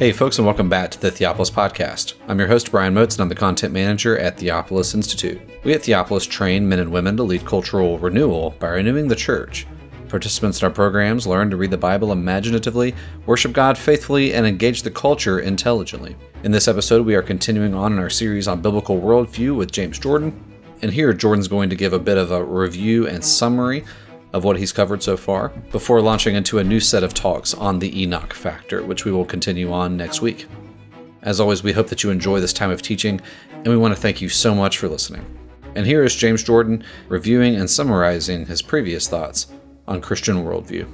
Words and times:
Hey, 0.00 0.12
folks, 0.12 0.38
and 0.38 0.46
welcome 0.46 0.70
back 0.70 0.90
to 0.92 0.98
the 0.98 1.10
Theopolis 1.10 1.50
Podcast. 1.50 2.14
I'm 2.26 2.38
your 2.38 2.48
host, 2.48 2.70
Brian 2.70 2.94
Motes, 2.94 3.16
and 3.16 3.20
I'm 3.20 3.28
the 3.28 3.34
content 3.34 3.74
manager 3.74 4.16
at 4.16 4.38
Theopolis 4.38 4.94
Institute. 4.94 5.38
We 5.62 5.74
at 5.74 5.82
Theopolis 5.82 6.26
train 6.26 6.66
men 6.66 6.78
and 6.78 6.90
women 6.90 7.18
to 7.18 7.22
lead 7.22 7.44
cultural 7.44 7.98
renewal 7.98 8.54
by 8.58 8.68
renewing 8.68 9.08
the 9.08 9.14
church. 9.14 9.66
Participants 10.08 10.62
in 10.62 10.64
our 10.64 10.70
programs 10.70 11.26
learn 11.26 11.50
to 11.50 11.58
read 11.58 11.70
the 11.70 11.76
Bible 11.76 12.12
imaginatively, 12.12 12.94
worship 13.26 13.52
God 13.52 13.76
faithfully, 13.76 14.32
and 14.32 14.46
engage 14.46 14.80
the 14.80 14.90
culture 14.90 15.40
intelligently. 15.40 16.16
In 16.44 16.50
this 16.50 16.66
episode, 16.66 17.04
we 17.04 17.14
are 17.14 17.20
continuing 17.20 17.74
on 17.74 17.92
in 17.92 17.98
our 17.98 18.08
series 18.08 18.48
on 18.48 18.62
biblical 18.62 18.98
worldview 18.98 19.54
with 19.54 19.70
James 19.70 19.98
Jordan. 19.98 20.42
And 20.80 20.90
here, 20.90 21.12
Jordan's 21.12 21.46
going 21.46 21.68
to 21.68 21.76
give 21.76 21.92
a 21.92 21.98
bit 21.98 22.16
of 22.16 22.30
a 22.30 22.42
review 22.42 23.06
and 23.06 23.22
summary 23.22 23.84
of 24.32 24.44
what 24.44 24.58
he's 24.58 24.72
covered 24.72 25.02
so 25.02 25.16
far 25.16 25.48
before 25.72 26.00
launching 26.00 26.34
into 26.34 26.58
a 26.58 26.64
new 26.64 26.80
set 26.80 27.02
of 27.02 27.14
talks 27.14 27.54
on 27.54 27.78
the 27.78 28.02
Enoch 28.02 28.32
factor, 28.32 28.82
which 28.82 29.04
we 29.04 29.12
will 29.12 29.24
continue 29.24 29.72
on 29.72 29.96
next 29.96 30.20
week. 30.22 30.46
As 31.22 31.40
always, 31.40 31.62
we 31.62 31.72
hope 31.72 31.88
that 31.88 32.02
you 32.02 32.10
enjoy 32.10 32.40
this 32.40 32.52
time 32.52 32.70
of 32.70 32.80
teaching, 32.80 33.20
and 33.52 33.68
we 33.68 33.76
want 33.76 33.94
to 33.94 34.00
thank 34.00 34.20
you 34.22 34.28
so 34.28 34.54
much 34.54 34.78
for 34.78 34.88
listening. 34.88 35.24
And 35.74 35.86
here 35.86 36.02
is 36.02 36.16
James 36.16 36.42
Jordan 36.42 36.82
reviewing 37.08 37.56
and 37.56 37.68
summarizing 37.68 38.46
his 38.46 38.62
previous 38.62 39.06
thoughts 39.08 39.48
on 39.86 40.00
Christian 40.00 40.44
worldview. 40.44 40.88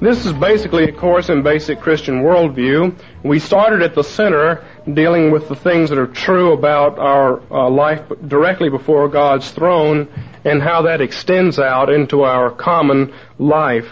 This 0.00 0.26
is 0.26 0.34
basically 0.34 0.84
a 0.84 0.92
course 0.92 1.30
in 1.30 1.42
basic 1.42 1.80
Christian 1.80 2.22
worldview. 2.22 2.94
We 3.22 3.38
started 3.38 3.80
at 3.80 3.94
the 3.94 4.04
center 4.04 4.62
dealing 4.92 5.30
with 5.30 5.48
the 5.48 5.56
things 5.56 5.88
that 5.90 5.98
are 5.98 6.06
true 6.06 6.52
about 6.52 6.98
our 6.98 7.40
uh, 7.50 7.70
life 7.70 8.02
directly 8.26 8.68
before 8.68 9.08
God's 9.08 9.50
throne 9.50 10.08
and 10.44 10.62
how 10.62 10.82
that 10.82 11.00
extends 11.00 11.58
out 11.58 11.90
into 11.90 12.22
our 12.22 12.50
common 12.50 13.14
life. 13.38 13.86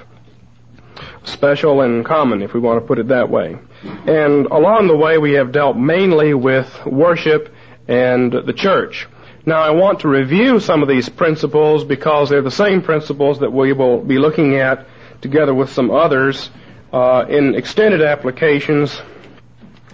Special 1.25 1.81
and 1.81 2.05
common, 2.05 2.43
if 2.43 2.53
we 2.53 2.61
want 2.61 2.81
to 2.81 2.87
put 2.87 2.99
it 2.99 3.09
that 3.09 3.31
way. 3.31 3.57
And 3.83 4.47
along 4.47 4.89
the 4.89 4.97
way, 4.97 5.19
we 5.19 5.33
have 5.33 5.51
dealt 5.51 5.77
mainly 5.77 6.35
with 6.35 6.69
worship 6.85 7.53
and 7.89 8.33
the 8.33 8.53
church. 8.53 9.09
Now, 9.47 9.63
I 9.63 9.71
want 9.71 10.01
to 10.01 10.09
review 10.09 10.61
some 10.61 10.83
of 10.83 10.89
these 10.89 11.09
principles 11.09 11.85
because 11.85 12.29
they're 12.29 12.43
the 12.43 12.51
same 12.51 12.83
principles 12.83 13.41
that 13.41 13.53
we 13.53 13.73
will 13.73 14.01
be 14.01 14.19
looking 14.19 14.57
at 14.57 14.87
together 15.21 15.55
with 15.55 15.71
some 15.71 15.91
others 15.91 16.51
uh, 16.93 17.25
in 17.29 17.55
extended 17.55 18.03
applications 18.03 19.01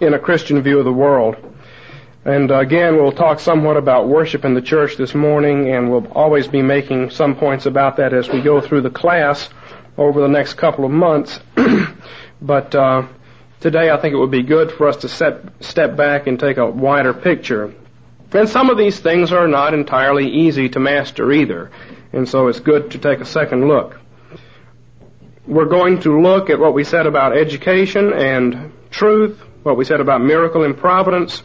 in 0.01 0.15
a 0.15 0.19
Christian 0.19 0.63
view 0.63 0.79
of 0.79 0.85
the 0.85 0.93
world. 0.93 1.37
And 2.25 2.51
again, 2.51 2.97
we'll 2.97 3.13
talk 3.13 3.41
somewhat 3.41 3.77
about 3.77 4.09
worship 4.09 4.45
in 4.45 4.55
the 4.55 4.61
church 4.61 4.97
this 4.97 5.15
morning, 5.15 5.71
and 5.71 5.91
we'll 5.91 6.07
always 6.13 6.47
be 6.47 6.63
making 6.63 7.11
some 7.11 7.37
points 7.37 7.65
about 7.67 7.97
that 7.97 8.13
as 8.13 8.29
we 8.29 8.43
go 8.43 8.61
through 8.61 8.83
the 8.83 8.91
class 8.91 9.49
over 9.97 10.21
the 10.21 10.29
next 10.29 10.55
couple 10.55 10.85
of 10.85 10.91
months. 10.91 11.41
but 12.43 12.75
uh, 12.75 13.07
today, 13.61 13.91
I 13.91 13.97
think 13.97 14.15
it 14.15 14.19
would 14.19 14.31
be 14.31 14.43
good 14.43 14.73
for 14.73 14.89
us 14.89 14.99
to 14.99 15.09
set, 15.09 15.43
step 15.61 15.97
back 15.97 16.27
and 16.27 16.39
take 16.39 16.59
a 16.59 16.67
wider 16.67 17.15
picture. 17.15 17.75
And 18.33 18.49
some 18.49 18.69
of 18.69 18.77
these 18.77 18.99
things 18.99 19.33
are 19.33 19.49
not 19.49 19.73
entirely 19.73 20.29
easy 20.29 20.69
to 20.71 20.81
master 20.81 21.33
either, 21.33 21.71
and 22.13 22.29
so 22.29 22.49
it's 22.49 22.61
good 22.61 22.91
to 22.91 22.99
take 22.99 23.21
a 23.21 23.25
second 23.25 23.69
look. 23.69 23.99
We're 25.47 25.65
going 25.65 26.01
to 26.01 26.21
look 26.21 26.51
at 26.51 26.59
what 26.59 26.75
we 26.75 26.85
said 26.85 27.07
about 27.07 27.35
education 27.35 28.13
and 28.13 28.71
truth, 28.91 29.43
what 29.69 29.77
we 29.77 29.85
said 29.85 30.01
about 30.01 30.23
miracle 30.23 30.65
and 30.65 30.75
providence, 30.79 31.41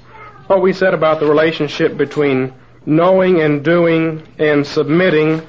what 0.48 0.62
we 0.62 0.72
said 0.72 0.94
about 0.94 1.20
the 1.20 1.26
relationship 1.26 1.98
between 1.98 2.54
knowing 2.86 3.42
and 3.42 3.66
doing 3.66 4.26
and 4.40 4.66
submitting, 4.66 5.42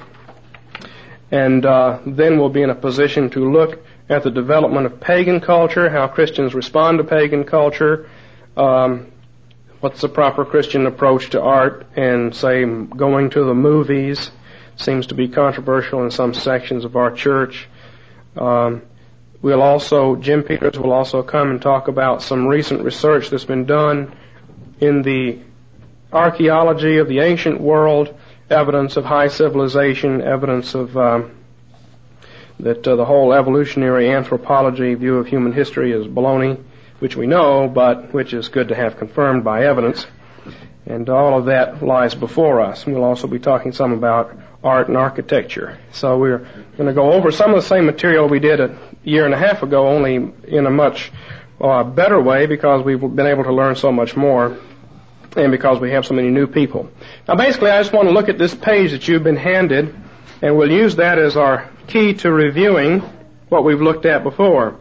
and 1.31 1.65
uh, 1.65 1.99
then 2.05 2.37
we'll 2.37 2.49
be 2.49 2.61
in 2.61 2.69
a 2.69 2.75
position 2.75 3.29
to 3.29 3.49
look 3.49 3.79
at 4.09 4.23
the 4.23 4.29
development 4.29 4.85
of 4.85 4.99
pagan 4.99 5.39
culture, 5.39 5.89
how 5.89 6.05
Christians 6.09 6.53
respond 6.53 6.97
to 6.97 7.05
pagan 7.05 7.45
culture, 7.45 8.09
um, 8.57 9.09
what's 9.79 10.01
the 10.01 10.09
proper 10.09 10.43
Christian 10.43 10.85
approach 10.85 11.29
to 11.29 11.41
art, 11.41 11.87
and 11.95 12.35
say 12.35 12.65
going 12.65 13.29
to 13.29 13.45
the 13.45 13.53
movies 13.53 14.31
seems 14.75 15.07
to 15.07 15.15
be 15.15 15.29
controversial 15.29 16.03
in 16.03 16.11
some 16.11 16.33
sections 16.33 16.83
of 16.83 16.97
our 16.97 17.11
church. 17.11 17.69
Um, 18.35 18.81
We'll 19.41 19.61
also, 19.61 20.15
Jim 20.15 20.43
Peters 20.43 20.79
will 20.79 20.91
also 20.91 21.21
come 21.23 21.51
and 21.51 21.61
talk 21.61 21.87
about 21.87 22.21
some 22.21 22.47
recent 22.47 22.81
research 22.83 23.29
that's 23.29 23.45
been 23.45 23.65
done 23.65 24.15
in 24.79 25.01
the 25.01 25.39
archaeology 26.11 26.97
of 26.97 27.07
the 27.07 27.19
ancient 27.19 27.59
world, 27.61 28.13
evidence 28.49 28.97
of 28.97 29.05
high 29.05 29.27
civilization, 29.27 30.21
evidence 30.21 30.73
of 30.73 30.97
um, 30.97 31.31
that 32.59 32.87
uh, 32.87 32.95
the 32.95 33.05
whole 33.05 33.33
evolutionary 33.33 34.09
anthropology 34.09 34.93
view 34.93 35.17
of 35.17 35.27
human 35.27 35.51
history 35.51 35.91
is 35.91 36.07
baloney, 36.07 36.61
which 36.99 37.15
we 37.15 37.27
know, 37.27 37.67
but 37.67 38.13
which 38.13 38.33
is 38.33 38.47
good 38.47 38.69
to 38.69 38.75
have 38.75 38.97
confirmed 38.97 39.43
by 39.43 39.65
evidence. 39.65 40.07
And 40.85 41.09
all 41.09 41.37
of 41.37 41.45
that 41.45 41.83
lies 41.83 42.15
before 42.15 42.61
us. 42.61 42.85
And 42.85 42.93
we'll 42.95 43.03
also 43.03 43.27
be 43.27 43.39
talking 43.39 43.73
some 43.73 43.91
about 43.91 44.37
art 44.65 44.87
and 44.87 44.97
architecture. 44.97 45.77
So 45.91 46.17
we're 46.17 46.39
going 46.75 46.87
to 46.87 46.93
go 46.93 47.13
over 47.13 47.31
some 47.31 47.51
of 47.51 47.61
the 47.61 47.67
same 47.67 47.85
material 47.85 48.27
we 48.27 48.39
did 48.39 48.59
a 48.59 48.77
year 49.03 49.23
and 49.23 49.33
a 49.33 49.37
half 49.37 49.61
ago, 49.61 49.87
only 49.87 50.15
in 50.15 50.65
a 50.65 50.71
much 50.71 51.11
uh, 51.61 51.83
better 51.83 52.19
way 52.19 52.47
because 52.47 52.83
we've 52.83 52.99
been 52.99 53.27
able 53.27 53.43
to 53.43 53.53
learn 53.53 53.75
so 53.75 53.91
much 53.91 54.15
more 54.17 54.57
and 55.37 55.51
because 55.51 55.79
we 55.79 55.91
have 55.91 56.05
so 56.05 56.15
many 56.15 56.29
new 56.29 56.47
people. 56.47 56.89
Now 57.27 57.35
basically 57.35 57.69
I 57.69 57.79
just 57.79 57.93
want 57.93 58.07
to 58.07 58.13
look 58.13 58.27
at 58.27 58.39
this 58.39 58.55
page 58.55 58.91
that 58.91 59.07
you've 59.07 59.23
been 59.23 59.37
handed 59.37 59.95
and 60.41 60.57
we'll 60.57 60.71
use 60.71 60.95
that 60.95 61.19
as 61.19 61.37
our 61.37 61.69
key 61.87 62.15
to 62.15 62.31
reviewing 62.31 63.01
what 63.49 63.63
we've 63.63 63.81
looked 63.81 64.05
at 64.05 64.23
before. 64.23 64.79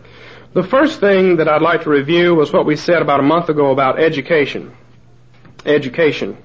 The 0.55 0.63
first 0.63 1.01
thing 1.01 1.37
that 1.37 1.49
I'd 1.49 1.63
like 1.63 1.83
to 1.83 1.91
review 1.91 2.35
was 2.35 2.53
what 2.53 2.65
we 2.65 2.77
said 2.77 3.03
about 3.03 3.21
a 3.21 3.25
month 3.25 3.51
ago 3.51 3.71
about 3.71 4.01
education. 4.01 4.75
Education. 5.67 6.39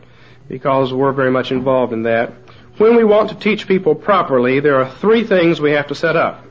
Because 0.47 0.91
we're 0.91 1.13
very 1.13 1.31
much 1.31 1.51
involved 1.51 1.93
in 1.93 2.03
that. 2.03 2.33
When 2.79 2.95
we 2.95 3.03
want 3.03 3.27
to 3.27 3.35
teach 3.35 3.67
people 3.67 3.93
properly, 3.93 4.61
there 4.61 4.81
are 4.81 4.89
three 4.89 5.25
things 5.25 5.59
we 5.59 5.71
have 5.71 5.87
to 5.87 5.95
set 5.95 6.15
up. 6.15 6.45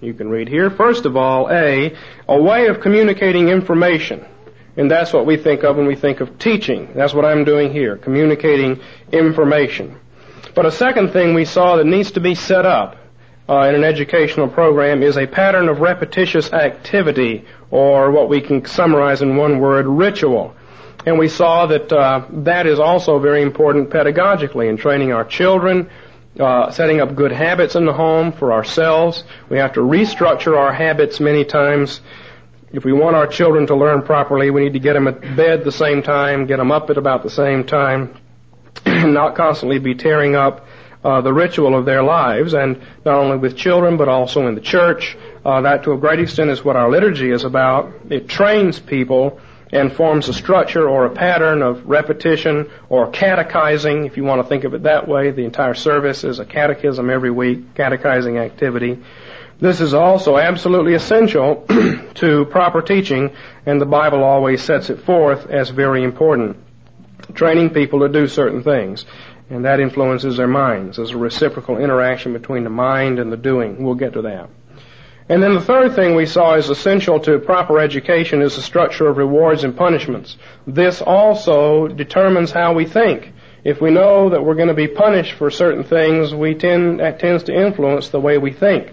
You 0.00 0.14
can 0.14 0.30
read 0.30 0.48
here. 0.48 0.70
First 0.70 1.06
of 1.06 1.16
all, 1.16 1.50
A, 1.50 1.96
a 2.28 2.40
way 2.40 2.68
of 2.68 2.80
communicating 2.80 3.48
information. 3.48 4.24
And 4.76 4.88
that's 4.88 5.12
what 5.12 5.26
we 5.26 5.36
think 5.36 5.64
of 5.64 5.76
when 5.76 5.88
we 5.88 5.96
think 5.96 6.20
of 6.20 6.38
teaching. 6.38 6.92
That's 6.94 7.12
what 7.12 7.24
I'm 7.24 7.42
doing 7.42 7.72
here, 7.72 7.96
communicating 7.96 8.80
information. 9.10 9.98
But 10.54 10.66
a 10.66 10.70
second 10.70 11.12
thing 11.12 11.34
we 11.34 11.44
saw 11.44 11.74
that 11.74 11.84
needs 11.84 12.12
to 12.12 12.20
be 12.20 12.36
set 12.36 12.64
up 12.64 12.96
uh, 13.48 13.62
in 13.62 13.74
an 13.74 13.82
educational 13.82 14.46
program 14.46 15.02
is 15.02 15.16
a 15.16 15.26
pattern 15.26 15.68
of 15.68 15.80
repetitious 15.80 16.52
activity, 16.52 17.44
or 17.72 18.12
what 18.12 18.28
we 18.28 18.40
can 18.40 18.64
summarize 18.66 19.20
in 19.20 19.36
one 19.36 19.58
word, 19.58 19.86
ritual. 19.86 20.54
And 21.04 21.18
we 21.18 21.28
saw 21.28 21.66
that 21.66 21.92
uh, 21.92 22.26
that 22.30 22.66
is 22.66 22.78
also 22.78 23.18
very 23.18 23.42
important 23.42 23.90
pedagogically 23.90 24.68
in 24.68 24.76
training 24.76 25.12
our 25.12 25.24
children, 25.24 25.90
uh, 26.38 26.70
setting 26.70 27.00
up 27.00 27.14
good 27.14 27.32
habits 27.32 27.74
in 27.74 27.86
the 27.86 27.92
home 27.92 28.32
for 28.32 28.52
ourselves. 28.52 29.24
We 29.48 29.58
have 29.58 29.72
to 29.74 29.80
restructure 29.80 30.56
our 30.56 30.72
habits 30.72 31.18
many 31.18 31.44
times. 31.44 32.00
If 32.72 32.84
we 32.84 32.92
want 32.92 33.16
our 33.16 33.26
children 33.26 33.66
to 33.66 33.74
learn 33.74 34.02
properly, 34.02 34.50
we 34.50 34.64
need 34.64 34.72
to 34.74 34.78
get 34.78 34.94
them 34.94 35.08
at 35.08 35.20
bed 35.36 35.64
the 35.64 35.72
same 35.72 36.02
time, 36.02 36.46
get 36.46 36.56
them 36.56 36.70
up 36.70 36.88
at 36.88 36.96
about 36.96 37.22
the 37.22 37.30
same 37.30 37.64
time, 37.64 38.14
and 38.86 39.12
not 39.14 39.34
constantly 39.34 39.78
be 39.78 39.94
tearing 39.94 40.36
up 40.36 40.66
uh, 41.04 41.20
the 41.20 41.32
ritual 41.32 41.76
of 41.76 41.84
their 41.84 42.02
lives, 42.02 42.54
and 42.54 42.80
not 43.04 43.18
only 43.18 43.36
with 43.36 43.56
children, 43.56 43.96
but 43.96 44.08
also 44.08 44.46
in 44.46 44.54
the 44.54 44.60
church. 44.60 45.16
Uh, 45.44 45.60
that, 45.62 45.82
to 45.82 45.92
a 45.92 45.98
great 45.98 46.20
extent, 46.20 46.48
is 46.48 46.64
what 46.64 46.76
our 46.76 46.88
liturgy 46.88 47.30
is 47.30 47.42
about. 47.42 47.92
It 48.08 48.28
trains 48.28 48.78
people 48.78 49.40
and 49.72 49.90
forms 49.90 50.28
a 50.28 50.34
structure 50.34 50.86
or 50.86 51.06
a 51.06 51.10
pattern 51.10 51.62
of 51.62 51.86
repetition 51.86 52.70
or 52.90 53.10
catechizing, 53.10 54.04
if 54.04 54.18
you 54.18 54.22
want 54.24 54.42
to 54.42 54.48
think 54.48 54.64
of 54.64 54.74
it 54.74 54.82
that 54.82 55.08
way. 55.08 55.30
The 55.30 55.44
entire 55.44 55.74
service 55.74 56.24
is 56.24 56.38
a 56.38 56.44
catechism 56.44 57.08
every 57.08 57.30
week, 57.30 57.74
catechizing 57.74 58.36
activity. 58.36 58.98
This 59.60 59.80
is 59.80 59.94
also 59.94 60.36
absolutely 60.36 60.94
essential 60.94 61.64
to 62.16 62.44
proper 62.46 62.82
teaching, 62.82 63.30
and 63.64 63.80
the 63.80 63.86
Bible 63.86 64.22
always 64.22 64.62
sets 64.62 64.90
it 64.90 65.00
forth 65.00 65.46
as 65.48 65.70
very 65.70 66.04
important. 66.04 66.56
Training 67.34 67.70
people 67.70 68.00
to 68.00 68.08
do 68.08 68.26
certain 68.26 68.62
things, 68.62 69.06
and 69.48 69.64
that 69.64 69.80
influences 69.80 70.36
their 70.36 70.48
minds. 70.48 70.96
There's 70.96 71.12
a 71.12 71.16
reciprocal 71.16 71.78
interaction 71.78 72.32
between 72.32 72.64
the 72.64 72.70
mind 72.70 73.18
and 73.18 73.32
the 73.32 73.36
doing. 73.36 73.82
We'll 73.82 73.94
get 73.94 74.14
to 74.14 74.22
that. 74.22 74.50
And 75.32 75.42
then 75.42 75.54
the 75.54 75.62
third 75.62 75.94
thing 75.94 76.14
we 76.14 76.26
saw 76.26 76.56
is 76.56 76.68
essential 76.68 77.18
to 77.20 77.38
proper 77.38 77.78
education 77.78 78.42
is 78.42 78.56
the 78.56 78.60
structure 78.60 79.08
of 79.08 79.16
rewards 79.16 79.64
and 79.64 79.74
punishments. 79.74 80.36
This 80.66 81.00
also 81.00 81.88
determines 81.88 82.50
how 82.50 82.74
we 82.74 82.84
think. 82.84 83.32
If 83.64 83.80
we 83.80 83.90
know 83.90 84.28
that 84.28 84.44
we're 84.44 84.56
going 84.56 84.68
to 84.68 84.74
be 84.74 84.88
punished 84.88 85.32
for 85.32 85.50
certain 85.50 85.84
things, 85.84 86.34
we 86.34 86.54
tend, 86.54 87.00
that 87.00 87.18
tends 87.18 87.44
to 87.44 87.54
influence 87.54 88.10
the 88.10 88.20
way 88.20 88.36
we 88.36 88.52
think. 88.52 88.92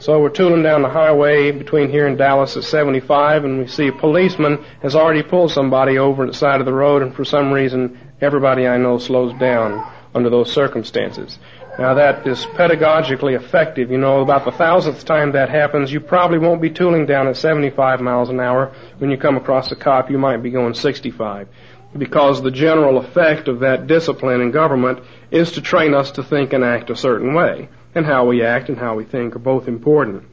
So 0.00 0.20
we're 0.20 0.30
tooling 0.30 0.64
down 0.64 0.82
the 0.82 0.88
highway 0.88 1.52
between 1.52 1.88
here 1.88 2.08
and 2.08 2.18
Dallas 2.18 2.56
at 2.56 2.64
75 2.64 3.44
and 3.44 3.60
we 3.60 3.68
see 3.68 3.86
a 3.86 3.92
policeman 3.92 4.64
has 4.82 4.96
already 4.96 5.22
pulled 5.22 5.52
somebody 5.52 5.98
over 5.98 6.26
the 6.26 6.34
side 6.34 6.58
of 6.58 6.66
the 6.66 6.72
road 6.72 7.02
and 7.02 7.14
for 7.14 7.24
some 7.24 7.52
reason 7.52 7.96
everybody 8.20 8.66
I 8.66 8.76
know 8.76 8.98
slows 8.98 9.38
down 9.38 9.88
under 10.16 10.30
those 10.30 10.52
circumstances. 10.52 11.38
Now 11.78 11.92
that 11.92 12.26
is 12.26 12.46
pedagogically 12.46 13.36
effective. 13.36 13.90
You 13.90 13.98
know, 13.98 14.22
about 14.22 14.46
the 14.46 14.52
thousandth 14.52 15.04
time 15.04 15.32
that 15.32 15.50
happens, 15.50 15.92
you 15.92 16.00
probably 16.00 16.38
won't 16.38 16.62
be 16.62 16.70
tooling 16.70 17.04
down 17.04 17.28
at 17.28 17.36
75 17.36 18.00
miles 18.00 18.30
an 18.30 18.40
hour. 18.40 18.72
When 18.96 19.10
you 19.10 19.18
come 19.18 19.36
across 19.36 19.70
a 19.70 19.76
cop, 19.76 20.10
you 20.10 20.16
might 20.16 20.42
be 20.42 20.50
going 20.50 20.72
65. 20.72 21.48
Because 21.96 22.40
the 22.40 22.50
general 22.50 22.96
effect 22.98 23.46
of 23.46 23.60
that 23.60 23.86
discipline 23.86 24.40
in 24.40 24.52
government 24.52 25.00
is 25.30 25.52
to 25.52 25.60
train 25.60 25.92
us 25.92 26.10
to 26.12 26.22
think 26.22 26.54
and 26.54 26.64
act 26.64 26.88
a 26.88 26.96
certain 26.96 27.34
way. 27.34 27.68
And 27.94 28.06
how 28.06 28.24
we 28.24 28.42
act 28.42 28.70
and 28.70 28.78
how 28.78 28.94
we 28.94 29.04
think 29.04 29.36
are 29.36 29.40
both 29.40 29.68
important. 29.68 30.24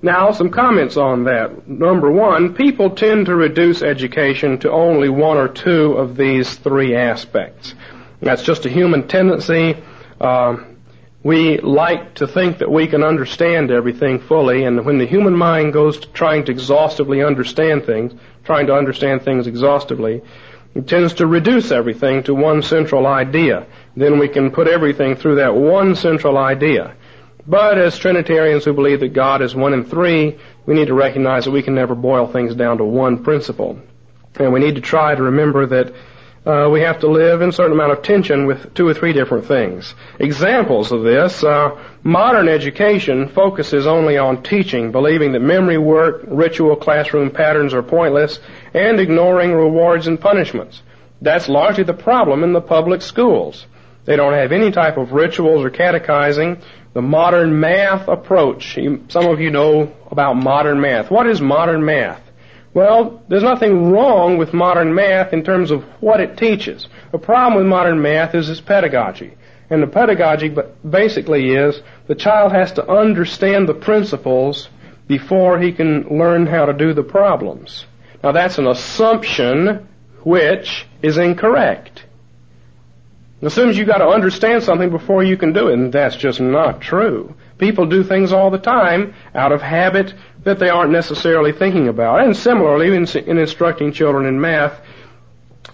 Now, 0.00 0.30
some 0.30 0.50
comments 0.50 0.96
on 0.96 1.24
that. 1.24 1.66
Number 1.68 2.10
one, 2.10 2.54
people 2.54 2.90
tend 2.90 3.26
to 3.26 3.34
reduce 3.34 3.82
education 3.82 4.58
to 4.58 4.70
only 4.70 5.08
one 5.08 5.38
or 5.38 5.48
two 5.48 5.94
of 5.94 6.16
these 6.16 6.54
three 6.56 6.94
aspects. 6.94 7.74
That's 8.20 8.42
just 8.42 8.66
a 8.66 8.70
human 8.70 9.08
tendency 9.08 9.76
uh, 10.20 10.56
we 11.22 11.58
like 11.58 12.14
to 12.14 12.26
think 12.26 12.58
that 12.58 12.70
we 12.70 12.86
can 12.86 13.02
understand 13.02 13.70
everything 13.70 14.20
fully, 14.20 14.64
and 14.64 14.84
when 14.86 14.98
the 14.98 15.06
human 15.06 15.34
mind 15.34 15.72
goes 15.72 15.98
to 15.98 16.06
trying 16.08 16.44
to 16.44 16.52
exhaustively 16.52 17.22
understand 17.22 17.84
things, 17.84 18.12
trying 18.44 18.68
to 18.68 18.74
understand 18.74 19.22
things 19.22 19.46
exhaustively, 19.46 20.22
it 20.76 20.86
tends 20.86 21.14
to 21.14 21.26
reduce 21.26 21.70
everything 21.70 22.22
to 22.24 22.34
one 22.34 22.62
central 22.62 23.06
idea. 23.06 23.66
Then 23.96 24.18
we 24.18 24.28
can 24.28 24.50
put 24.50 24.68
everything 24.68 25.16
through 25.16 25.36
that 25.36 25.54
one 25.54 25.96
central 25.96 26.36
idea. 26.38 26.94
But 27.46 27.78
as 27.78 27.98
Trinitarians 27.98 28.64
who 28.64 28.72
believe 28.72 29.00
that 29.00 29.12
God 29.12 29.40
is 29.40 29.54
one 29.54 29.72
in 29.72 29.84
three, 29.84 30.38
we 30.66 30.74
need 30.74 30.88
to 30.88 30.94
recognize 30.94 31.44
that 31.44 31.52
we 31.52 31.62
can 31.62 31.74
never 31.74 31.94
boil 31.94 32.26
things 32.26 32.54
down 32.54 32.78
to 32.78 32.84
one 32.84 33.24
principle. 33.24 33.80
And 34.38 34.52
we 34.52 34.60
need 34.60 34.74
to 34.74 34.80
try 34.80 35.14
to 35.14 35.22
remember 35.22 35.66
that 35.66 35.94
uh, 36.46 36.68
we 36.70 36.80
have 36.80 37.00
to 37.00 37.08
live 37.08 37.42
in 37.42 37.48
a 37.48 37.52
certain 37.52 37.72
amount 37.72 37.92
of 37.92 38.02
tension 38.02 38.46
with 38.46 38.72
two 38.72 38.86
or 38.86 38.94
three 38.94 39.12
different 39.12 39.46
things. 39.46 39.94
Examples 40.20 40.92
of 40.92 41.02
this, 41.02 41.42
uh, 41.42 41.76
modern 42.04 42.48
education 42.48 43.28
focuses 43.28 43.86
only 43.86 44.16
on 44.16 44.44
teaching, 44.44 44.92
believing 44.92 45.32
that 45.32 45.40
memory 45.40 45.78
work, 45.78 46.22
ritual 46.28 46.76
classroom 46.76 47.30
patterns 47.30 47.74
are 47.74 47.82
pointless, 47.82 48.38
and 48.72 49.00
ignoring 49.00 49.52
rewards 49.52 50.06
and 50.06 50.20
punishments. 50.20 50.82
That's 51.20 51.48
largely 51.48 51.82
the 51.82 51.94
problem 51.94 52.44
in 52.44 52.52
the 52.52 52.60
public 52.60 53.02
schools. 53.02 53.66
They 54.04 54.14
don't 54.14 54.34
have 54.34 54.52
any 54.52 54.70
type 54.70 54.98
of 54.98 55.10
rituals 55.10 55.64
or 55.64 55.70
catechizing. 55.70 56.62
The 56.92 57.02
modern 57.02 57.58
math 57.58 58.06
approach, 58.06 58.78
some 59.08 59.26
of 59.26 59.40
you 59.40 59.50
know 59.50 59.92
about 60.10 60.34
modern 60.34 60.80
math. 60.80 61.10
What 61.10 61.26
is 61.26 61.40
modern 61.40 61.84
math? 61.84 62.22
Well, 62.76 63.22
there's 63.28 63.42
nothing 63.42 63.90
wrong 63.90 64.36
with 64.36 64.52
modern 64.52 64.94
math 64.94 65.32
in 65.32 65.42
terms 65.42 65.70
of 65.70 65.82
what 66.00 66.20
it 66.20 66.36
teaches. 66.36 66.86
The 67.10 67.16
problem 67.16 67.54
with 67.56 67.66
modern 67.66 68.02
math 68.02 68.34
is 68.34 68.50
its 68.50 68.60
pedagogy. 68.60 69.32
And 69.70 69.82
the 69.82 69.86
pedagogy 69.86 70.54
basically 70.86 71.52
is 71.52 71.80
the 72.06 72.14
child 72.14 72.52
has 72.52 72.72
to 72.72 72.86
understand 72.86 73.66
the 73.66 73.72
principles 73.72 74.68
before 75.08 75.58
he 75.58 75.72
can 75.72 76.18
learn 76.18 76.46
how 76.46 76.66
to 76.66 76.74
do 76.74 76.92
the 76.92 77.02
problems. 77.02 77.86
Now 78.22 78.32
that's 78.32 78.58
an 78.58 78.66
assumption 78.66 79.88
which 80.22 80.86
is 81.00 81.16
incorrect. 81.16 82.04
As 83.40 83.54
soon 83.54 83.70
as 83.70 83.78
you've 83.78 83.88
got 83.88 83.98
to 83.98 84.08
understand 84.08 84.62
something 84.62 84.90
before 84.90 85.24
you 85.24 85.38
can 85.38 85.54
do 85.54 85.68
it, 85.68 85.74
and 85.74 85.90
that's 85.90 86.16
just 86.16 86.40
not 86.40 86.82
true. 86.82 87.34
People 87.56 87.86
do 87.86 88.04
things 88.04 88.34
all 88.34 88.50
the 88.50 88.58
time 88.58 89.14
out 89.34 89.52
of 89.52 89.62
habit 89.62 90.12
that 90.46 90.60
they 90.60 90.68
aren't 90.68 90.92
necessarily 90.92 91.50
thinking 91.50 91.88
about. 91.88 92.24
And 92.24 92.36
similarly, 92.36 92.86
in, 92.94 93.04
in 93.28 93.36
instructing 93.36 93.92
children 93.92 94.26
in 94.26 94.40
math, 94.40 94.80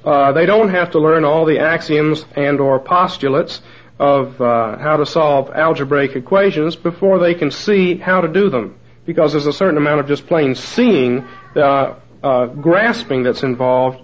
uh, 0.02 0.32
they 0.32 0.46
don't 0.46 0.70
have 0.70 0.92
to 0.92 0.98
learn 0.98 1.24
all 1.24 1.44
the 1.44 1.58
axioms 1.58 2.24
and 2.34 2.58
or 2.58 2.80
postulates 2.80 3.60
of 3.98 4.40
uh, 4.40 4.78
how 4.78 4.96
to 4.96 5.04
solve 5.04 5.50
algebraic 5.50 6.16
equations 6.16 6.74
before 6.74 7.18
they 7.18 7.34
can 7.34 7.50
see 7.50 7.98
how 7.98 8.22
to 8.22 8.28
do 8.28 8.48
them. 8.48 8.74
Because 9.04 9.32
there's 9.32 9.46
a 9.46 9.52
certain 9.52 9.76
amount 9.76 10.00
of 10.00 10.08
just 10.08 10.26
plain 10.26 10.54
seeing, 10.54 11.28
uh, 11.54 11.96
uh 12.22 12.46
grasping 12.46 13.24
that's 13.24 13.42
involved 13.42 14.00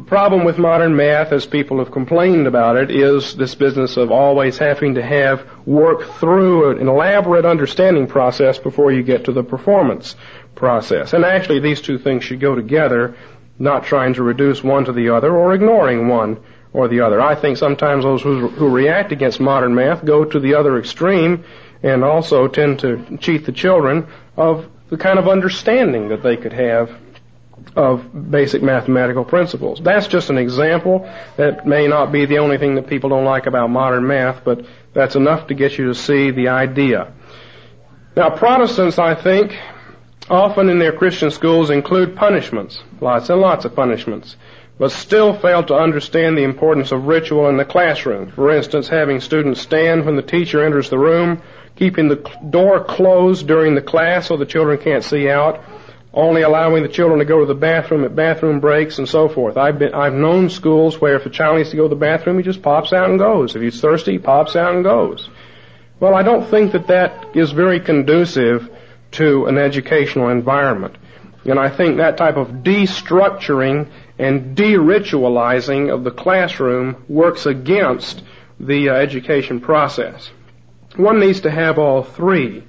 the 0.00 0.06
problem 0.06 0.44
with 0.44 0.56
modern 0.56 0.96
math, 0.96 1.30
as 1.30 1.44
people 1.44 1.78
have 1.78 1.90
complained 1.90 2.46
about 2.46 2.78
it, 2.78 2.90
is 2.90 3.36
this 3.36 3.54
business 3.54 3.98
of 3.98 4.10
always 4.10 4.56
having 4.56 4.94
to 4.94 5.02
have 5.02 5.46
work 5.66 6.04
through 6.14 6.78
an 6.78 6.88
elaborate 6.88 7.44
understanding 7.44 8.06
process 8.06 8.58
before 8.58 8.90
you 8.90 9.02
get 9.02 9.24
to 9.26 9.32
the 9.32 9.42
performance 9.44 10.16
process. 10.54 11.12
And 11.12 11.22
actually, 11.22 11.60
these 11.60 11.82
two 11.82 11.98
things 11.98 12.24
should 12.24 12.40
go 12.40 12.54
together, 12.54 13.14
not 13.58 13.84
trying 13.84 14.14
to 14.14 14.22
reduce 14.22 14.64
one 14.64 14.86
to 14.86 14.92
the 14.92 15.10
other 15.10 15.36
or 15.36 15.52
ignoring 15.52 16.08
one 16.08 16.38
or 16.72 16.88
the 16.88 17.02
other. 17.02 17.20
I 17.20 17.34
think 17.34 17.58
sometimes 17.58 18.02
those 18.02 18.22
who, 18.22 18.48
who 18.48 18.70
react 18.70 19.12
against 19.12 19.38
modern 19.38 19.74
math 19.74 20.02
go 20.02 20.24
to 20.24 20.40
the 20.40 20.54
other 20.54 20.78
extreme 20.78 21.44
and 21.82 22.04
also 22.04 22.48
tend 22.48 22.78
to 22.78 23.18
cheat 23.18 23.44
the 23.44 23.52
children 23.52 24.06
of 24.38 24.66
the 24.88 24.96
kind 24.96 25.18
of 25.18 25.28
understanding 25.28 26.08
that 26.08 26.22
they 26.22 26.38
could 26.38 26.54
have 26.54 26.90
of 27.76 28.30
basic 28.30 28.62
mathematical 28.62 29.24
principles. 29.24 29.80
That's 29.82 30.08
just 30.08 30.30
an 30.30 30.38
example. 30.38 31.10
That 31.36 31.66
may 31.66 31.86
not 31.86 32.12
be 32.12 32.26
the 32.26 32.38
only 32.38 32.58
thing 32.58 32.74
that 32.76 32.86
people 32.86 33.10
don't 33.10 33.24
like 33.24 33.46
about 33.46 33.70
modern 33.70 34.06
math, 34.06 34.44
but 34.44 34.64
that's 34.92 35.14
enough 35.14 35.48
to 35.48 35.54
get 35.54 35.78
you 35.78 35.86
to 35.86 35.94
see 35.94 36.30
the 36.30 36.48
idea. 36.48 37.12
Now, 38.16 38.30
Protestants, 38.30 38.98
I 38.98 39.14
think, 39.14 39.56
often 40.28 40.68
in 40.68 40.78
their 40.78 40.92
Christian 40.92 41.30
schools 41.30 41.70
include 41.70 42.16
punishments, 42.16 42.82
lots 43.00 43.30
and 43.30 43.40
lots 43.40 43.64
of 43.64 43.74
punishments, 43.74 44.36
but 44.78 44.90
still 44.90 45.38
fail 45.38 45.62
to 45.64 45.74
understand 45.74 46.36
the 46.36 46.42
importance 46.42 46.90
of 46.90 47.06
ritual 47.06 47.48
in 47.48 47.56
the 47.56 47.64
classroom. 47.64 48.32
For 48.32 48.50
instance, 48.50 48.88
having 48.88 49.20
students 49.20 49.60
stand 49.60 50.06
when 50.06 50.16
the 50.16 50.22
teacher 50.22 50.64
enters 50.64 50.90
the 50.90 50.98
room, 50.98 51.42
keeping 51.76 52.08
the 52.08 52.24
door 52.50 52.82
closed 52.82 53.46
during 53.46 53.74
the 53.74 53.82
class 53.82 54.28
so 54.28 54.36
the 54.36 54.46
children 54.46 54.78
can't 54.78 55.04
see 55.04 55.28
out, 55.28 55.60
only 56.12 56.42
allowing 56.42 56.82
the 56.82 56.88
children 56.88 57.20
to 57.20 57.24
go 57.24 57.40
to 57.40 57.46
the 57.46 57.54
bathroom 57.54 58.04
at 58.04 58.16
bathroom 58.16 58.60
breaks 58.60 58.98
and 58.98 59.08
so 59.08 59.28
forth. 59.28 59.56
I've 59.56 59.78
been, 59.78 59.94
I've 59.94 60.12
known 60.12 60.50
schools 60.50 61.00
where 61.00 61.14
if 61.16 61.26
a 61.26 61.30
child 61.30 61.58
needs 61.58 61.70
to 61.70 61.76
go 61.76 61.84
to 61.84 61.88
the 61.88 62.00
bathroom, 62.00 62.36
he 62.36 62.42
just 62.42 62.62
pops 62.62 62.92
out 62.92 63.08
and 63.08 63.18
goes. 63.18 63.54
If 63.54 63.62
he's 63.62 63.80
thirsty, 63.80 64.12
he 64.12 64.18
pops 64.18 64.56
out 64.56 64.74
and 64.74 64.82
goes. 64.82 65.28
Well, 66.00 66.14
I 66.14 66.22
don't 66.22 66.48
think 66.48 66.72
that 66.72 66.88
that 66.88 67.36
is 67.36 67.52
very 67.52 67.78
conducive 67.78 68.68
to 69.12 69.46
an 69.46 69.58
educational 69.58 70.30
environment. 70.30 70.96
And 71.44 71.58
I 71.58 71.68
think 71.68 71.96
that 71.96 72.16
type 72.16 72.36
of 72.36 72.48
destructuring 72.48 73.90
and 74.18 74.54
de-ritualizing 74.54 75.92
of 75.92 76.04
the 76.04 76.10
classroom 76.10 77.04
works 77.08 77.46
against 77.46 78.22
the 78.58 78.90
uh, 78.90 78.94
education 78.94 79.60
process. 79.60 80.30
One 80.96 81.20
needs 81.20 81.42
to 81.42 81.50
have 81.50 81.78
all 81.78 82.02
three 82.02 82.64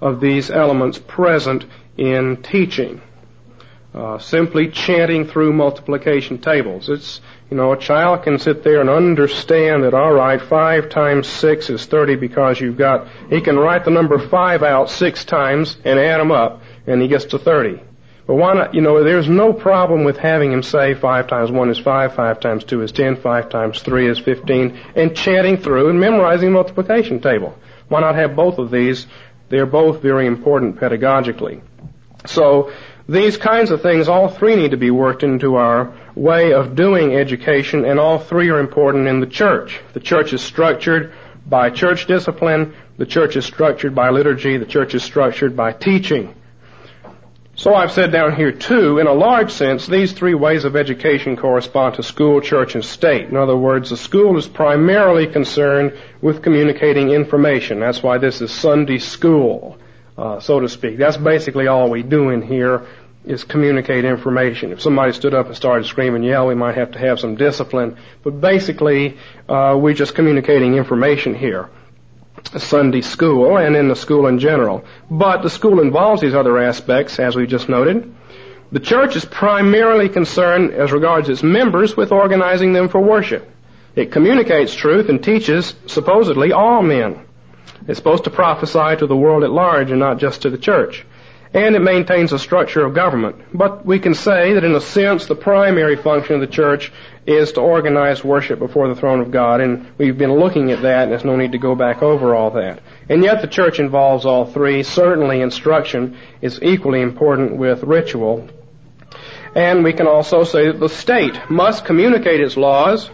of 0.00 0.20
these 0.20 0.50
elements 0.50 0.98
present 0.98 1.64
in 1.96 2.42
teaching. 2.42 3.00
Uh, 3.94 4.18
simply 4.18 4.68
chanting 4.68 5.24
through 5.24 5.52
multiplication 5.52 6.38
tables. 6.38 6.88
It's, 6.88 7.20
you 7.48 7.56
know, 7.56 7.70
a 7.72 7.78
child 7.78 8.24
can 8.24 8.40
sit 8.40 8.64
there 8.64 8.80
and 8.80 8.90
understand 8.90 9.84
that, 9.84 9.94
all 9.94 10.12
right, 10.12 10.42
5 10.42 10.88
times 10.88 11.28
6 11.28 11.70
is 11.70 11.86
30 11.86 12.16
because 12.16 12.60
you've 12.60 12.76
got, 12.76 13.06
he 13.30 13.40
can 13.40 13.56
write 13.56 13.84
the 13.84 13.92
number 13.92 14.18
5 14.18 14.64
out 14.64 14.90
6 14.90 15.24
times 15.26 15.76
and 15.84 16.00
add 16.00 16.18
them 16.18 16.32
up, 16.32 16.60
and 16.88 17.00
he 17.00 17.06
gets 17.06 17.26
to 17.26 17.38
30. 17.38 17.80
But 18.26 18.34
why 18.34 18.54
not, 18.54 18.74
you 18.74 18.80
know, 18.80 19.04
there's 19.04 19.28
no 19.28 19.52
problem 19.52 20.02
with 20.02 20.16
having 20.16 20.50
him 20.50 20.64
say 20.64 20.94
5 20.94 21.28
times 21.28 21.52
1 21.52 21.70
is 21.70 21.78
5, 21.78 22.14
5 22.16 22.40
times 22.40 22.64
2 22.64 22.82
is 22.82 22.90
10, 22.90 23.16
5 23.20 23.48
times 23.48 23.80
3 23.80 24.08
is 24.08 24.18
15, 24.18 24.76
and 24.96 25.14
chanting 25.14 25.58
through 25.58 25.90
and 25.90 26.00
memorizing 26.00 26.50
multiplication 26.50 27.20
table. 27.20 27.56
Why 27.86 28.00
not 28.00 28.16
have 28.16 28.34
both 28.34 28.58
of 28.58 28.72
these? 28.72 29.06
They're 29.50 29.66
both 29.66 30.02
very 30.02 30.26
important 30.26 30.80
pedagogically. 30.80 31.60
So 32.26 32.72
these 33.08 33.36
kinds 33.36 33.70
of 33.70 33.82
things, 33.82 34.08
all 34.08 34.28
three 34.28 34.56
need 34.56 34.70
to 34.70 34.78
be 34.78 34.90
worked 34.90 35.22
into 35.22 35.56
our 35.56 35.92
way 36.14 36.52
of 36.52 36.74
doing 36.74 37.14
education, 37.14 37.84
and 37.84 38.00
all 38.00 38.18
three 38.18 38.48
are 38.48 38.60
important 38.60 39.08
in 39.08 39.20
the 39.20 39.26
church. 39.26 39.80
The 39.92 40.00
church 40.00 40.32
is 40.32 40.40
structured 40.40 41.12
by 41.46 41.68
church 41.68 42.06
discipline, 42.06 42.74
the 42.96 43.04
church 43.04 43.36
is 43.36 43.44
structured 43.44 43.94
by 43.94 44.08
liturgy, 44.08 44.56
the 44.56 44.64
church 44.64 44.94
is 44.94 45.02
structured 45.02 45.54
by 45.54 45.72
teaching. 45.72 46.34
So 47.56 47.74
I've 47.74 47.92
said 47.92 48.10
down 48.10 48.34
here 48.34 48.50
too, 48.50 48.98
in 48.98 49.06
a 49.06 49.12
large 49.12 49.52
sense, 49.52 49.86
these 49.86 50.12
three 50.12 50.34
ways 50.34 50.64
of 50.64 50.74
education 50.74 51.36
correspond 51.36 51.96
to 51.96 52.02
school, 52.02 52.40
church, 52.40 52.74
and 52.74 52.84
state. 52.84 53.28
In 53.28 53.36
other 53.36 53.56
words, 53.56 53.90
the 53.90 53.96
school 53.96 54.36
is 54.38 54.48
primarily 54.48 55.26
concerned 55.26 55.92
with 56.22 56.42
communicating 56.42 57.10
information. 57.10 57.78
That's 57.78 58.02
why 58.02 58.18
this 58.18 58.40
is 58.40 58.50
Sunday 58.50 58.98
school 58.98 59.78
uh, 60.16 60.40
so 60.40 60.60
to 60.60 60.68
speak. 60.68 60.98
That's 60.98 61.16
basically 61.16 61.66
all 61.66 61.90
we 61.90 62.02
do 62.02 62.30
in 62.30 62.42
here 62.42 62.86
is 63.24 63.42
communicate 63.42 64.04
information. 64.04 64.70
If 64.70 64.82
somebody 64.82 65.12
stood 65.12 65.34
up 65.34 65.46
and 65.46 65.56
started 65.56 65.86
screaming, 65.86 66.22
yell, 66.22 66.46
we 66.46 66.54
might 66.54 66.76
have 66.76 66.92
to 66.92 66.98
have 66.98 67.18
some 67.18 67.36
discipline. 67.36 67.96
But 68.22 68.40
basically, 68.40 69.16
uh, 69.48 69.76
we're 69.80 69.94
just 69.94 70.14
communicating 70.14 70.74
information 70.74 71.34
here. 71.34 71.70
Sunday 72.58 73.00
school 73.00 73.56
and 73.56 73.74
in 73.74 73.88
the 73.88 73.96
school 73.96 74.26
in 74.26 74.38
general. 74.38 74.84
But 75.10 75.42
the 75.42 75.50
school 75.50 75.80
involves 75.80 76.20
these 76.20 76.34
other 76.34 76.58
aspects, 76.58 77.18
as 77.18 77.34
we 77.34 77.46
just 77.46 77.68
noted. 77.68 78.14
The 78.70 78.80
church 78.80 79.16
is 79.16 79.24
primarily 79.24 80.08
concerned, 80.08 80.72
as 80.72 80.92
regards 80.92 81.28
its 81.28 81.42
members, 81.42 81.96
with 81.96 82.12
organizing 82.12 82.72
them 82.72 82.88
for 82.88 83.00
worship. 83.00 83.50
It 83.94 84.12
communicates 84.12 84.74
truth 84.74 85.08
and 85.08 85.22
teaches, 85.22 85.74
supposedly, 85.86 86.52
all 86.52 86.82
men. 86.82 87.23
It's 87.86 87.98
supposed 87.98 88.24
to 88.24 88.30
prophesy 88.30 88.96
to 88.96 89.06
the 89.06 89.16
world 89.16 89.44
at 89.44 89.50
large 89.50 89.90
and 89.90 90.00
not 90.00 90.18
just 90.18 90.42
to 90.42 90.50
the 90.50 90.58
church. 90.58 91.04
And 91.52 91.76
it 91.76 91.82
maintains 91.82 92.32
a 92.32 92.38
structure 92.38 92.84
of 92.84 92.94
government. 92.94 93.36
But 93.54 93.86
we 93.86 94.00
can 94.00 94.14
say 94.14 94.54
that 94.54 94.64
in 94.64 94.74
a 94.74 94.80
sense 94.80 95.26
the 95.26 95.36
primary 95.36 95.94
function 95.94 96.34
of 96.34 96.40
the 96.40 96.48
church 96.48 96.90
is 97.26 97.52
to 97.52 97.60
organize 97.60 98.24
worship 98.24 98.58
before 98.58 98.88
the 98.88 98.96
throne 98.96 99.20
of 99.20 99.30
God. 99.30 99.60
And 99.60 99.86
we've 99.96 100.18
been 100.18 100.34
looking 100.34 100.72
at 100.72 100.82
that 100.82 101.04
and 101.04 101.12
there's 101.12 101.24
no 101.24 101.36
need 101.36 101.52
to 101.52 101.58
go 101.58 101.76
back 101.76 102.02
over 102.02 102.34
all 102.34 102.50
that. 102.52 102.80
And 103.08 103.22
yet 103.22 103.40
the 103.40 103.46
church 103.46 103.78
involves 103.78 104.26
all 104.26 104.46
three. 104.46 104.82
Certainly 104.82 105.42
instruction 105.42 106.16
is 106.40 106.60
equally 106.60 107.02
important 107.02 107.56
with 107.56 107.84
ritual. 107.84 108.48
And 109.54 109.84
we 109.84 109.92
can 109.92 110.08
also 110.08 110.42
say 110.42 110.66
that 110.66 110.80
the 110.80 110.88
state 110.88 111.38
must 111.48 111.84
communicate 111.84 112.40
its 112.40 112.56
laws 112.56 113.08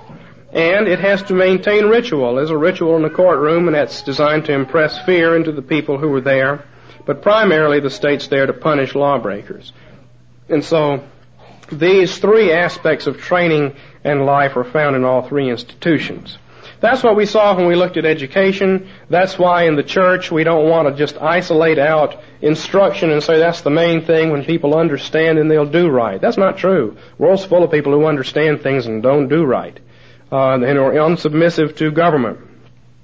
and 0.53 0.89
it 0.89 0.99
has 0.99 1.23
to 1.25 1.35
maintain 1.35 1.87
ritual. 1.87 2.35
There's 2.35 2.51
a 2.51 2.57
ritual 2.57 2.97
in 2.97 3.03
the 3.03 3.11
courtroom, 3.11 3.69
and 3.69 3.75
that's 3.75 4.03
designed 4.03 4.47
to 4.47 4.53
impress 4.53 4.99
fear 5.05 5.37
into 5.37 5.53
the 5.53 5.63
people 5.63 5.99
who 5.99 6.13
are 6.15 6.21
there. 6.21 6.65
But 7.07 7.23
primarily, 7.23 7.81
the 7.81 7.91
state's 7.91 8.29
there 8.29 8.47
to 8.47 8.53
punish 8.53 8.95
lawbreakers. 8.95 9.73
And 10.49 10.65
so, 10.65 11.05
these 11.71 12.19
three 12.19 12.53
aspects 12.53 13.07
of 13.07 13.19
training 13.19 13.77
and 14.03 14.27
life 14.27 14.57
are 14.57 14.65
found 14.65 14.97
in 14.97 15.05
all 15.05 15.29
three 15.29 15.49
institutions. 15.49 16.37
That's 16.81 17.03
what 17.03 17.15
we 17.15 17.27
saw 17.27 17.55
when 17.57 17.67
we 17.67 17.77
looked 17.77 17.99
at 17.99 18.07
education. 18.07 18.89
That's 19.09 19.39
why 19.39 19.65
in 19.65 19.77
the 19.77 19.83
church 19.83 20.33
we 20.33 20.45
don't 20.45 20.69
want 20.69 20.89
to 20.89 20.95
just 20.95 21.17
isolate 21.19 21.79
out 21.79 22.21
instruction 22.41 23.11
and 23.11 23.23
say 23.23 23.39
that's 23.39 23.61
the 23.61 23.71
main 23.71 24.05
thing. 24.05 24.31
When 24.31 24.45
people 24.45 24.75
understand 24.75 25.39
and 25.39 25.51
they'll 25.51 25.67
do 25.67 25.91
right. 25.91 26.21
That's 26.21 26.39
not 26.39 26.57
true. 26.57 26.97
The 27.19 27.23
world's 27.23 27.45
full 27.45 27.63
of 27.63 27.71
people 27.71 27.93
who 27.93 28.07
understand 28.07 28.63
things 28.63 28.87
and 28.87 29.03
don't 29.03 29.29
do 29.29 29.45
right 29.45 29.79
uh, 30.31 30.55
and 30.55 30.79
are 30.79 30.93
unsubmissive 30.93 31.77
to 31.77 31.91
government. 31.91 32.39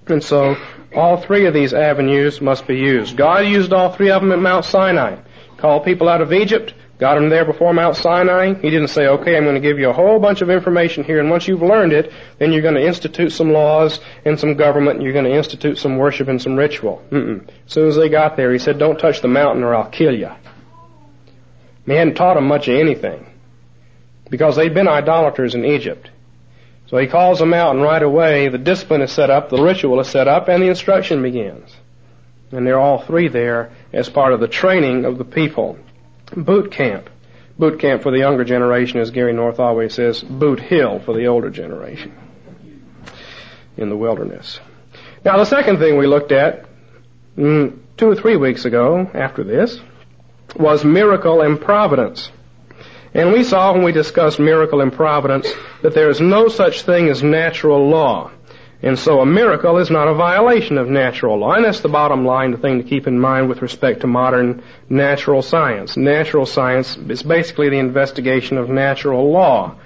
And 0.07 0.23
so 0.23 0.57
all 0.95 1.17
three 1.17 1.47
of 1.47 1.55
these 1.55 1.75
avenues 1.75 2.41
must 2.41 2.67
be 2.67 2.77
used. 2.77 3.17
God 3.17 3.47
used 3.47 3.73
all 3.73 3.93
three 3.93 4.11
of 4.11 4.23
them 4.23 4.33
at 4.33 4.39
Mount 4.39 4.65
Sinai. 4.65 5.21
Called 5.57 5.85
people 5.85 6.09
out 6.09 6.21
of 6.21 6.33
Egypt, 6.33 6.75
got 6.99 7.15
them 7.15 7.29
there 7.29 7.45
before 7.45 7.73
Mount 7.73 7.97
Sinai. 7.97 8.55
He 8.55 8.71
didn't 8.71 8.89
say, 8.89 9.07
okay, 9.07 9.37
I'm 9.37 9.45
going 9.45 9.55
to 9.55 9.61
give 9.61 9.79
you 9.79 9.89
a 9.89 9.93
whole 9.93 10.21
bunch 10.21 10.43
of 10.43 10.51
information 10.51 11.03
here, 11.03 11.19
and 11.19 11.31
once 11.31 11.49
you've 11.49 11.63
learned 11.63 11.93
it, 11.93 12.13
then 12.39 12.53
you're 12.53 12.63
going 12.63 12.75
to 12.75 12.87
institute 12.87 13.33
some 13.33 13.53
laws 13.53 13.99
and 14.25 14.39
some 14.39 14.55
government, 14.55 14.97
and 14.97 15.03
you're 15.03 15.15
going 15.15 15.25
to 15.25 15.35
institute 15.35 15.79
some 15.79 15.97
worship 15.97 16.29
and 16.29 16.41
some 16.41 16.57
ritual. 16.57 17.03
Mm-mm. 17.11 17.49
As 17.49 17.73
soon 17.73 17.89
as 17.89 17.97
they 17.97 18.09
got 18.09 18.37
there, 18.37 18.53
he 18.53 18.59
said, 18.59 18.79
don't 18.79 18.99
touch 18.99 19.23
the 19.23 19.29
mountain 19.29 19.65
or 19.65 19.75
I'll 19.75 19.89
kill 19.89 20.15
you. 20.15 20.31
He 21.87 21.93
hadn't 21.93 22.15
taught 22.15 22.35
them 22.35 22.47
much 22.47 22.69
of 22.69 22.79
anything. 22.79 23.27
Because 24.29 24.57
they'd 24.57 24.75
been 24.75 24.89
idolaters 24.89 25.55
in 25.55 25.65
Egypt. 25.65 26.11
So 26.87 26.99
he 26.99 27.07
calls 27.07 27.39
them 27.39 27.53
out, 27.53 27.75
and 27.75 27.83
right 27.83 28.03
away 28.03 28.49
the 28.49 28.59
discipline 28.59 29.03
is 29.03 29.13
set 29.13 29.31
up, 29.31 29.51
the 29.51 29.63
ritual 29.63 30.01
is 30.01 30.09
set 30.09 30.29
up, 30.29 30.49
and 30.49 30.63
the 30.63 30.69
instruction 30.69 31.23
begins. 31.23 31.75
And 32.53 32.67
they're 32.67 32.79
all 32.79 33.03
three 33.03 33.29
there 33.29 33.73
as 33.93 34.09
part 34.09 34.33
of 34.33 34.41
the 34.41 34.49
training 34.49 35.05
of 35.05 35.19
the 35.19 35.25
people. 35.25 35.79
Boot 36.37 36.71
camp. 36.71 37.11
Boot 37.59 37.81
camp 37.81 38.03
for 38.03 38.13
the 38.13 38.19
younger 38.19 38.45
generation, 38.45 39.01
as 39.01 39.11
Gary 39.11 39.33
North 39.33 39.59
always 39.59 39.95
says, 39.95 40.23
boot 40.23 40.61
hill 40.61 41.01
for 41.01 41.15
the 41.15 41.27
older 41.27 41.51
generation 41.51 42.15
in 43.77 43.89
the 43.89 43.97
wilderness. 43.97 44.61
Now, 45.25 45.39
the 45.39 45.45
second 45.45 45.79
thing 45.79 45.97
we 45.97 46.07
looked 46.07 46.33
at 46.33 46.67
mm, 47.37 47.79
two 47.97 48.09
or 48.09 48.15
three 48.15 48.37
weeks 48.37 48.65
ago 48.65 49.11
after 49.13 49.43
this 49.43 49.81
was 50.55 50.85
miracle 50.85 51.43
and 51.43 51.61
providence. 51.61 52.31
And 53.17 53.33
we 53.33 53.45
saw 53.45 53.73
when 53.73 53.83
we 53.83 53.93
discussed 53.93 54.39
miracle 54.39 54.83
and 54.83 54.93
providence 54.93 55.51
that 55.81 55.95
there 55.95 56.11
is 56.11 56.21
no 56.21 56.49
such 56.49 56.83
thing 56.83 57.09
as 57.09 57.23
natural 57.23 57.89
law. 57.89 58.31
And 58.83 58.99
so 58.99 59.21
a 59.23 59.27
miracle 59.27 59.79
is 59.79 59.91
not 59.91 60.07
a 60.07 60.13
violation 60.13 60.77
of 60.77 60.91
natural 60.91 61.39
law. 61.39 61.53
And 61.55 61.65
that's 61.65 61.81
the 61.81 61.89
bottom 61.89 62.27
line, 62.27 62.51
the 62.51 62.59
thing 62.59 62.77
to 62.77 62.87
keep 62.87 63.07
in 63.07 63.19
mind 63.19 63.49
with 63.49 63.63
respect 63.63 64.03
to 64.03 64.07
modern 64.07 64.63
natural 64.91 65.41
science. 65.41 65.97
Natural 65.97 66.45
science 66.45 66.99
is 67.09 67.23
basically 67.23 67.71
the 67.71 67.79
investigation 67.79 68.59
of 68.59 68.69
natural 68.69 69.33
law. 69.33 69.77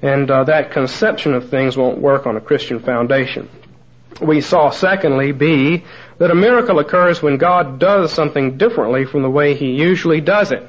And 0.00 0.30
uh, 0.30 0.44
that 0.44 0.70
conception 0.70 1.34
of 1.34 1.50
things 1.50 1.76
won't 1.76 1.98
work 1.98 2.26
on 2.26 2.38
a 2.38 2.40
Christian 2.40 2.80
foundation. 2.80 3.50
We 4.18 4.40
saw, 4.40 4.70
secondly, 4.70 5.32
B, 5.32 5.84
that 6.16 6.30
a 6.30 6.34
miracle 6.34 6.78
occurs 6.78 7.20
when 7.20 7.36
God 7.36 7.78
does 7.78 8.14
something 8.14 8.56
differently 8.56 9.04
from 9.04 9.20
the 9.20 9.30
way 9.30 9.54
He 9.54 9.72
usually 9.72 10.22
does 10.22 10.52
it. 10.52 10.66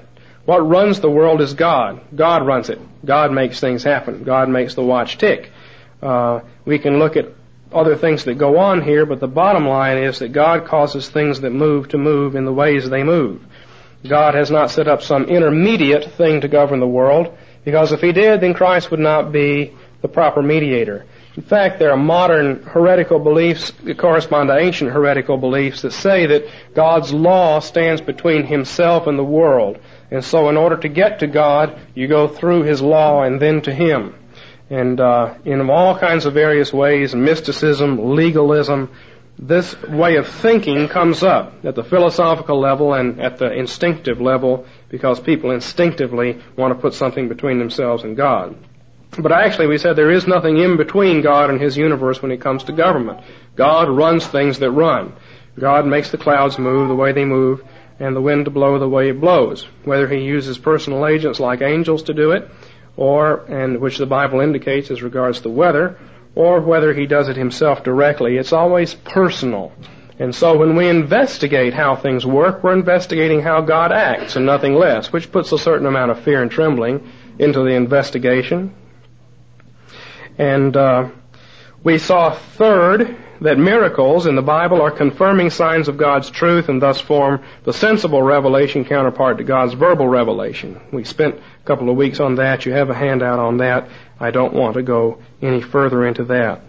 What 0.48 0.60
runs 0.60 1.02
the 1.02 1.12
world 1.12 1.42
is 1.42 1.56
God. 1.56 2.00
God 2.16 2.48
runs 2.48 2.70
it. 2.70 2.80
God 3.04 3.34
makes 3.34 3.60
things 3.60 3.84
happen. 3.84 4.24
God 4.24 4.48
makes 4.48 4.76
the 4.76 4.82
watch 4.82 5.18
tick. 5.18 5.52
Uh, 6.02 6.40
we 6.64 6.80
can 6.80 7.00
look 7.00 7.18
at 7.18 7.26
other 7.74 7.98
things 7.98 8.24
that 8.24 8.38
go 8.38 8.58
on 8.58 8.82
here, 8.82 9.06
but 9.06 9.20
the 9.20 9.28
bottom 9.28 9.68
line 9.68 9.98
is 9.98 10.20
that 10.20 10.32
God 10.32 10.64
causes 10.64 11.10
things 11.10 11.42
that 11.42 11.50
move 11.50 11.90
to 11.90 11.98
move 11.98 12.38
in 12.38 12.46
the 12.46 12.54
ways 12.54 12.90
they 12.90 13.04
move. 13.04 13.42
God 14.08 14.36
has 14.36 14.50
not 14.50 14.72
set 14.72 14.88
up 14.88 15.02
some 15.02 15.26
intermediate 15.26 16.14
thing 16.14 16.40
to 16.40 16.48
govern 16.48 16.80
the 16.80 16.88
world, 16.88 17.38
because 17.66 17.92
if 17.92 18.00
He 18.00 18.14
did, 18.14 18.40
then 18.40 18.54
Christ 18.54 18.90
would 18.90 19.02
not 19.02 19.34
be 19.34 19.76
the 20.02 20.08
proper 20.08 20.42
mediator. 20.42 21.06
In 21.38 21.44
fact, 21.44 21.78
there 21.78 21.92
are 21.92 21.98
modern 21.98 22.64
heretical 22.64 23.20
beliefs 23.20 23.72
that 23.84 24.00
correspond 24.00 24.50
to 24.50 24.58
ancient 24.58 24.92
heretical 24.92 25.38
beliefs 25.38 25.84
that 25.84 25.94
say 25.94 26.26
that 26.26 26.50
God's 26.74 27.14
law 27.14 27.60
stands 27.60 28.02
between 28.02 28.48
Himself 28.48 29.06
and 29.06 29.20
the 29.20 29.24
world. 29.24 29.78
And 30.10 30.26
so 30.26 30.50
in 30.50 30.58
order 30.58 30.78
to 30.78 30.90
get 30.90 31.20
to 31.20 31.28
God, 31.28 31.80
you 31.94 32.08
go 32.08 32.28
through 32.28 32.64
His 32.64 32.82
law 32.82 33.22
and 33.22 33.40
then 33.40 33.62
to 33.62 33.74
Him. 33.74 34.16
And 34.72 35.00
uh, 35.00 35.36
in 35.46 35.70
all 35.70 35.96
kinds 36.00 36.26
of 36.26 36.34
various 36.34 36.74
ways, 36.74 37.14
mysticism, 37.14 38.16
legalism, 38.16 38.90
this 39.38 39.80
way 39.84 40.16
of 40.16 40.28
thinking 40.28 40.88
comes 40.88 41.22
up 41.22 41.64
at 41.64 41.76
the 41.76 41.84
philosophical 41.84 42.60
level 42.60 42.96
and 42.96 43.22
at 43.22 43.38
the 43.38 43.52
instinctive 43.54 44.20
level 44.20 44.66
because 44.90 45.20
people 45.20 45.52
instinctively 45.52 46.42
want 46.58 46.74
to 46.74 46.82
put 46.82 46.96
something 46.96 47.30
between 47.30 47.60
themselves 47.60 48.04
and 48.04 48.18
God. 48.18 48.56
But 49.18 49.32
actually, 49.32 49.68
we 49.68 49.78
said 49.78 49.96
there 49.96 50.12
is 50.12 50.28
nothing 50.28 50.58
in 50.58 50.78
between 50.78 51.22
God 51.22 51.50
and 51.50 51.60
His 51.60 51.78
universe 51.78 52.22
when 52.22 52.32
it 52.32 52.42
comes 52.42 52.64
to 52.66 52.72
government. 52.72 53.22
God 53.56 53.90
runs 53.90 54.28
things 54.28 54.60
that 54.60 54.72
run. 54.72 55.14
God 55.60 55.88
makes 55.88 56.12
the 56.12 56.18
clouds 56.18 56.60
move 56.60 56.88
the 56.88 56.96
way 56.96 57.14
they 57.14 57.26
move 57.26 57.64
and 58.00 58.16
the 58.16 58.22
wind 58.22 58.46
to 58.46 58.52
blow 58.52 58.78
the 58.78 58.88
way 58.88 59.10
it 59.10 59.20
blows. 59.20 59.68
Whether 59.84 60.08
he 60.08 60.20
uses 60.20 60.58
personal 60.58 61.08
agents 61.08 61.40
like 61.40 61.62
angels 61.62 62.04
to 62.04 62.14
do 62.14 62.32
it, 62.32 62.50
or, 62.96 63.46
and 63.46 63.80
which 63.80 63.98
the 63.98 64.06
Bible 64.06 64.40
indicates 64.40 64.92
as 64.92 65.02
regards 65.02 65.42
the 65.42 65.50
weather, 65.50 65.98
or 66.36 66.62
whether 66.62 66.94
he 66.94 67.08
does 67.08 67.30
it 67.30 67.36
himself 67.36 67.84
directly, 67.84 68.38
it's 68.38 68.54
always 68.54 68.94
personal. 68.94 69.72
And 70.20 70.34
so 70.34 70.58
when 70.58 70.76
we 70.76 70.88
investigate 70.88 71.74
how 71.74 71.96
things 71.96 72.26
work, 72.26 72.64
we're 72.64 72.74
investigating 72.74 73.42
how 73.42 73.62
God 73.62 73.92
acts 73.92 74.36
and 74.36 74.46
nothing 74.46 74.76
less, 74.76 75.12
which 75.12 75.32
puts 75.32 75.52
a 75.52 75.58
certain 75.58 75.88
amount 75.88 76.12
of 76.12 76.22
fear 76.22 76.42
and 76.42 76.50
trembling 76.50 77.12
into 77.40 77.64
the 77.64 77.74
investigation. 77.74 78.74
And 80.38 80.76
uh, 80.76 81.10
we 81.84 81.98
saw 81.98 82.32
third 82.32 83.18
that 83.42 83.58
miracles 83.58 84.26
in 84.26 84.36
the 84.36 84.42
Bible 84.42 84.82
are 84.82 84.92
confirming 84.92 85.50
signs 85.50 85.88
of 85.88 85.98
God's 85.98 86.30
truth 86.30 86.70
and 86.70 86.82
thus 86.82 87.00
form 87.00 87.44
the 87.64 87.74
sensible 87.74 88.22
revelation 88.22 88.84
counterpart 88.86 89.38
to 89.38 89.44
God's 89.44 89.74
verbal 89.74 90.08
revelation. 90.08 90.82
We 90.92 91.04
spent 91.04 91.36
a 91.36 91.66
couple 91.66 91.90
of 91.90 91.96
weeks 91.96 92.20
on 92.20 92.36
that. 92.36 92.66
You 92.66 92.74
have 92.74 92.90
a 92.90 92.96
handout 92.96 93.40
on 93.40 93.58
that. 93.58 93.90
I 94.20 94.32
don't 94.32 94.54
want 94.54 94.76
to 94.76 94.84
go 94.84 95.20
any 95.42 95.62
further 95.62 96.06
into 96.06 96.26
that. 96.26 96.62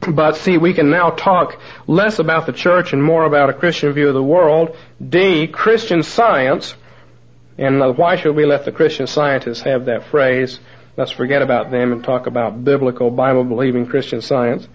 But 0.00 0.36
see, 0.36 0.58
we 0.58 0.74
can 0.74 0.90
now 0.90 1.10
talk 1.10 1.60
less 1.86 2.18
about 2.18 2.46
the 2.46 2.52
church 2.52 2.92
and 2.92 3.02
more 3.02 3.24
about 3.24 3.50
a 3.50 3.54
Christian 3.54 3.92
view 3.92 4.08
of 4.08 4.14
the 4.14 4.22
world. 4.22 4.76
D, 5.06 5.46
Christian 5.46 6.02
science. 6.02 6.74
And 7.56 7.80
why 7.96 8.16
should 8.16 8.36
we 8.36 8.46
let 8.46 8.64
the 8.64 8.72
Christian 8.72 9.06
scientists 9.06 9.62
have 9.62 9.86
that 9.86 10.04
phrase? 10.04 10.60
Let's 10.98 11.12
forget 11.12 11.42
about 11.42 11.70
them 11.70 11.92
and 11.92 12.02
talk 12.02 12.26
about 12.26 12.64
biblical, 12.64 13.12
Bible 13.12 13.44
believing 13.44 13.86
Christian 13.86 14.20
science. 14.20 14.66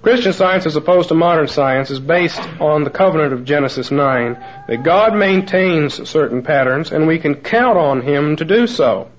Christian 0.00 0.32
science, 0.32 0.64
as 0.64 0.74
opposed 0.74 1.10
to 1.10 1.14
modern 1.14 1.48
science, 1.48 1.90
is 1.90 2.00
based 2.00 2.40
on 2.58 2.84
the 2.84 2.88
covenant 2.88 3.34
of 3.34 3.44
Genesis 3.44 3.90
9, 3.90 4.42
that 4.68 4.82
God 4.82 5.14
maintains 5.14 6.08
certain 6.08 6.40
patterns 6.40 6.92
and 6.92 7.06
we 7.06 7.18
can 7.18 7.34
count 7.34 7.76
on 7.76 8.00
Him 8.00 8.36
to 8.36 8.44
do 8.46 8.66
so. 8.66 9.10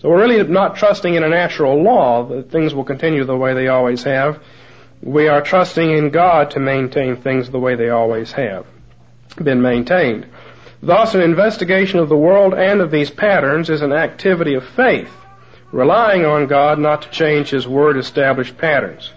So 0.00 0.10
we're 0.10 0.20
really 0.20 0.46
not 0.46 0.76
trusting 0.76 1.14
in 1.14 1.24
a 1.24 1.28
natural 1.30 1.82
law 1.82 2.28
that 2.28 2.50
things 2.50 2.74
will 2.74 2.84
continue 2.84 3.24
the 3.24 3.34
way 3.34 3.54
they 3.54 3.68
always 3.68 4.02
have. 4.02 4.42
We 5.00 5.28
are 5.28 5.40
trusting 5.40 5.90
in 5.90 6.10
God 6.10 6.50
to 6.50 6.60
maintain 6.60 7.16
things 7.16 7.48
the 7.48 7.58
way 7.58 7.76
they 7.76 7.88
always 7.88 8.30
have 8.32 8.66
been 9.42 9.62
maintained. 9.62 10.26
Thus, 10.82 11.14
an 11.14 11.22
investigation 11.22 11.98
of 11.98 12.10
the 12.10 12.16
world 12.16 12.52
and 12.52 12.82
of 12.82 12.90
these 12.90 13.08
patterns 13.08 13.70
is 13.70 13.80
an 13.80 13.94
activity 13.94 14.52
of 14.52 14.68
faith, 14.68 15.08
relying 15.74 16.24
on 16.24 16.46
God 16.46 16.78
not 16.78 17.02
to 17.02 17.10
change 17.10 17.50
His 17.50 17.66
Word 17.66 17.96
established 17.96 18.56
patterns. 18.56 19.10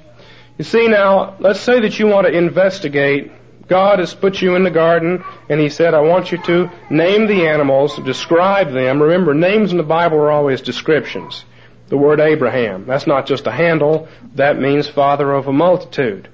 You 0.58 0.66
see 0.66 0.88
now, 0.88 1.36
let's 1.40 1.60
say 1.60 1.82
that 1.82 2.00
you 2.00 2.08
want 2.08 2.26
to 2.26 2.36
investigate. 2.36 3.32
God 3.68 4.00
has 4.00 4.16
put 4.16 4.42
you 4.42 4.56
in 4.56 4.64
the 4.64 4.72
garden 4.72 5.24
and 5.50 5.60
He 5.60 5.70
said, 5.70 5.94
I 5.94 6.02
want 6.02 6.32
you 6.32 6.40
to 6.44 6.72
name 6.90 7.28
the 7.28 7.48
animals, 7.48 7.96
describe 8.00 8.72
them. 8.72 9.02
Remember, 9.02 9.36
names 9.36 9.72
in 9.72 9.78
the 9.78 9.84
Bible 9.84 10.18
are 10.18 10.32
always 10.32 10.62
descriptions. 10.62 11.46
the 11.90 11.98
word 11.98 12.20
Abraham. 12.20 12.86
That's 12.86 13.08
not 13.08 13.26
just 13.28 13.48
a 13.48 13.52
handle, 13.52 14.08
that 14.36 14.60
means 14.60 14.88
father 14.88 15.32
of 15.34 15.48
a 15.48 15.54
multitude. 15.54 16.28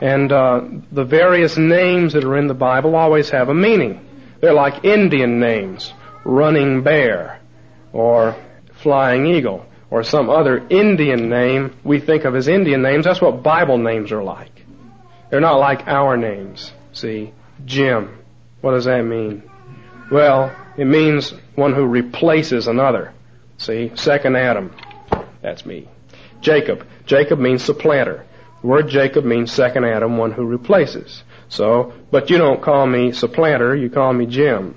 And 0.00 0.32
uh, 0.32 0.62
the 0.90 1.04
various 1.04 1.56
names 1.56 2.12
that 2.14 2.24
are 2.24 2.36
in 2.36 2.48
the 2.48 2.54
Bible 2.54 2.96
always 2.96 3.30
have 3.30 3.48
a 3.48 3.54
meaning. 3.54 4.04
They're 4.40 4.52
like 4.52 4.84
Indian 4.84 5.38
names, 5.38 5.92
running 6.24 6.82
bear, 6.82 7.40
or 7.92 8.34
flying 8.82 9.26
eagle, 9.26 9.66
or 9.90 10.02
some 10.02 10.30
other 10.30 10.58
Indian 10.68 11.28
name 11.28 11.74
we 11.84 12.00
think 12.00 12.24
of 12.24 12.34
as 12.34 12.48
Indian 12.48 12.82
names. 12.82 13.04
That's 13.04 13.20
what 13.20 13.42
Bible 13.42 13.78
names 13.78 14.12
are 14.12 14.22
like. 14.22 14.64
They're 15.30 15.40
not 15.40 15.58
like 15.60 15.86
our 15.86 16.16
names. 16.16 16.72
See, 16.92 17.32
Jim. 17.64 18.18
What 18.60 18.72
does 18.72 18.84
that 18.84 19.02
mean? 19.02 19.42
Well, 20.10 20.54
it 20.76 20.84
means 20.84 21.32
one 21.54 21.74
who 21.74 21.86
replaces 21.86 22.68
another. 22.68 23.12
See, 23.58 23.92
second 23.94 24.36
Adam. 24.36 24.74
That's 25.40 25.64
me. 25.64 25.88
Jacob. 26.40 26.86
Jacob 27.06 27.38
means 27.38 27.62
supplanter. 27.62 28.24
The 28.60 28.66
word 28.66 28.88
Jacob 28.88 29.24
means 29.24 29.52
second 29.52 29.84
Adam, 29.84 30.16
one 30.18 30.32
who 30.32 30.44
replaces. 30.44 31.22
So, 31.48 31.92
but 32.10 32.30
you 32.30 32.38
don't 32.38 32.62
call 32.62 32.86
me 32.86 33.12
supplanter, 33.12 33.74
you 33.74 33.90
call 33.90 34.12
me 34.12 34.26
Jim. 34.26 34.76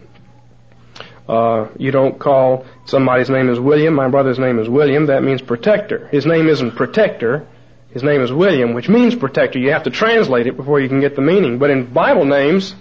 Uh, 1.27 1.67
you 1.77 1.91
don't 1.91 2.19
call 2.19 2.65
somebody's 2.85 3.29
name 3.29 3.49
is 3.49 3.59
William, 3.59 3.95
my 3.95 4.07
brother's 4.07 4.37
name 4.37 4.59
is 4.59 4.69
William, 4.69 5.07
that 5.07 5.23
means 5.23 5.41
protector. 5.41 6.07
His 6.09 6.25
name 6.25 6.47
isn't 6.47 6.75
protector, 6.75 7.47
his 7.95 8.03
name 8.03 8.21
is 8.21 8.31
William, 8.31 8.73
which 8.73 8.89
means 8.89 9.15
protector. 9.15 9.57
You 9.57 9.71
have 9.71 9.83
to 9.83 9.89
translate 9.89 10.47
it 10.47 10.57
before 10.57 10.81
you 10.81 10.89
can 10.89 10.99
get 10.99 11.15
the 11.15 11.21
meaning. 11.21 11.57
But 11.59 11.69
in 11.69 11.93
Bible 11.93 12.25
names, 12.25 12.75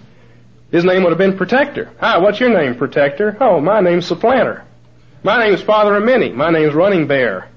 his 0.73 0.85
name 0.85 1.05
would 1.05 1.11
have 1.11 1.19
been 1.19 1.37
protector. 1.37 1.93
Hi, 2.01 2.19
what's 2.19 2.41
your 2.41 2.51
name, 2.51 2.75
protector? 2.75 3.37
Oh, 3.41 3.61
my 3.61 3.81
name's 3.81 4.07
supplanter. 4.07 4.65
My 5.23 5.39
name's 5.39 5.63
father 5.63 5.95
of 5.95 6.03
many. 6.03 6.33
My 6.33 6.51
name's 6.51 6.75
running 6.75 7.07
bear. 7.07 7.49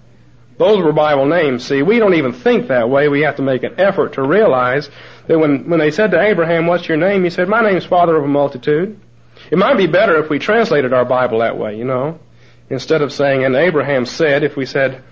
Those 0.59 0.83
were 0.83 0.93
Bible 0.93 1.25
names. 1.25 1.65
See, 1.65 1.81
we 1.81 1.97
don't 1.97 2.13
even 2.13 2.31
think 2.31 2.67
that 2.67 2.91
way. 2.91 3.09
We 3.09 3.21
have 3.21 3.37
to 3.37 3.41
make 3.41 3.63
an 3.63 3.79
effort 3.79 4.13
to 4.13 4.21
realize 4.21 4.89
that 5.25 5.39
when, 5.39 5.67
when 5.67 5.79
they 5.79 5.89
said 5.89 6.11
to 6.11 6.21
Abraham, 6.21 6.67
what's 6.67 6.87
your 6.87 6.97
name? 6.97 7.23
He 7.23 7.31
said, 7.31 7.49
my 7.49 7.61
name's 7.61 7.85
father 7.85 8.15
of 8.15 8.23
a 8.23 8.27
multitude. 8.27 8.99
It 9.49 9.57
might 9.57 9.77
be 9.77 9.87
better 9.87 10.21
if 10.21 10.29
we 10.29 10.39
translated 10.39 10.93
our 10.93 11.05
Bible 11.05 11.39
that 11.39 11.57
way, 11.57 11.77
you 11.77 11.85
know. 11.85 12.19
Instead 12.69 13.01
of 13.01 13.13
saying, 13.13 13.45
and 13.45 13.55
Abraham 13.55 14.05
said, 14.05 14.43
if 14.43 14.57
we 14.57 14.65
said, 14.65 15.03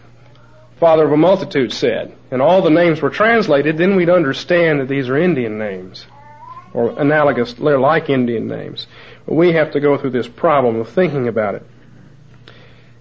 father 0.79 1.05
of 1.05 1.11
a 1.11 1.17
multitude 1.17 1.71
said, 1.71 2.13
and 2.31 2.41
all 2.41 2.61
the 2.61 2.69
names 2.69 3.01
were 3.01 3.09
translated, 3.09 3.77
then 3.77 3.95
we'd 3.95 4.09
understand 4.09 4.81
that 4.81 4.89
these 4.89 5.07
are 5.07 5.17
Indian 5.17 5.57
names. 5.57 6.05
Or 6.73 6.99
analogous, 6.99 7.53
they're 7.53 7.79
like 7.79 8.09
Indian 8.09 8.47
names. 8.47 8.87
But 9.25 9.35
we 9.35 9.53
have 9.53 9.71
to 9.71 9.79
go 9.79 9.97
through 9.97 10.09
this 10.09 10.27
problem 10.27 10.75
of 10.75 10.89
thinking 10.89 11.29
about 11.29 11.55
it. 11.55 11.63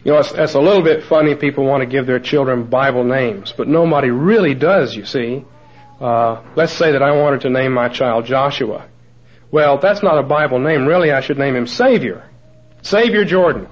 You 0.05 0.13
know, 0.13 0.19
it's, 0.19 0.33
it's 0.33 0.55
a 0.55 0.61
little 0.61 0.83
bit 0.83 1.05
funny. 1.05 1.35
People 1.35 1.65
want 1.65 1.81
to 1.81 1.87
give 1.87 2.07
their 2.07 2.21
children 2.21 2.65
Bible 2.65 3.03
names, 3.03 3.53
but 3.57 3.67
nobody 3.67 4.11
really 4.11 4.55
does, 4.55 4.95
you 4.95 5.05
see. 5.05 5.45
Uh, 6.01 6.43
let's 6.55 6.73
say 6.73 6.93
that 6.93 7.03
I 7.03 7.13
wanted 7.13 7.41
to 7.43 7.51
name 7.51 7.73
my 7.73 7.89
child 7.89 8.27
Joshua. 8.27 8.89
Well, 9.55 9.79
that's 9.79 10.03
not 10.03 10.19
a 10.19 10.25
Bible 10.25 10.59
name. 10.59 10.85
Really, 10.85 11.13
I 11.13 11.21
should 11.21 11.39
name 11.39 11.55
him 11.55 11.69
Savior. 11.69 12.29
Savior 12.83 13.25
Jordan. 13.25 13.69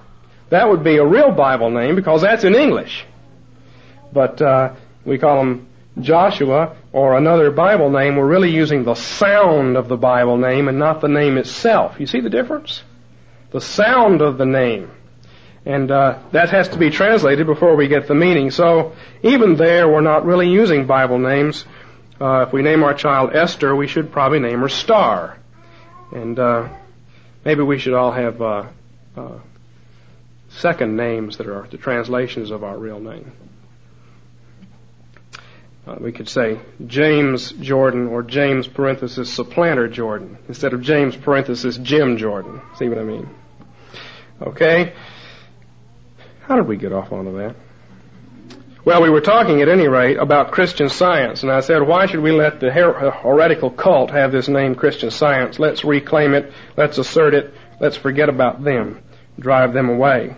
That 0.49 0.69
would 0.71 0.85
be 0.85 0.99
a 0.99 1.05
real 1.05 1.33
Bible 1.33 1.71
name 1.71 1.97
because 1.97 2.23
that's 2.23 2.45
in 2.45 2.55
English. 2.55 3.05
But 4.13 4.41
uh, 4.41 4.75
we 5.05 5.19
call 5.19 5.41
him 5.41 5.67
Joshua 6.01 6.77
or 6.93 7.19
another 7.19 7.51
Bible 7.51 7.91
name. 7.91 8.15
We're 8.15 8.29
really 8.29 8.53
using 8.53 8.85
the 8.85 8.95
sound 8.95 9.77
of 9.77 9.89
the 9.89 9.97
Bible 9.97 10.37
name 10.37 10.69
and 10.69 10.79
not 10.79 11.01
the 11.01 11.09
name 11.09 11.37
itself. 11.37 11.99
You 11.99 12.07
see 12.07 12.21
the 12.21 12.31
difference? 12.31 12.85
The 13.51 13.61
sound 13.61 14.23
of 14.23 14.39
the 14.39 14.47
name. 14.47 14.89
And 15.67 15.91
uh, 15.91 16.21
that 16.31 16.51
has 16.51 16.69
to 16.69 16.79
be 16.79 16.91
translated 16.91 17.45
before 17.45 17.75
we 17.75 17.89
get 17.89 18.07
the 18.07 18.15
meaning. 18.15 18.53
So 18.53 18.93
even 19.25 19.57
there, 19.57 19.89
we're 19.89 20.01
not 20.01 20.25
really 20.27 20.49
using 20.49 20.87
Bible 20.87 21.19
names. 21.19 21.65
Uh, 22.21 22.45
if 22.47 22.53
we 22.53 22.63
name 22.63 22.85
our 22.85 22.95
child 22.95 23.35
Esther, 23.35 23.75
we 23.75 23.89
should 23.89 24.13
probably 24.13 24.39
name 24.39 24.61
her 24.61 24.69
Star. 24.69 25.42
And 26.13 26.39
uh, 26.39 26.69
maybe 27.45 27.63
we 27.63 27.79
should 27.79 27.95
all 27.95 28.13
have 28.13 28.41
uh, 28.43 28.69
uh, 29.17 29.39
second 30.51 30.97
names 30.97 31.39
that 31.39 31.49
are 31.49 31.67
the 31.71 31.79
translations 31.79 32.51
of 32.51 32.63
our 32.63 32.77
real 32.77 33.01
name. 33.01 33.33
Uh, 35.87 35.97
we 36.01 36.13
could 36.13 36.29
say 36.29 36.61
James 36.87 37.51
Jordan 37.53 38.07
or 38.07 38.23
James 38.23 38.69
parenthesis 38.69 39.33
supplanter 39.33 39.89
Jordan 39.89 40.39
instead 40.47 40.75
of 40.75 40.83
James 40.83 41.17
parenthesis 41.17 41.77
Jim 41.79 42.19
Jordan. 42.19 42.61
See 42.77 42.89
what 42.89 42.99
I 42.99 43.05
mean? 43.05 43.29
Okay. 44.41 44.95
How 46.43 46.57
did 46.57 46.69
we 46.69 46.77
get 46.77 46.93
off 46.93 47.11
onto 47.11 47.37
that? 47.39 47.57
Well, 48.85 49.01
we 49.01 49.11
were 49.11 49.21
talking 49.21 49.63
at 49.63 49.69
any 49.69 49.87
rate 49.87 50.17
about 50.17 50.51
Christian 50.51 50.89
science, 50.89 51.45
and 51.45 51.53
I 51.53 51.61
said, 51.61 51.83
why 51.83 52.07
should 52.07 52.19
we 52.19 52.33
let 52.33 52.59
the 52.59 52.73
her- 52.73 53.13
heretical 53.13 53.71
cult 53.71 54.11
have 54.11 54.33
this 54.33 54.49
name 54.49 54.75
Christian 54.75 55.13
science? 55.13 55.61
Let's 55.61 55.85
reclaim 55.85 56.35
it, 56.35 56.53
let's 56.77 56.99
assert 56.99 57.33
it, 57.33 57.55
let's 57.79 57.97
forget 57.97 58.29
about 58.29 58.65
them, 58.65 59.01
drive 59.39 59.73
them 59.73 59.89
away. 59.89 60.35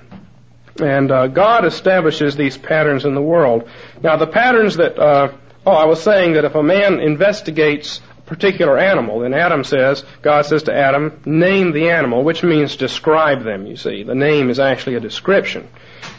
And 0.78 1.10
uh, 1.10 1.28
God 1.28 1.64
establishes 1.64 2.36
these 2.36 2.58
patterns 2.58 3.06
in 3.06 3.14
the 3.14 3.22
world. 3.22 3.66
Now, 4.02 4.16
the 4.18 4.26
patterns 4.26 4.76
that, 4.76 4.98
uh, 4.98 5.32
oh, 5.64 5.72
I 5.72 5.86
was 5.86 6.02
saying 6.02 6.34
that 6.34 6.44
if 6.44 6.54
a 6.54 6.62
man 6.62 7.00
investigates 7.00 8.02
particular 8.34 8.78
animal. 8.78 9.22
And 9.22 9.34
Adam 9.34 9.64
says, 9.64 10.04
God 10.22 10.46
says 10.46 10.64
to 10.64 10.74
Adam, 10.74 11.20
name 11.24 11.72
the 11.72 11.90
animal, 11.90 12.24
which 12.24 12.42
means 12.42 12.76
describe 12.76 13.44
them, 13.44 13.66
you 13.66 13.76
see. 13.76 14.02
The 14.02 14.14
name 14.14 14.50
is 14.50 14.58
actually 14.58 14.96
a 14.96 15.00
description. 15.00 15.68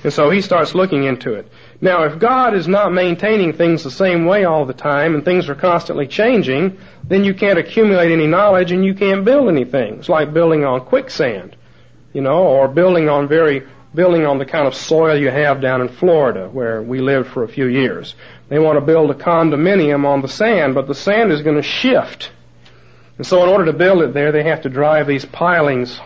And 0.03 0.13
so 0.13 0.29
he 0.29 0.41
starts 0.41 0.75
looking 0.75 1.03
into 1.03 1.33
it. 1.33 1.51
Now, 1.81 2.03
if 2.03 2.19
God 2.19 2.55
is 2.55 2.67
not 2.67 2.93
maintaining 2.93 3.53
things 3.53 3.83
the 3.83 3.91
same 3.91 4.25
way 4.25 4.45
all 4.45 4.65
the 4.65 4.73
time 4.73 5.13
and 5.13 5.25
things 5.25 5.49
are 5.49 5.55
constantly 5.55 6.07
changing, 6.07 6.77
then 7.03 7.23
you 7.23 7.33
can't 7.33 7.59
accumulate 7.59 8.11
any 8.11 8.27
knowledge 8.27 8.71
and 8.71 8.85
you 8.85 8.93
can't 8.93 9.25
build 9.25 9.49
anything. 9.49 9.95
It's 9.95 10.09
like 10.09 10.33
building 10.33 10.63
on 10.63 10.85
quicksand, 10.85 11.55
you 12.13 12.21
know, 12.21 12.43
or 12.43 12.67
building 12.67 13.09
on 13.09 13.27
very, 13.27 13.67
building 13.95 14.25
on 14.25 14.37
the 14.37 14.45
kind 14.45 14.67
of 14.67 14.75
soil 14.75 15.17
you 15.17 15.29
have 15.29 15.61
down 15.61 15.81
in 15.81 15.89
Florida 15.89 16.49
where 16.49 16.81
we 16.81 16.99
lived 16.99 17.29
for 17.29 17.43
a 17.43 17.47
few 17.47 17.65
years. 17.65 18.13
They 18.49 18.59
want 18.59 18.77
to 18.77 18.85
build 18.85 19.09
a 19.09 19.15
condominium 19.15 20.05
on 20.05 20.21
the 20.21 20.27
sand, 20.27 20.75
but 20.75 20.87
the 20.87 20.93
sand 20.93 21.31
is 21.31 21.41
going 21.41 21.55
to 21.55 21.63
shift. 21.63 22.31
And 23.17 23.25
so 23.25 23.41
in 23.43 23.49
order 23.49 23.65
to 23.65 23.73
build 23.73 24.01
it 24.01 24.13
there, 24.13 24.31
they 24.31 24.43
have 24.43 24.61
to 24.63 24.69
drive 24.69 25.07
these 25.07 25.25
pilings 25.25 25.99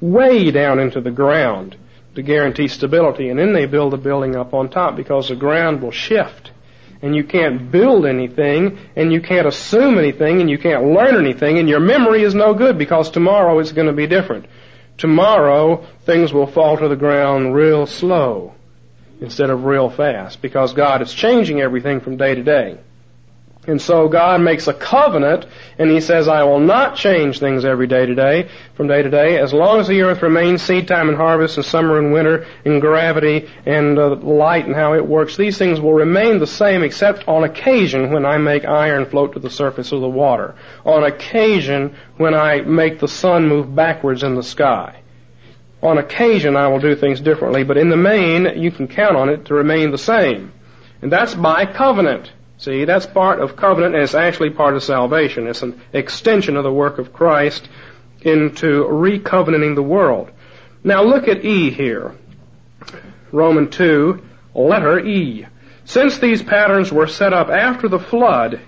way 0.00 0.50
down 0.50 0.78
into 0.78 1.00
the 1.00 1.10
ground 1.10 1.76
to 2.14 2.22
guarantee 2.22 2.68
stability. 2.68 3.28
And 3.28 3.38
then 3.38 3.52
they 3.52 3.66
build 3.66 3.92
the 3.92 3.96
building 3.96 4.36
up 4.36 4.52
on 4.54 4.68
top 4.68 4.96
because 4.96 5.28
the 5.28 5.36
ground 5.36 5.80
will 5.80 5.92
shift. 5.92 6.50
And 7.00 7.14
you 7.14 7.22
can't 7.22 7.70
build 7.70 8.06
anything, 8.06 8.76
and 8.96 9.12
you 9.12 9.20
can't 9.20 9.46
assume 9.46 9.98
anything, 9.98 10.40
and 10.40 10.50
you 10.50 10.58
can't 10.58 10.84
learn 10.84 11.14
anything, 11.14 11.58
and 11.58 11.68
your 11.68 11.78
memory 11.78 12.24
is 12.24 12.34
no 12.34 12.54
good 12.54 12.76
because 12.76 13.08
tomorrow 13.08 13.60
it's 13.60 13.70
going 13.70 13.86
to 13.86 13.92
be 13.92 14.08
different. 14.08 14.46
Tomorrow, 14.98 15.84
things 16.04 16.32
will 16.32 16.46
fall 16.46 16.76
to 16.76 16.88
the 16.88 16.96
ground 16.96 17.54
real 17.54 17.86
slow 17.86 18.54
instead 19.20 19.50
of 19.50 19.64
real 19.64 19.88
fast 19.88 20.42
because 20.42 20.72
God 20.72 21.02
is 21.02 21.12
changing 21.12 21.60
everything 21.60 22.00
from 22.00 22.16
day 22.16 22.34
to 22.34 22.42
day. 22.42 22.78
And 23.68 23.82
so 23.82 24.08
God 24.08 24.40
makes 24.40 24.66
a 24.66 24.72
covenant 24.72 25.44
and 25.78 25.90
He 25.90 26.00
says, 26.00 26.26
I 26.26 26.42
will 26.44 26.58
not 26.58 26.96
change 26.96 27.38
things 27.38 27.66
every 27.66 27.86
day 27.86 28.06
to 28.06 28.14
day, 28.14 28.48
from 28.74 28.88
day 28.88 29.02
to 29.02 29.10
day, 29.10 29.38
as 29.38 29.52
long 29.52 29.78
as 29.78 29.86
the 29.86 30.00
earth 30.00 30.22
remains 30.22 30.62
seed 30.62 30.88
time 30.88 31.08
and 31.08 31.18
harvest 31.18 31.58
and 31.58 31.66
summer 31.66 31.98
and 31.98 32.10
winter 32.10 32.46
and 32.64 32.80
gravity 32.80 33.46
and 33.66 33.98
uh, 33.98 34.16
light 34.16 34.64
and 34.64 34.74
how 34.74 34.94
it 34.94 35.06
works. 35.06 35.36
These 35.36 35.58
things 35.58 35.80
will 35.80 35.92
remain 35.92 36.38
the 36.38 36.46
same 36.46 36.82
except 36.82 37.28
on 37.28 37.44
occasion 37.44 38.10
when 38.10 38.24
I 38.24 38.38
make 38.38 38.64
iron 38.64 39.04
float 39.04 39.34
to 39.34 39.38
the 39.38 39.50
surface 39.50 39.92
of 39.92 40.00
the 40.00 40.08
water. 40.08 40.54
On 40.86 41.04
occasion 41.04 41.94
when 42.16 42.32
I 42.32 42.62
make 42.62 43.00
the 43.00 43.06
sun 43.06 43.48
move 43.48 43.74
backwards 43.74 44.22
in 44.22 44.34
the 44.34 44.42
sky. 44.42 45.02
On 45.82 45.98
occasion 45.98 46.56
I 46.56 46.68
will 46.68 46.80
do 46.80 46.96
things 46.96 47.20
differently, 47.20 47.64
but 47.64 47.76
in 47.76 47.90
the 47.90 47.98
main 47.98 48.58
you 48.58 48.70
can 48.70 48.88
count 48.88 49.14
on 49.14 49.28
it 49.28 49.44
to 49.44 49.54
remain 49.54 49.90
the 49.90 49.98
same. 49.98 50.52
And 51.02 51.12
that's 51.12 51.34
by 51.34 51.66
covenant. 51.66 52.32
See, 52.58 52.84
that's 52.84 53.06
part 53.06 53.38
of 53.38 53.54
covenant 53.54 53.94
and 53.94 54.02
it's 54.02 54.14
actually 54.14 54.50
part 54.50 54.74
of 54.74 54.82
salvation. 54.82 55.46
It's 55.46 55.62
an 55.62 55.80
extension 55.92 56.56
of 56.56 56.64
the 56.64 56.72
work 56.72 56.98
of 56.98 57.12
Christ 57.12 57.68
into 58.20 58.84
recovenanting 58.84 59.76
the 59.76 59.82
world. 59.82 60.30
Now 60.82 61.04
look 61.04 61.28
at 61.28 61.44
E 61.44 61.70
here. 61.70 62.16
Roman 63.30 63.70
2, 63.70 64.22
letter 64.54 64.98
E. 64.98 65.46
Since 65.84 66.18
these 66.18 66.42
patterns 66.42 66.90
were 66.90 67.06
set 67.06 67.32
up 67.32 67.48
after 67.48 67.86
the 67.88 68.00
flood, 68.00 68.60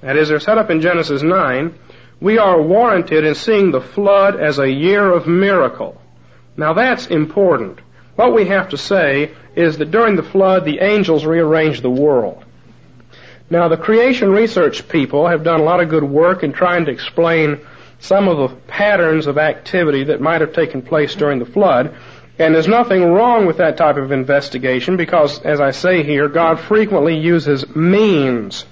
that 0.00 0.16
is, 0.16 0.28
they're 0.28 0.38
set 0.38 0.58
up 0.58 0.70
in 0.70 0.80
Genesis 0.80 1.22
9, 1.22 1.76
we 2.20 2.38
are 2.38 2.62
warranted 2.62 3.24
in 3.24 3.34
seeing 3.34 3.72
the 3.72 3.80
flood 3.80 4.38
as 4.40 4.60
a 4.60 4.70
year 4.70 5.10
of 5.10 5.26
miracle. 5.26 6.00
Now 6.56 6.72
that's 6.72 7.08
important. 7.08 7.80
What 8.14 8.32
we 8.32 8.46
have 8.46 8.68
to 8.68 8.78
say 8.78 9.32
is 9.56 9.78
that 9.78 9.90
during 9.90 10.14
the 10.14 10.22
flood, 10.22 10.64
the 10.64 10.78
angels 10.78 11.24
rearranged 11.24 11.82
the 11.82 11.90
world. 11.90 12.43
Now, 13.50 13.68
the 13.68 13.76
creation 13.76 14.30
research 14.30 14.88
people 14.88 15.28
have 15.28 15.44
done 15.44 15.60
a 15.60 15.64
lot 15.64 15.80
of 15.80 15.88
good 15.88 16.04
work 16.04 16.42
in 16.42 16.52
trying 16.52 16.86
to 16.86 16.90
explain 16.90 17.60
some 18.00 18.28
of 18.28 18.38
the 18.38 18.56
patterns 18.66 19.26
of 19.26 19.38
activity 19.38 20.04
that 20.04 20.20
might 20.20 20.40
have 20.40 20.52
taken 20.52 20.82
place 20.82 21.14
during 21.14 21.38
the 21.38 21.46
flood. 21.46 21.94
And 22.38 22.54
there's 22.54 22.68
nothing 22.68 23.12
wrong 23.12 23.46
with 23.46 23.58
that 23.58 23.76
type 23.76 23.96
of 23.96 24.12
investigation 24.12 24.96
because, 24.96 25.40
as 25.42 25.60
I 25.60 25.70
say 25.70 26.02
here, 26.02 26.28
God 26.28 26.58
frequently 26.58 27.16
uses 27.18 27.74
means. 27.76 28.64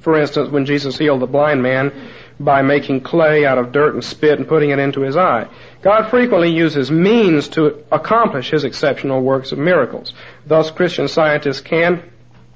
For 0.00 0.20
instance, 0.20 0.50
when 0.50 0.66
Jesus 0.66 0.98
healed 0.98 1.20
the 1.20 1.26
blind 1.26 1.62
man 1.62 1.92
by 2.38 2.62
making 2.62 3.00
clay 3.00 3.44
out 3.44 3.58
of 3.58 3.72
dirt 3.72 3.94
and 3.94 4.04
spit 4.04 4.38
and 4.38 4.48
putting 4.48 4.70
it 4.70 4.78
into 4.78 5.00
his 5.00 5.16
eye. 5.16 5.48
God 5.82 6.08
frequently 6.10 6.50
uses 6.50 6.90
means 6.90 7.48
to 7.50 7.84
accomplish 7.92 8.50
his 8.50 8.64
exceptional 8.64 9.22
works 9.22 9.52
of 9.52 9.58
miracles. 9.58 10.12
Thus, 10.46 10.70
Christian 10.70 11.08
scientists 11.08 11.60
can 11.60 12.02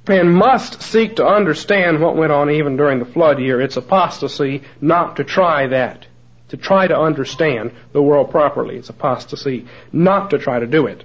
and 0.09 0.35
must 0.35 0.83
seek 0.83 1.17
to 1.17 1.27
understand 1.27 2.01
what 2.01 2.17
went 2.17 2.33
on 2.33 2.51
even 2.51 2.77
during 2.77 2.99
the 2.99 3.05
flood 3.05 3.41
year. 3.41 3.61
It's 3.61 3.77
apostasy 3.77 4.63
not 4.81 5.17
to 5.17 5.25
try 5.25 5.67
that 5.69 6.07
to 6.49 6.57
try 6.57 6.87
to 6.87 6.99
understand 6.99 7.73
the 7.93 8.03
world 8.03 8.31
properly. 8.31 8.77
It's 8.77 8.89
apostasy 8.89 9.67
not 9.93 10.31
to 10.31 10.39
try 10.39 10.61
to 10.61 10.67
do 10.67 10.87
it. 10.87 11.05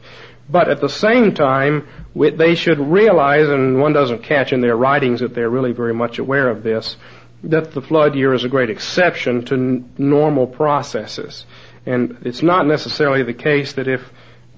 But 0.50 0.70
at 0.70 0.82
the 0.82 0.90
same 0.90 1.34
time, 1.34 1.88
they 2.16 2.56
should 2.56 2.80
realize, 2.80 3.48
and 3.48 3.80
one 3.80 3.94
doesn't 3.94 4.24
catch 4.24 4.52
in 4.52 4.62
their 4.62 4.76
writings 4.76 5.22
that 5.22 5.34
they're 5.34 5.50
really 5.50 5.72
very 5.72 5.94
much 5.94 6.20
aware 6.20 6.50
of 6.50 6.64
this, 6.64 6.98
that 7.44 7.72
the 7.72 7.82
flood 7.82 8.16
year 8.16 8.34
is 8.34 8.44
a 8.44 8.50
great 8.50 8.70
exception 8.70 9.46
to 9.46 9.56
n- 9.56 9.90
normal 9.98 10.46
processes. 10.46 11.46
And 11.86 12.18
it's 12.24 12.44
not 12.44 12.68
necessarily 12.68 13.24
the 13.24 13.34
case 13.34 13.74
that 13.74 13.88
if 13.88 14.02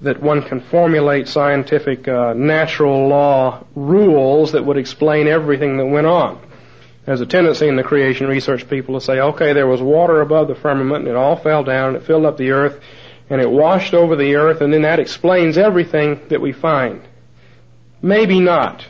that 0.01 0.21
one 0.21 0.41
can 0.41 0.59
formulate 0.59 1.27
scientific 1.27 2.07
uh, 2.07 2.33
natural 2.33 3.07
law 3.07 3.63
rules 3.75 4.51
that 4.51 4.65
would 4.65 4.77
explain 4.77 5.27
everything 5.27 5.77
that 5.77 5.85
went 5.85 6.07
on. 6.07 6.39
There's 7.05 7.21
a 7.21 7.25
tendency 7.25 7.67
in 7.67 7.75
the 7.75 7.83
creation 7.83 8.27
research 8.27 8.69
people 8.69 8.99
to 8.99 9.05
say, 9.05 9.19
okay, 9.19 9.53
there 9.53 9.67
was 9.67 9.81
water 9.81 10.21
above 10.21 10.47
the 10.47 10.55
firmament 10.55 10.99
and 10.99 11.09
it 11.09 11.15
all 11.15 11.35
fell 11.35 11.63
down 11.63 11.89
and 11.89 11.97
it 11.97 12.05
filled 12.05 12.25
up 12.25 12.37
the 12.37 12.51
earth 12.51 12.81
and 13.29 13.41
it 13.41 13.49
washed 13.49 13.93
over 13.93 14.15
the 14.15 14.35
earth 14.35 14.61
and 14.61 14.73
then 14.73 14.83
that 14.83 14.99
explains 14.99 15.57
everything 15.57 16.19
that 16.29 16.41
we 16.41 16.53
find. 16.53 17.01
Maybe 18.01 18.39
not. 18.39 18.85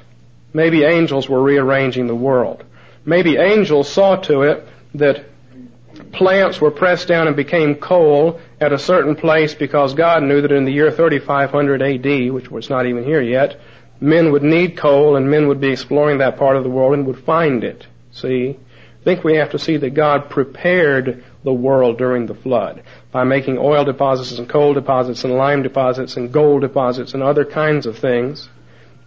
Maybe 0.53 0.83
angels 0.83 1.27
were 1.27 1.41
rearranging 1.41 2.07
the 2.07 2.15
world. 2.15 2.63
Maybe 3.05 3.37
angels 3.37 3.91
saw 3.91 4.17
to 4.17 4.43
it 4.43 4.67
that 4.95 5.25
plants 6.11 6.61
were 6.61 6.71
pressed 6.71 7.07
down 7.07 7.27
and 7.27 7.35
became 7.35 7.75
coal 7.75 8.39
at 8.63 8.73
a 8.73 8.79
certain 8.79 9.15
place 9.15 9.53
because 9.53 9.93
God 9.93 10.23
knew 10.23 10.41
that 10.41 10.51
in 10.51 10.65
the 10.65 10.71
year 10.71 10.91
3500 10.91 11.81
AD, 11.81 12.31
which 12.31 12.49
was 12.49 12.69
not 12.69 12.87
even 12.87 13.03
here 13.03 13.21
yet, 13.21 13.59
men 13.99 14.31
would 14.31 14.43
need 14.43 14.77
coal 14.77 15.15
and 15.15 15.29
men 15.29 15.47
would 15.47 15.61
be 15.61 15.69
exploring 15.69 16.17
that 16.17 16.37
part 16.37 16.57
of 16.57 16.63
the 16.63 16.69
world 16.69 16.93
and 16.93 17.05
would 17.05 17.23
find 17.23 17.63
it. 17.63 17.85
See? 18.11 18.57
I 18.57 19.03
think 19.03 19.23
we 19.23 19.35
have 19.35 19.51
to 19.51 19.59
see 19.59 19.77
that 19.77 19.93
God 19.93 20.29
prepared 20.29 21.23
the 21.43 21.53
world 21.53 21.97
during 21.97 22.25
the 22.25 22.33
flood 22.33 22.83
by 23.11 23.25
making 23.25 23.57
oil 23.57 23.83
deposits 23.83 24.39
and 24.39 24.47
coal 24.47 24.73
deposits 24.73 25.25
and 25.25 25.33
lime 25.35 25.61
deposits 25.61 26.15
and 26.15 26.31
gold 26.31 26.61
deposits 26.61 27.13
and 27.13 27.21
other 27.21 27.43
kinds 27.43 27.85
of 27.85 27.97
things 27.97 28.47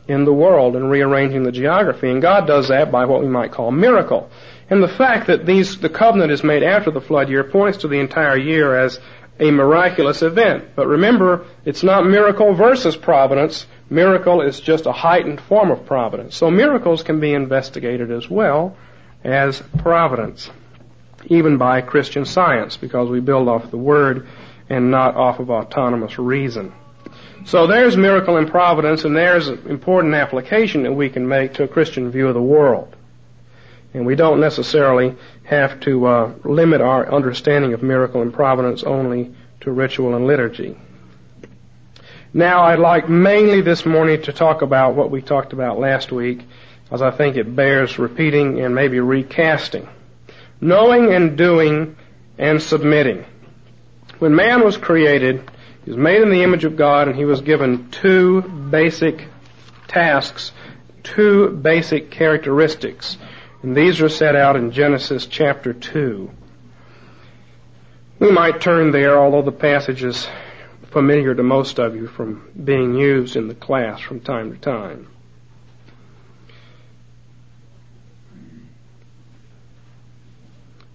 in 0.07 0.25
the 0.25 0.33
world 0.33 0.77
and 0.77 0.91
rearranging 0.91 1.43
the 1.43 1.53
geography. 1.53 2.11
And 2.11 2.23
God 2.23 2.47
does 2.47 2.69
that 2.69 2.93
by 2.93 3.07
what 3.07 3.23
we 3.23 3.29
might 3.29 3.53
call 3.53 3.71
miracle. 3.71 4.31
And 4.69 4.83
the 4.83 4.89
fact 4.89 5.29
that 5.29 5.47
these, 5.47 5.79
the 5.79 5.89
covenant 5.89 6.33
is 6.33 6.45
made 6.45 6.63
after 6.63 6.91
the 6.91 7.01
flood 7.01 7.29
year 7.29 7.45
points 7.45 7.79
to 7.79 7.89
the 7.89 7.99
entire 7.99 8.37
year 8.37 8.77
as 8.77 9.01
a 9.39 9.51
miraculous 9.51 10.23
event. 10.23 10.75
But 10.75 10.87
remember, 10.87 11.47
it's 11.65 11.83
not 11.83 12.07
miracle 12.07 12.55
versus 12.55 12.97
providence. 12.97 13.67
Miracle 13.91 14.41
is 14.43 14.61
just 14.61 14.87
a 14.87 14.93
heightened 14.93 15.41
form 15.41 15.71
of 15.71 15.87
providence. 15.87 16.37
So 16.37 16.51
miracles 16.51 17.03
can 17.03 17.21
be 17.21 17.35
investigated 17.35 18.11
as 18.11 18.29
well 18.29 18.77
as 19.23 19.63
providence, 19.79 20.51
even 21.27 21.59
by 21.59 21.81
Christian 21.83 22.25
science, 22.25 22.77
because 22.77 23.11
we 23.11 23.21
build 23.21 23.49
off 23.49 23.71
the 23.71 23.77
Word 23.77 24.27
and 24.69 24.91
not 24.91 25.17
off 25.17 25.39
of 25.39 25.51
autonomous 25.51 26.19
reason. 26.19 26.73
So 27.45 27.69
there's 27.69 27.97
miracle 27.97 28.39
and 28.39 28.49
providence, 28.49 29.05
and 29.05 29.17
there's 29.17 29.47
an 29.47 29.69
important 29.69 30.15
application 30.15 30.83
that 30.83 30.93
we 30.93 31.11
can 31.11 31.29
make 31.29 31.55
to 31.55 31.63
a 31.63 31.69
Christian 31.69 32.11
view 32.11 32.27
of 32.27 32.35
the 32.35 32.43
world. 32.43 32.96
And 33.97 34.05
we 34.05 34.15
don't 34.15 34.41
necessarily 34.41 35.17
have 35.45 35.81
to 35.81 36.07
uh, 36.07 36.35
limit 36.45 36.83
our 36.83 37.11
understanding 37.11 37.73
of 37.73 37.83
miracle 37.83 38.21
and 38.21 38.31
providence 38.31 38.83
only 38.83 39.35
to 39.61 39.71
ritual 39.71 40.15
and 40.15 40.27
liturgy. 40.27 40.77
Now, 42.35 42.65
I'd 42.65 42.79
like 42.79 43.09
mainly 43.09 43.63
this 43.63 43.87
morning 43.87 44.21
to 44.25 44.35
talk 44.35 44.61
about 44.61 44.97
what 44.97 45.11
we 45.11 45.23
talked 45.23 45.55
about 45.55 45.79
last 45.79 46.13
week, 46.13 46.43
as 46.91 47.01
I 47.01 47.11
think 47.11 47.37
it 47.37 47.57
bears 47.57 47.99
repeating 47.99 48.61
and 48.61 48.75
maybe 48.75 49.01
recasting. 49.01 49.89
Knowing 50.61 51.15
and 51.15 51.39
doing 51.39 51.97
and 52.37 52.61
submitting. 52.61 53.25
When 54.19 54.35
man 54.35 54.63
was 54.63 54.77
created, 54.77 55.51
he 55.87 55.91
was 55.91 55.97
made 55.97 56.21
in 56.21 56.29
the 56.29 56.43
image 56.43 56.65
of 56.65 56.77
God 56.77 57.09
and 57.09 57.17
he 57.17 57.25
was 57.25 57.41
given 57.41 57.91
two 57.93 58.43
basic 58.43 59.27
tasks, 59.89 60.53
two 61.03 61.49
basic 61.49 62.11
characteristics. 62.11 63.17
And 63.67 63.77
these 63.77 64.01
are 64.01 64.09
set 64.09 64.37
out 64.37 64.55
in 64.55 64.71
Genesis 64.71 65.27
chapter 65.27 65.73
2. 65.73 66.31
We 68.21 68.31
might 68.31 68.61
turn 68.61 68.93
there, 68.93 69.19
although 69.19 69.43
the 69.43 69.51
passage 69.51 70.05
is 70.05 70.29
familiar 70.93 71.35
to 71.35 71.43
most 71.43 71.81
of 71.81 71.97
you 71.97 72.07
from 72.07 72.49
being 72.65 72.95
used 72.95 73.35
in 73.35 73.49
the 73.49 73.57
class 73.57 73.99
from 73.99 74.21
time 74.21 74.53
to 74.53 74.57
time. 74.57 75.09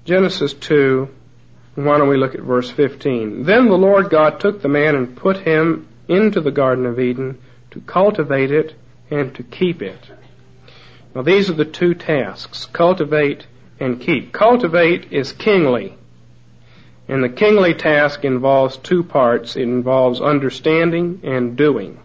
Genesis 0.06 0.54
2, 0.54 1.10
why 1.76 1.98
don't 1.98 2.08
we 2.08 2.16
look 2.16 2.36
at 2.36 2.42
verse 2.42 2.72
15? 2.72 3.44
Then 3.44 3.68
the 3.68 3.78
Lord 3.78 4.10
God 4.10 4.40
took 4.40 4.62
the 4.62 4.70
man 4.70 4.96
and 4.96 5.18
put 5.18 5.40
him 5.40 5.90
into 6.08 6.40
the 6.40 6.52
Garden 6.52 6.86
of 6.86 7.02
Eden 7.02 7.38
to 7.72 7.82
cultivate 7.82 8.50
it 8.50 8.76
and 9.10 9.36
to 9.36 9.44
keep 9.44 9.82
it. 9.82 10.00
Now 11.14 11.22
these 11.22 11.50
are 11.50 11.54
the 11.54 11.66
two 11.66 11.94
tasks, 11.94 12.66
cultivate 12.66 13.46
and 13.80 14.00
keep. 14.00 14.32
Cultivate 14.32 15.12
is 15.12 15.34
kingly. 15.34 15.98
And 17.08 17.24
the 17.24 17.30
kingly 17.30 17.74
task 17.74 18.24
involves 18.24 18.78
two 18.78 19.04
parts. 19.04 19.56
It 19.56 19.64
involves 19.64 20.22
understanding 20.22 21.22
and 21.24 21.58
doing. 21.58 22.00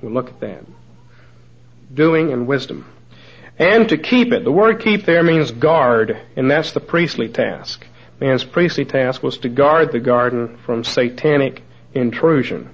We'll 0.00 0.12
look 0.12 0.28
at 0.28 0.40
that. 0.40 0.64
Doing 1.94 2.32
and 2.32 2.46
wisdom 2.46 2.86
and 3.58 3.88
to 3.88 3.98
keep 3.98 4.32
it. 4.32 4.44
The 4.44 4.52
word 4.52 4.80
keep 4.80 5.04
there 5.04 5.22
means 5.22 5.50
guard, 5.50 6.18
and 6.36 6.50
that's 6.50 6.72
the 6.72 6.80
priestly 6.80 7.28
task. 7.28 7.84
Man's 8.20 8.44
priestly 8.44 8.84
task 8.84 9.22
was 9.22 9.38
to 9.38 9.48
guard 9.48 9.92
the 9.92 10.00
garden 10.00 10.58
from 10.58 10.84
satanic 10.84 11.62
intrusion. 11.92 12.70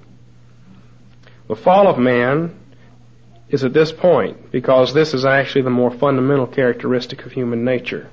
The 1.47 1.55
fall 1.55 1.87
of 1.87 1.97
man 1.97 2.55
is 3.49 3.63
at 3.63 3.73
this 3.73 3.91
point 3.91 4.51
because 4.51 4.93
this 4.93 5.13
is 5.13 5.25
actually 5.25 5.61
the 5.61 5.69
more 5.69 5.91
fundamental 5.91 6.47
characteristic 6.47 7.25
of 7.25 7.31
human 7.31 7.63
nature 7.63 8.09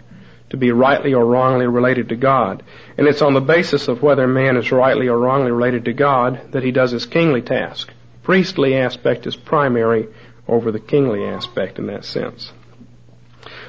to 0.50 0.56
be 0.58 0.70
rightly 0.70 1.14
or 1.14 1.24
wrongly 1.24 1.66
related 1.66 2.10
to 2.10 2.16
God. 2.16 2.62
And 2.98 3.06
it's 3.06 3.22
on 3.22 3.32
the 3.32 3.40
basis 3.40 3.88
of 3.88 4.02
whether 4.02 4.26
man 4.26 4.58
is 4.58 4.70
rightly 4.70 5.08
or 5.08 5.18
wrongly 5.18 5.50
related 5.50 5.86
to 5.86 5.94
God 5.94 6.52
that 6.52 6.62
he 6.62 6.70
does 6.70 6.90
his 6.90 7.06
kingly 7.06 7.40
task. 7.40 7.90
Priestly 8.22 8.76
aspect 8.76 9.26
is 9.26 9.34
primary 9.34 10.08
over 10.46 10.70
the 10.70 10.78
kingly 10.78 11.24
aspect 11.24 11.78
in 11.78 11.86
that 11.86 12.04
sense. 12.04 12.52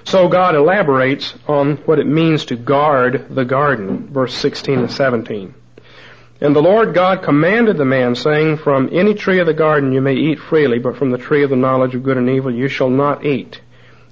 So 0.04 0.28
God 0.28 0.56
elaborates 0.56 1.34
on 1.48 1.78
what 1.78 2.00
it 2.00 2.06
means 2.06 2.46
to 2.46 2.58
guard 2.58 3.28
the 3.30 3.46
garden, 3.46 4.10
verse 4.12 4.36
16 4.36 4.80
and 4.80 4.92
17. 4.92 5.56
And 6.44 6.54
the 6.54 6.62
Lord 6.62 6.94
God 6.94 7.24
commanded 7.24 7.78
the 7.78 7.86
man, 7.86 8.16
saying, 8.16 8.58
From 8.58 8.90
any 8.92 9.14
tree 9.14 9.40
of 9.40 9.48
the 9.48 9.54
garden 9.54 9.94
you 9.94 10.02
may 10.02 10.16
eat 10.16 10.40
freely, 10.40 10.78
but 10.78 10.98
from 10.98 11.10
the 11.10 11.18
tree 11.18 11.42
of 11.42 11.50
the 11.50 11.56
knowledge 11.56 11.96
of 11.96 12.04
good 12.04 12.18
and 12.18 12.30
evil 12.30 12.54
you 12.54 12.68
shall 12.68 12.90
not 12.90 13.24
eat. 13.24 13.62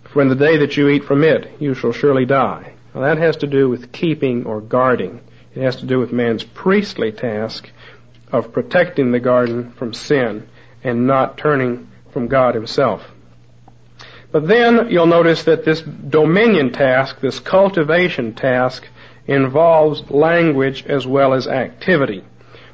For 0.06 0.22
in 0.22 0.30
the 0.30 0.36
day 0.36 0.56
that 0.60 0.78
you 0.78 0.88
eat 0.88 1.04
from 1.04 1.26
it, 1.26 1.52
you 1.60 1.74
shall 1.74 1.92
surely 1.92 2.24
die. 2.24 2.72
Now 2.96 3.02
that 3.02 3.18
has 3.18 3.36
to 3.38 3.48
do 3.48 3.68
with 3.68 3.92
keeping 3.92 4.46
or 4.46 4.62
guarding. 4.62 5.20
It 5.54 5.62
has 5.62 5.76
to 5.78 5.86
do 5.86 6.00
with 6.00 6.14
man's 6.14 6.46
priestly 6.46 7.12
task 7.12 7.70
of 8.32 8.54
protecting 8.54 9.12
the 9.12 9.20
garden 9.20 9.74
from 9.74 9.94
sin 9.94 10.48
and 10.86 11.08
not 11.08 11.38
turning 11.38 11.90
from 12.14 12.30
God 12.30 12.56
himself. 12.56 13.12
But 14.32 14.48
then 14.48 14.90
you'll 14.90 15.06
notice 15.06 15.44
that 15.44 15.66
this 15.66 15.82
dominion 15.82 16.72
task, 16.72 17.20
this 17.20 17.42
cultivation 17.42 18.36
task, 18.36 18.88
involves 19.28 20.10
language 20.10 20.86
as 20.86 21.06
well 21.06 21.34
as 21.34 21.48
activity. 21.48 22.24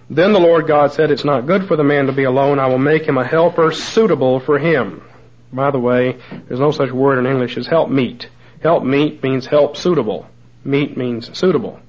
Then 0.10 0.32
the 0.32 0.40
Lord 0.40 0.68
God 0.68 0.94
said, 0.94 1.12
It's 1.12 1.26
not 1.26 1.48
good 1.48 1.68
for 1.68 1.76
the 1.76 1.84
man 1.84 2.06
to 2.08 2.14
be 2.14 2.24
alone. 2.24 2.60
I 2.60 2.68
will 2.68 2.78
make 2.78 3.04
him 3.04 3.18
a 3.18 3.28
helper 3.28 3.72
suitable 3.72 4.40
for 4.40 4.58
him. 4.58 5.04
By 5.52 5.72
the 5.72 5.80
way, 5.80 6.18
there's 6.48 6.60
no 6.60 6.72
such 6.72 6.92
word 6.92 7.20
in 7.20 7.26
English 7.26 7.58
as 7.58 7.68
help 7.68 7.90
meet. 7.90 8.30
Help 8.62 8.84
meet 8.84 9.22
means 9.24 9.46
help 9.46 9.78
suitable. 9.78 10.28
Meet 10.64 10.98
means 10.98 11.38
suitable. 11.38 11.80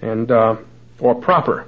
And, 0.00 0.30
uh, 0.30 0.56
or 1.00 1.14
proper. 1.14 1.66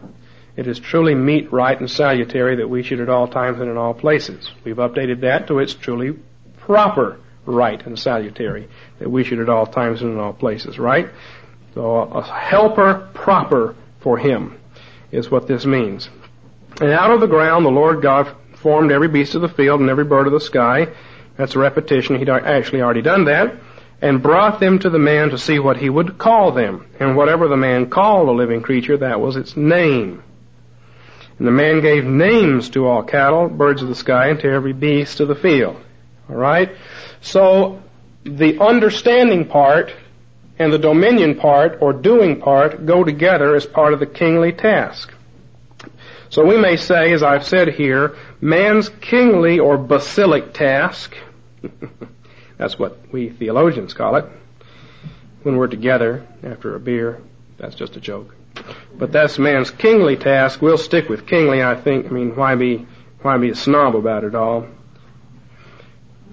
It 0.57 0.67
is 0.67 0.79
truly 0.79 1.15
meet, 1.15 1.53
right, 1.53 1.79
and 1.79 1.91
salutary 1.91 2.57
that 2.57 2.69
we 2.69 2.83
should 2.83 3.01
at 3.01 3.09
all 3.09 3.27
times 3.27 3.61
and 3.61 3.69
in 3.69 3.77
all 3.77 3.95
places. 3.95 4.51
We've 4.63 4.77
updated 4.77 5.21
that 5.21 5.49
to 5.49 5.59
it's 5.59 5.75
truly 5.75 6.17
proper 6.59 7.19
right 7.45 7.85
and 7.85 7.99
salutary 7.99 8.69
that 8.99 9.11
we 9.11 9.25
should 9.25 9.41
at 9.41 9.49
all 9.49 9.67
times 9.67 10.01
and 10.03 10.13
in 10.13 10.19
all 10.19 10.33
places, 10.33 10.79
right? 10.79 11.09
So 11.75 11.97
a 11.97 12.23
helper 12.23 13.11
proper 13.15 13.75
for 14.01 14.17
him 14.17 14.59
is 15.11 15.31
what 15.31 15.49
this 15.49 15.67
means. 15.67 16.09
And 16.81 16.91
out 16.91 17.11
of 17.11 17.21
the 17.21 17.27
ground 17.27 17.65
the 17.65 17.71
Lord 17.71 18.01
God 18.01 18.35
formed 18.57 18.93
every 18.93 19.09
beast 19.09 19.35
of 19.35 19.43
the 19.43 19.49
field 19.49 19.81
and 19.81 19.91
every 19.91 20.05
bird 20.05 20.27
of 20.27 20.33
the 20.33 20.41
sky. 20.41 20.89
That's 21.37 21.57
a 21.57 21.59
repetition. 21.59 22.17
He'd 22.17 22.29
actually 22.29 22.81
already 22.81 23.03
done 23.03 23.25
that. 23.25 23.57
And 24.01 24.23
brought 24.23 24.61
them 24.61 24.79
to 24.81 24.91
the 24.91 24.99
man 24.99 25.31
to 25.31 25.39
see 25.39 25.59
what 25.59 25.77
he 25.77 25.91
would 25.91 26.19
call 26.19 26.53
them. 26.53 26.87
And 27.01 27.17
whatever 27.17 27.49
the 27.49 27.57
man 27.57 27.91
called 27.91 28.29
a 28.29 28.33
living 28.33 28.63
creature, 28.63 28.99
that 28.99 29.21
was 29.21 29.37
its 29.37 29.57
name. 29.57 30.23
And 31.39 31.47
the 31.47 31.53
man 31.53 31.81
gave 31.81 32.05
names 32.05 32.71
to 32.71 32.87
all 32.87 33.03
cattle, 33.03 33.49
birds 33.49 33.83
of 33.83 33.89
the 33.89 33.95
sky, 33.95 34.29
and 34.29 34.39
to 34.41 34.49
every 34.49 34.73
beast 34.73 35.21
of 35.21 35.29
the 35.29 35.35
field. 35.35 35.77
Alright? 36.31 36.77
So, 37.21 37.83
the 38.25 38.61
understanding 38.61 39.47
part 39.47 39.93
and 40.59 40.73
the 40.73 40.79
dominion 40.79 41.35
part, 41.37 41.79
or 41.81 41.93
doing 41.93 42.41
part, 42.41 42.87
go 42.87 43.03
together 43.03 43.57
as 43.57 43.67
part 43.67 43.93
of 43.93 44.01
the 44.01 44.07
kingly 44.07 44.53
task. 44.53 45.13
So 46.31 46.45
we 46.45 46.57
may 46.57 46.77
say, 46.77 47.13
as 47.13 47.23
I've 47.23 47.47
said 47.47 47.69
here, 47.69 48.17
man's 48.41 48.89
kingly 48.89 49.59
or 49.59 49.77
basilic 49.77 50.53
task, 50.53 51.15
that's 52.57 52.79
what 52.79 52.99
we 53.13 53.31
theologians 53.31 53.95
call 53.95 54.17
it, 54.17 54.25
when 55.43 55.57
we're 55.57 55.69
together 55.69 56.27
after 56.43 56.75
a 56.75 56.81
beer, 56.81 57.21
that's 57.57 57.75
just 57.75 57.97
a 57.97 58.01
joke. 58.01 58.35
But 58.95 59.13
that's 59.13 59.39
man's 59.39 59.71
kingly 59.71 60.17
task. 60.17 60.63
We'll 60.63 60.79
stick 60.79 61.09
with 61.09 61.27
kingly, 61.27 61.63
I 61.63 61.75
think. 61.81 62.07
I 62.07 62.11
mean, 62.11 62.37
why 62.37 62.55
be, 62.55 62.87
why 63.23 63.37
be 63.39 63.51
a 63.51 63.55
snob 63.55 63.97
about 63.97 64.25
it 64.25 64.35
all? 64.35 64.67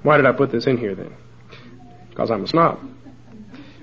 Why 0.04 0.18
did 0.18 0.26
I 0.26 0.32
put 0.32 0.52
this 0.52 0.68
in 0.68 0.78
here 0.78 0.96
then? 0.96 1.14
Because 2.10 2.32
I'm 2.32 2.44
a 2.44 2.48
snob. 2.48 2.80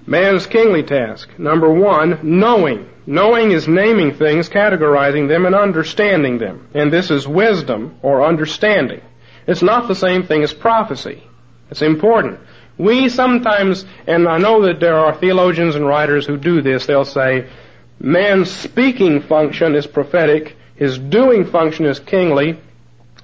Man's 0.09 0.47
kingly 0.47 0.83
task. 0.85 1.29
Number 1.39 1.71
one, 1.71 2.21
knowing. 2.23 2.89
Knowing 3.07 3.51
is 3.51 3.69
naming 3.69 4.15
things, 4.15 4.49
categorizing 4.49 5.29
them, 5.29 5.45
and 5.45 5.55
understanding 5.55 6.39
them. 6.39 6.67
And 6.73 6.91
this 6.91 7.11
is 7.11 7.29
wisdom 7.29 7.99
or 8.01 8.25
understanding. 8.25 9.03
It's 9.47 9.61
not 9.61 9.87
the 9.87 9.95
same 9.95 10.23
thing 10.23 10.43
as 10.43 10.55
prophecy. 10.55 11.23
It's 11.71 11.83
important. 11.83 12.41
We 12.79 13.11
sometimes, 13.11 13.85
and 14.07 14.27
I 14.27 14.39
know 14.39 14.63
that 14.63 14.81
there 14.81 14.97
are 14.97 15.15
theologians 15.15 15.75
and 15.75 15.87
writers 15.87 16.25
who 16.25 16.39
do 16.39 16.63
this, 16.63 16.87
they'll 16.87 17.05
say, 17.05 17.47
man's 18.01 18.51
speaking 18.51 19.21
function 19.21 19.75
is 19.75 19.87
prophetic, 19.87 20.57
his 20.77 20.99
doing 20.99 21.45
function 21.45 21.85
is 21.85 22.01
kingly, 22.01 22.59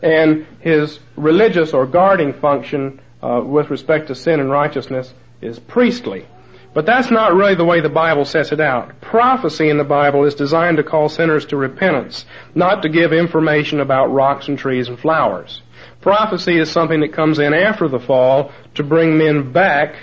and 0.02 0.46
his 0.60 0.98
religious 1.16 1.72
or 1.72 1.86
guarding 1.86 2.34
function 2.34 3.00
uh, 3.22 3.40
with 3.42 3.70
respect 3.70 4.08
to 4.08 4.14
sin 4.14 4.38
and 4.38 4.50
righteousness 4.50 5.14
is 5.40 5.58
priestly. 5.58 6.26
But 6.74 6.86
that's 6.86 7.10
not 7.10 7.34
really 7.34 7.54
the 7.54 7.64
way 7.64 7.80
the 7.80 7.88
Bible 7.88 8.24
sets 8.24 8.50
it 8.50 8.60
out. 8.60 9.00
Prophecy 9.00 9.70
in 9.70 9.78
the 9.78 9.84
Bible 9.84 10.24
is 10.24 10.34
designed 10.34 10.78
to 10.78 10.82
call 10.82 11.08
sinners 11.08 11.46
to 11.46 11.56
repentance, 11.56 12.26
not 12.54 12.82
to 12.82 12.88
give 12.88 13.12
information 13.12 13.80
about 13.80 14.12
rocks 14.12 14.48
and 14.48 14.58
trees 14.58 14.88
and 14.88 14.98
flowers. 14.98 15.62
Prophecy 16.00 16.58
is 16.58 16.70
something 16.70 17.00
that 17.00 17.12
comes 17.12 17.38
in 17.38 17.54
after 17.54 17.88
the 17.88 18.00
fall 18.00 18.50
to 18.74 18.82
bring 18.82 19.16
men 19.16 19.52
back 19.52 19.94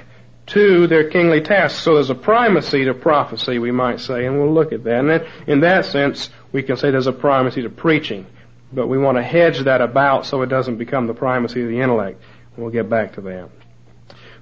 to 0.48 0.88
their 0.88 1.10
kingly 1.10 1.42
tasks. 1.42 1.84
So 1.84 1.96
there's 1.96 2.10
a 2.10 2.16
primacy 2.16 2.86
to 2.86 2.94
prophecy, 2.94 3.60
we 3.60 3.72
might 3.72 4.00
say, 4.00 4.26
and 4.26 4.40
we'll 4.40 4.54
look 4.54 4.72
at 4.72 4.86
that. 4.86 5.06
And 5.06 5.28
in 5.48 5.60
that 5.60 5.86
sense, 5.86 6.30
we 6.54 6.64
can 6.64 6.78
say 6.78 6.90
there's 6.90 7.08
a 7.08 7.12
primacy 7.12 7.64
to 7.64 7.70
preaching. 7.70 8.26
But 8.74 8.88
we 8.88 8.98
want 8.98 9.18
to 9.18 9.24
hedge 9.24 9.60
that 9.60 9.82
about 9.82 10.26
so 10.26 10.42
it 10.42 10.48
doesn't 10.48 10.78
become 10.78 11.08
the 11.08 11.14
primacy 11.14 11.62
of 11.62 11.68
the 11.68 11.82
intellect. 11.82 12.22
We'll 12.56 12.72
get 12.72 12.90
back 12.90 13.14
to 13.16 13.22
that. 13.22 13.50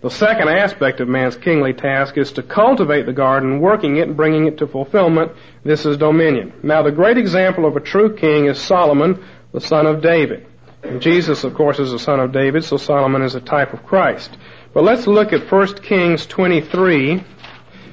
The 0.01 0.09
second 0.09 0.47
aspect 0.47 1.01
of 1.01 1.09
man's 1.09 1.35
kingly 1.35 1.73
task 1.73 2.17
is 2.17 2.31
to 2.33 2.43
cultivate 2.43 3.05
the 3.05 3.11
garden, 3.11 3.59
working 3.59 3.97
it 3.97 4.07
and 4.07 4.15
bringing 4.15 4.45
it 4.45 4.59
to 4.59 4.67
fulfillment. 4.67 5.33
This 5.65 5.85
is 5.85 5.97
dominion. 5.97 6.53
Now, 6.63 6.83
the 6.83 6.91
great 6.91 7.17
example 7.17 7.65
of 7.65 7.75
a 7.75 7.81
true 7.81 8.15
king 8.15 8.45
is 8.45 8.57
Solomon, 8.57 9.21
the 9.51 9.59
son 9.59 9.85
of 9.85 10.01
David. 10.01 10.47
And 10.83 11.01
Jesus, 11.01 11.43
of 11.43 11.53
course, 11.53 11.79
is 11.79 11.91
the 11.91 11.99
son 11.99 12.21
of 12.21 12.31
David, 12.31 12.63
so 12.63 12.77
Solomon 12.77 13.23
is 13.23 13.35
a 13.35 13.41
type 13.41 13.73
of 13.73 13.85
Christ. 13.85 14.37
But 14.73 14.85
let's 14.85 15.05
look 15.05 15.33
at 15.33 15.51
1 15.51 15.73
Kings 15.81 16.25
23 16.25 17.21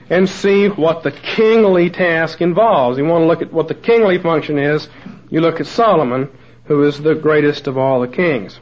and 0.09 0.29
see 0.29 0.69
what 0.69 1.03
the 1.03 1.11
kingly 1.11 1.90
task 1.90 2.40
involves. 2.40 2.99
You 2.99 3.05
want 3.07 3.23
to 3.23 3.27
look 3.27 3.42
at 3.42 3.53
what 3.53 3.66
the 3.66 3.75
kingly 3.75 4.19
function 4.19 4.59
is, 4.59 4.88
you 5.29 5.40
look 5.40 5.59
at 5.59 5.66
Solomon, 5.66 6.31
who 6.66 6.85
is 6.85 7.01
the 7.01 7.16
greatest 7.16 7.66
of 7.66 7.77
all 7.77 8.01
the 8.01 8.09
kings. 8.09 8.61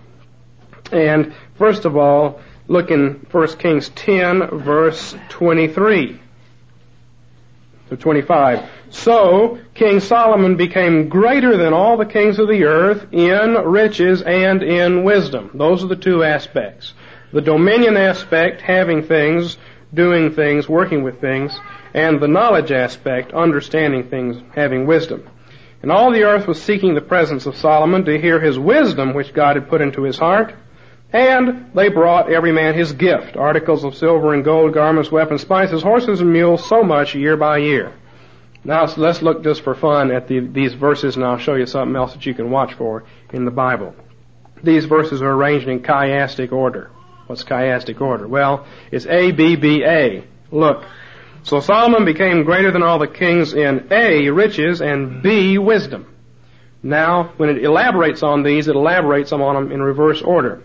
And 0.91 1.35
first 1.59 1.85
of 1.85 1.99
all, 1.99 2.41
Look 2.67 2.91
in 2.91 3.27
1 3.31 3.49
Kings 3.59 3.91
10, 3.91 4.59
verse 4.59 5.15
23 5.29 6.21
to 7.91 7.97
25. 7.97 8.71
So, 8.91 9.59
King 9.75 10.01
Solomon 10.01 10.57
became 10.57 11.09
greater 11.09 11.57
than 11.57 11.73
all 11.73 11.97
the 11.97 12.07
kings 12.07 12.39
of 12.39 12.49
the 12.49 12.65
earth 12.65 13.07
in 13.13 13.55
riches 13.55 14.23
and 14.23 14.63
in 14.63 15.05
wisdom. 15.05 15.51
Those 15.55 15.85
are 15.85 15.89
the 15.89 15.97
two 15.97 16.23
aspects. 16.23 16.95
The 17.33 17.43
dominion 17.43 17.97
aspect, 17.97 18.63
having 18.63 19.03
things, 19.03 19.59
doing 19.93 20.35
things, 20.35 20.69
working 20.69 21.03
with 21.03 21.21
things, 21.21 21.53
and 21.93 22.21
the 22.21 22.29
knowledge 22.29 22.73
aspect, 22.73 23.33
understanding 23.33 24.09
things, 24.09 24.41
having 24.55 24.87
wisdom. 24.87 25.29
And 25.83 25.93
all 25.93 26.13
the 26.13 26.23
earth 26.23 26.47
was 26.47 26.63
seeking 26.63 26.95
the 26.95 27.03
presence 27.03 27.45
of 27.45 27.57
Solomon 27.57 28.07
to 28.07 28.19
hear 28.19 28.41
his 28.41 28.59
wisdom 28.59 29.13
which 29.13 29.35
God 29.35 29.57
had 29.57 29.69
put 29.69 29.83
into 29.83 30.03
his 30.03 30.17
heart. 30.17 30.55
And 31.15 31.71
they 31.75 31.91
brought 31.91 32.29
every 32.29 32.51
man 32.51 32.75
his 32.75 32.93
gift, 32.93 33.37
articles 33.37 33.85
of 33.85 33.95
silver 33.95 34.35
and 34.35 34.45
gold, 34.45 34.75
garments, 34.75 35.13
weapons, 35.13 35.43
spices, 35.43 35.81
horses 35.81 36.21
and 36.21 36.33
mules, 36.33 36.69
so 36.69 36.83
much 36.83 37.15
year 37.15 37.37
by 37.37 37.59
year. 37.59 37.95
Now 38.65 38.87
let's 38.97 39.23
look 39.23 39.45
just 39.45 39.63
for 39.63 39.77
fun 39.77 40.11
at 40.11 40.27
the, 40.27 40.41
these 40.41 40.75
verses 40.75 41.15
and 41.15 41.25
I'll 41.25 41.39
show 41.39 41.55
you 41.55 41.67
something 41.67 41.95
else 41.95 42.15
that 42.15 42.27
you 42.27 42.35
can 42.35 42.51
watch 42.51 42.75
for 42.75 43.05
in 43.33 43.45
the 43.45 43.53
Bible. 43.53 43.95
These 44.65 44.87
verses 44.87 45.23
are 45.23 45.31
arranged 45.31 45.69
in 45.69 45.83
chiastic 45.83 46.51
order. 46.51 46.91
What's 47.29 47.45
chiastic 47.45 48.01
order? 48.01 48.27
Well, 48.27 48.67
it's 48.91 49.07
A, 49.07 49.31
B, 49.31 49.55
B, 49.55 49.85
A. 49.85 50.25
Look. 50.51 50.85
So 51.45 51.61
Solomon 51.61 52.05
became 52.05 52.43
greater 52.43 52.73
than 52.73 52.83
all 52.83 52.99
the 52.99 53.07
kings 53.07 53.55
in 53.55 53.87
A, 53.93 54.31
riches, 54.31 54.83
and 54.83 55.23
B, 55.23 55.59
wisdom. 55.59 56.13
Now, 56.83 57.35
when 57.37 57.51
it 57.51 57.63
elaborates 57.63 58.25
on 58.25 58.43
these, 58.43 58.67
it 58.67 58.75
elaborates 58.75 59.31
on 59.31 59.55
them 59.55 59.71
in 59.71 59.81
reverse 59.81 60.21
order. 60.21 60.61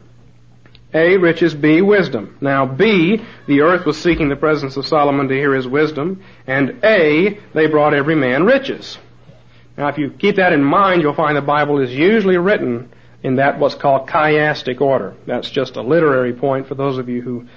A, 0.93 1.17
riches, 1.17 1.53
B, 1.53 1.81
wisdom. 1.81 2.37
Now 2.41 2.65
B, 2.65 3.23
the 3.47 3.61
earth 3.61 3.85
was 3.85 4.01
seeking 4.01 4.29
the 4.29 4.35
presence 4.35 4.75
of 4.75 4.87
Solomon 4.87 5.27
to 5.27 5.35
hear 5.35 5.53
his 5.53 5.67
wisdom, 5.67 6.23
and 6.47 6.83
A, 6.83 7.39
they 7.53 7.67
brought 7.67 7.93
every 7.93 8.15
man 8.15 8.43
riches. 8.43 8.97
Now 9.77 9.89
if 9.89 9.97
you 9.97 10.09
keep 10.09 10.37
that 10.37 10.51
in 10.51 10.63
mind, 10.63 11.01
you'll 11.01 11.13
find 11.13 11.37
the 11.37 11.41
Bible 11.41 11.79
is 11.79 11.93
usually 11.93 12.37
written 12.37 12.91
in 13.21 13.35
that 13.35 13.59
what's 13.59 13.75
called 13.75 14.09
chiastic 14.09 14.81
order. 14.81 15.15
That's 15.27 15.49
just 15.49 15.75
a 15.75 15.81
literary 15.81 16.33
point 16.33 16.67
for 16.67 16.75
those 16.75 16.97
of 16.97 17.07
you 17.07 17.21
who, 17.21 17.47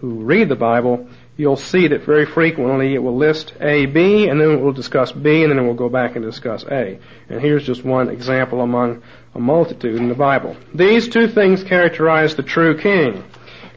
who 0.00 0.24
read 0.24 0.48
the 0.48 0.56
Bible. 0.56 1.08
You'll 1.36 1.56
see 1.56 1.88
that 1.88 2.04
very 2.04 2.26
frequently 2.26 2.94
it 2.94 3.02
will 3.02 3.16
list 3.16 3.54
A, 3.60 3.86
B, 3.86 4.28
and 4.28 4.38
then 4.38 4.50
it 4.50 4.60
will 4.60 4.72
discuss 4.72 5.12
B, 5.12 5.42
and 5.42 5.50
then 5.50 5.58
it 5.58 5.66
will 5.66 5.74
go 5.74 5.88
back 5.88 6.14
and 6.14 6.24
discuss 6.24 6.62
A. 6.64 6.98
And 7.30 7.40
here's 7.40 7.64
just 7.64 7.84
one 7.84 8.10
example 8.10 8.60
among 8.60 9.02
a 9.34 9.40
multitude 9.40 9.96
in 9.96 10.08
the 10.08 10.14
Bible. 10.14 10.56
These 10.74 11.08
two 11.08 11.28
things 11.28 11.64
characterize 11.64 12.36
the 12.36 12.42
true 12.42 12.76
king. 12.78 13.24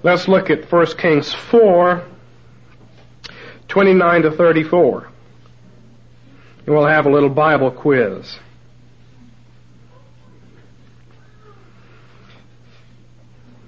Let's 0.04 0.28
look 0.28 0.50
at 0.50 0.70
1 0.70 0.86
Kings 0.98 1.34
4, 1.34 2.04
29 3.70 4.22
to 4.24 4.32
34. 4.32 5.08
And 6.66 6.76
we'll 6.76 6.86
have 6.86 7.06
a 7.06 7.10
little 7.10 7.30
Bible 7.30 7.72
quiz. 7.72 8.38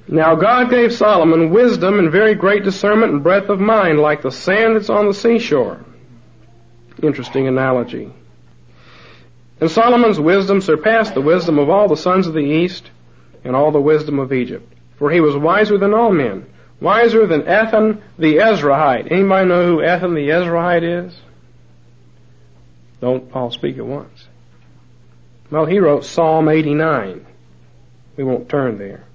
Now 0.07 0.35
God 0.35 0.69
gave 0.69 0.93
Solomon 0.93 1.49
wisdom 1.49 1.99
and 1.99 2.11
very 2.11 2.33
great 2.35 2.63
discernment 2.63 3.11
and 3.13 3.23
breadth 3.23 3.49
of 3.49 3.59
mind 3.59 3.99
like 3.99 4.21
the 4.21 4.31
sand 4.31 4.75
that's 4.75 4.89
on 4.89 5.07
the 5.07 5.13
seashore. 5.13 5.83
Interesting 7.03 7.47
analogy. 7.47 8.13
And 9.59 9.69
Solomon's 9.69 10.19
wisdom 10.19 10.61
surpassed 10.61 11.13
the 11.13 11.21
wisdom 11.21 11.59
of 11.59 11.69
all 11.69 11.87
the 11.87 11.97
sons 11.97 12.27
of 12.27 12.33
the 12.33 12.39
east 12.39 12.89
and 13.43 13.55
all 13.55 13.71
the 13.71 13.81
wisdom 13.81 14.19
of 14.19 14.31
Egypt. 14.31 14.71
For 14.97 15.11
he 15.11 15.19
was 15.19 15.35
wiser 15.35 15.77
than 15.77 15.93
all 15.93 16.11
men, 16.11 16.45
wiser 16.79 17.27
than 17.27 17.41
Ethan 17.41 18.01
the 18.17 18.37
Ezrahite. 18.37 19.11
Anybody 19.11 19.47
know 19.47 19.65
who 19.65 19.83
Ethan 19.83 20.13
the 20.13 20.29
Ezrahite 20.29 21.07
is? 21.07 21.19
Don't 23.01 23.31
all 23.33 23.51
speak 23.51 23.77
at 23.77 23.85
once. 23.85 24.27
Well, 25.51 25.65
he 25.65 25.79
wrote 25.79 26.05
Psalm 26.05 26.49
89. 26.49 27.25
We 28.15 28.23
won't 28.23 28.49
turn 28.49 28.77
there. 28.79 29.06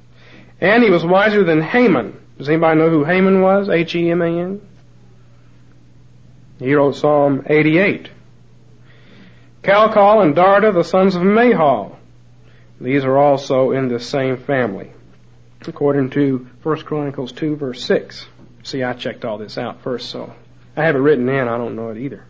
And 0.63 0.85
he 0.85 0.91
was 0.91 1.05
wiser 1.05 1.43
than 1.43 1.61
Heman. 1.61 2.17
Does 2.39 2.49
anybody 2.49 2.79
know 2.79 2.89
who 2.89 3.05
Heman 3.05 3.43
was? 3.43 3.69
H-E-M-A-N? 3.69 4.61
He 6.61 6.73
wrote 6.73 6.95
Psalm 6.95 7.45
88. 7.47 8.09
Calcol 9.65 10.23
and 10.23 10.37
Darda, 10.37 10.73
the 10.73 10.85
sons 10.85 11.17
of 11.17 11.23
Mahol. 11.23 11.97
These 12.81 13.05
are 13.05 13.19
also 13.19 13.73
in 13.73 13.89
the 13.89 13.99
same 13.99 14.37
family, 14.37 14.93
according 15.67 16.11
to 16.11 16.49
1 16.63 16.83
Chronicles 16.83 17.33
2, 17.33 17.57
verse 17.57 17.85
6. 17.85 18.25
See, 18.63 18.85
I 18.85 18.93
checked 18.93 19.25
all 19.25 19.39
this 19.39 19.59
out 19.59 19.83
first, 19.83 20.11
so 20.11 20.33
I 20.77 20.85
have 20.85 20.95
it 20.95 21.01
written 21.01 21.29
in. 21.29 21.49
I 21.49 21.59
don't 21.59 21.75
know 21.75 21.91
it 21.91 21.99
either. 21.99 22.25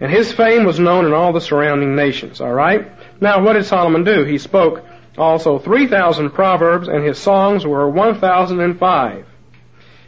And 0.00 0.10
his 0.10 0.32
fame 0.32 0.64
was 0.64 0.80
known 0.80 1.04
in 1.04 1.12
all 1.12 1.32
the 1.32 1.40
surrounding 1.40 1.94
nations, 1.94 2.40
alright? 2.40 2.90
Now, 3.20 3.44
what 3.44 3.52
did 3.52 3.66
Solomon 3.66 4.02
do? 4.02 4.24
He 4.24 4.38
spoke 4.38 4.84
also 5.18 5.58
3,000 5.58 6.30
proverbs, 6.30 6.88
and 6.88 7.04
his 7.04 7.18
songs 7.18 7.66
were 7.66 7.88
1,005. 7.88 9.26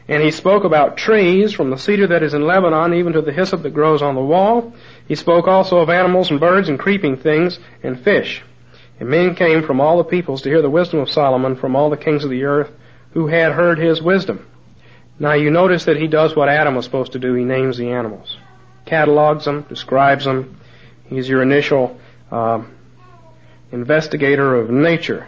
And 0.08 0.22
he 0.22 0.30
spoke 0.30 0.64
about 0.64 0.96
trees, 0.96 1.52
from 1.52 1.70
the 1.70 1.76
cedar 1.76 2.06
that 2.08 2.22
is 2.22 2.32
in 2.32 2.46
Lebanon 2.46 2.94
even 2.94 3.12
to 3.12 3.20
the 3.20 3.32
hyssop 3.32 3.62
that 3.62 3.74
grows 3.74 4.00
on 4.00 4.14
the 4.14 4.22
wall. 4.22 4.72
He 5.06 5.14
spoke 5.14 5.46
also 5.46 5.78
of 5.78 5.90
animals 5.90 6.30
and 6.30 6.40
birds 6.40 6.68
and 6.70 6.78
creeping 6.78 7.18
things 7.18 7.58
and 7.82 8.00
fish. 8.00 8.42
And 8.98 9.10
men 9.10 9.34
came 9.34 9.62
from 9.62 9.80
all 9.80 9.98
the 9.98 10.04
peoples 10.04 10.42
to 10.42 10.48
hear 10.48 10.62
the 10.62 10.70
wisdom 10.70 11.00
of 11.00 11.10
Solomon 11.10 11.56
from 11.56 11.76
all 11.76 11.90
the 11.90 11.96
kings 11.96 12.24
of 12.24 12.30
the 12.30 12.44
earth 12.44 12.70
who 13.12 13.26
had 13.26 13.52
heard 13.52 13.78
his 13.78 14.00
wisdom. 14.02 14.46
Now 15.18 15.34
you 15.34 15.50
notice 15.50 15.84
that 15.84 15.96
he 15.96 16.06
does 16.06 16.34
what 16.34 16.48
Adam 16.48 16.74
was 16.74 16.84
supposed 16.84 17.12
to 17.12 17.18
do. 17.18 17.34
He 17.34 17.44
names 17.44 17.76
the 17.76 17.90
animals, 17.90 18.36
catalogs 18.86 19.44
them, 19.44 19.62
describes 19.68 20.24
them. 20.24 20.58
He's 21.04 21.28
your 21.28 21.42
initial 21.42 21.98
uh, 22.30 22.62
investigator 23.72 24.56
of 24.56 24.70
nature, 24.70 25.26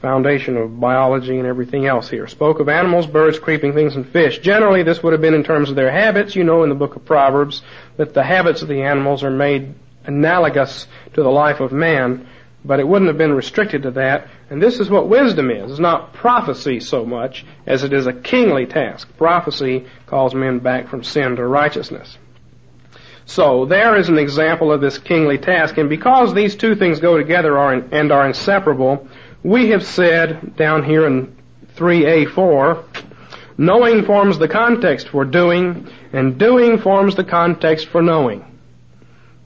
foundation 0.00 0.56
of 0.56 0.80
biology 0.80 1.38
and 1.38 1.46
everything 1.46 1.86
else 1.86 2.08
here. 2.10 2.26
Spoke 2.26 2.60
of 2.60 2.68
animals, 2.68 3.06
birds, 3.06 3.38
creeping 3.38 3.72
things, 3.72 3.94
and 3.96 4.06
fish. 4.08 4.40
Generally, 4.40 4.82
this 4.82 5.02
would 5.02 5.12
have 5.12 5.22
been 5.22 5.34
in 5.34 5.44
terms 5.44 5.70
of 5.70 5.76
their 5.76 5.92
habits. 5.92 6.34
You 6.34 6.44
know 6.44 6.62
in 6.64 6.68
the 6.68 6.74
book 6.74 6.96
of 6.96 7.04
Proverbs 7.04 7.62
that 7.96 8.12
the 8.12 8.24
habits 8.24 8.62
of 8.62 8.68
the 8.68 8.82
animals 8.82 9.22
are 9.22 9.30
made 9.30 9.74
analogous 10.04 10.86
to 11.14 11.22
the 11.22 11.30
life 11.30 11.60
of 11.60 11.72
man, 11.72 12.26
but 12.64 12.80
it 12.80 12.88
wouldn't 12.88 13.08
have 13.08 13.18
been 13.18 13.32
restricted 13.32 13.84
to 13.84 13.92
that. 13.92 14.28
And 14.50 14.60
this 14.60 14.80
is 14.80 14.90
what 14.90 15.08
wisdom 15.08 15.50
is. 15.50 15.70
It's 15.70 15.80
not 15.80 16.12
prophecy 16.12 16.80
so 16.80 17.04
much 17.06 17.44
as 17.66 17.84
it 17.84 17.92
is 17.92 18.06
a 18.06 18.12
kingly 18.12 18.66
task. 18.66 19.08
Prophecy 19.16 19.86
calls 20.06 20.34
men 20.34 20.58
back 20.58 20.88
from 20.88 21.04
sin 21.04 21.36
to 21.36 21.46
righteousness. 21.46 22.18
So 23.26 23.66
there 23.66 23.96
is 23.96 24.08
an 24.08 24.18
example 24.18 24.72
of 24.72 24.80
this 24.80 24.98
kingly 24.98 25.38
task, 25.38 25.78
and 25.78 25.88
because 25.88 26.34
these 26.34 26.56
two 26.56 26.74
things 26.74 27.00
go 27.00 27.16
together 27.16 27.56
are 27.58 27.74
in, 27.74 27.88
and 27.92 28.10
are 28.10 28.26
inseparable, 28.26 29.08
we 29.42 29.70
have 29.70 29.84
said 29.84 30.56
down 30.56 30.84
here 30.84 31.06
in 31.06 31.36
3a4, 31.76 32.84
knowing 33.58 34.04
forms 34.04 34.38
the 34.38 34.48
context 34.48 35.08
for 35.08 35.24
doing, 35.24 35.88
and 36.12 36.38
doing 36.38 36.78
forms 36.78 37.14
the 37.14 37.24
context 37.24 37.88
for 37.88 38.02
knowing. 38.02 38.44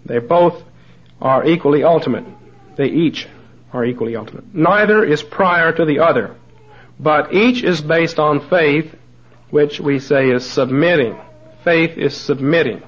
They 0.05 0.19
both 0.19 0.63
are 1.21 1.47
equally 1.47 1.85
ultimate. 1.85 2.25
They 2.77 2.87
each 2.87 3.27
are 3.73 3.85
equally 3.85 4.17
ultimate. 4.17 4.55
Neither 4.55 5.05
is 5.05 5.23
prior 5.23 5.73
to 5.73 5.85
the 5.85 6.01
other, 6.01 6.35
but 6.99 7.33
each 7.35 7.63
is 7.63 7.81
based 7.81 8.19
on 8.19 8.49
faith, 8.49 8.95
which 9.51 9.81
we 9.81 9.99
say 9.99 10.31
is 10.31 10.49
submitting. 10.49 11.19
Faith 11.65 11.99
is 11.99 12.17
submitting. 12.17 12.83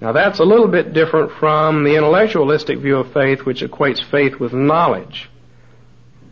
Now 0.00 0.12
that's 0.12 0.38
a 0.38 0.44
little 0.44 0.68
bit 0.68 0.92
different 0.92 1.32
from 1.32 1.84
the 1.84 1.96
intellectualistic 1.96 2.78
view 2.78 2.96
of 2.96 3.12
faith, 3.12 3.44
which 3.44 3.62
equates 3.62 4.02
faith 4.10 4.38
with 4.38 4.52
knowledge. 4.52 5.28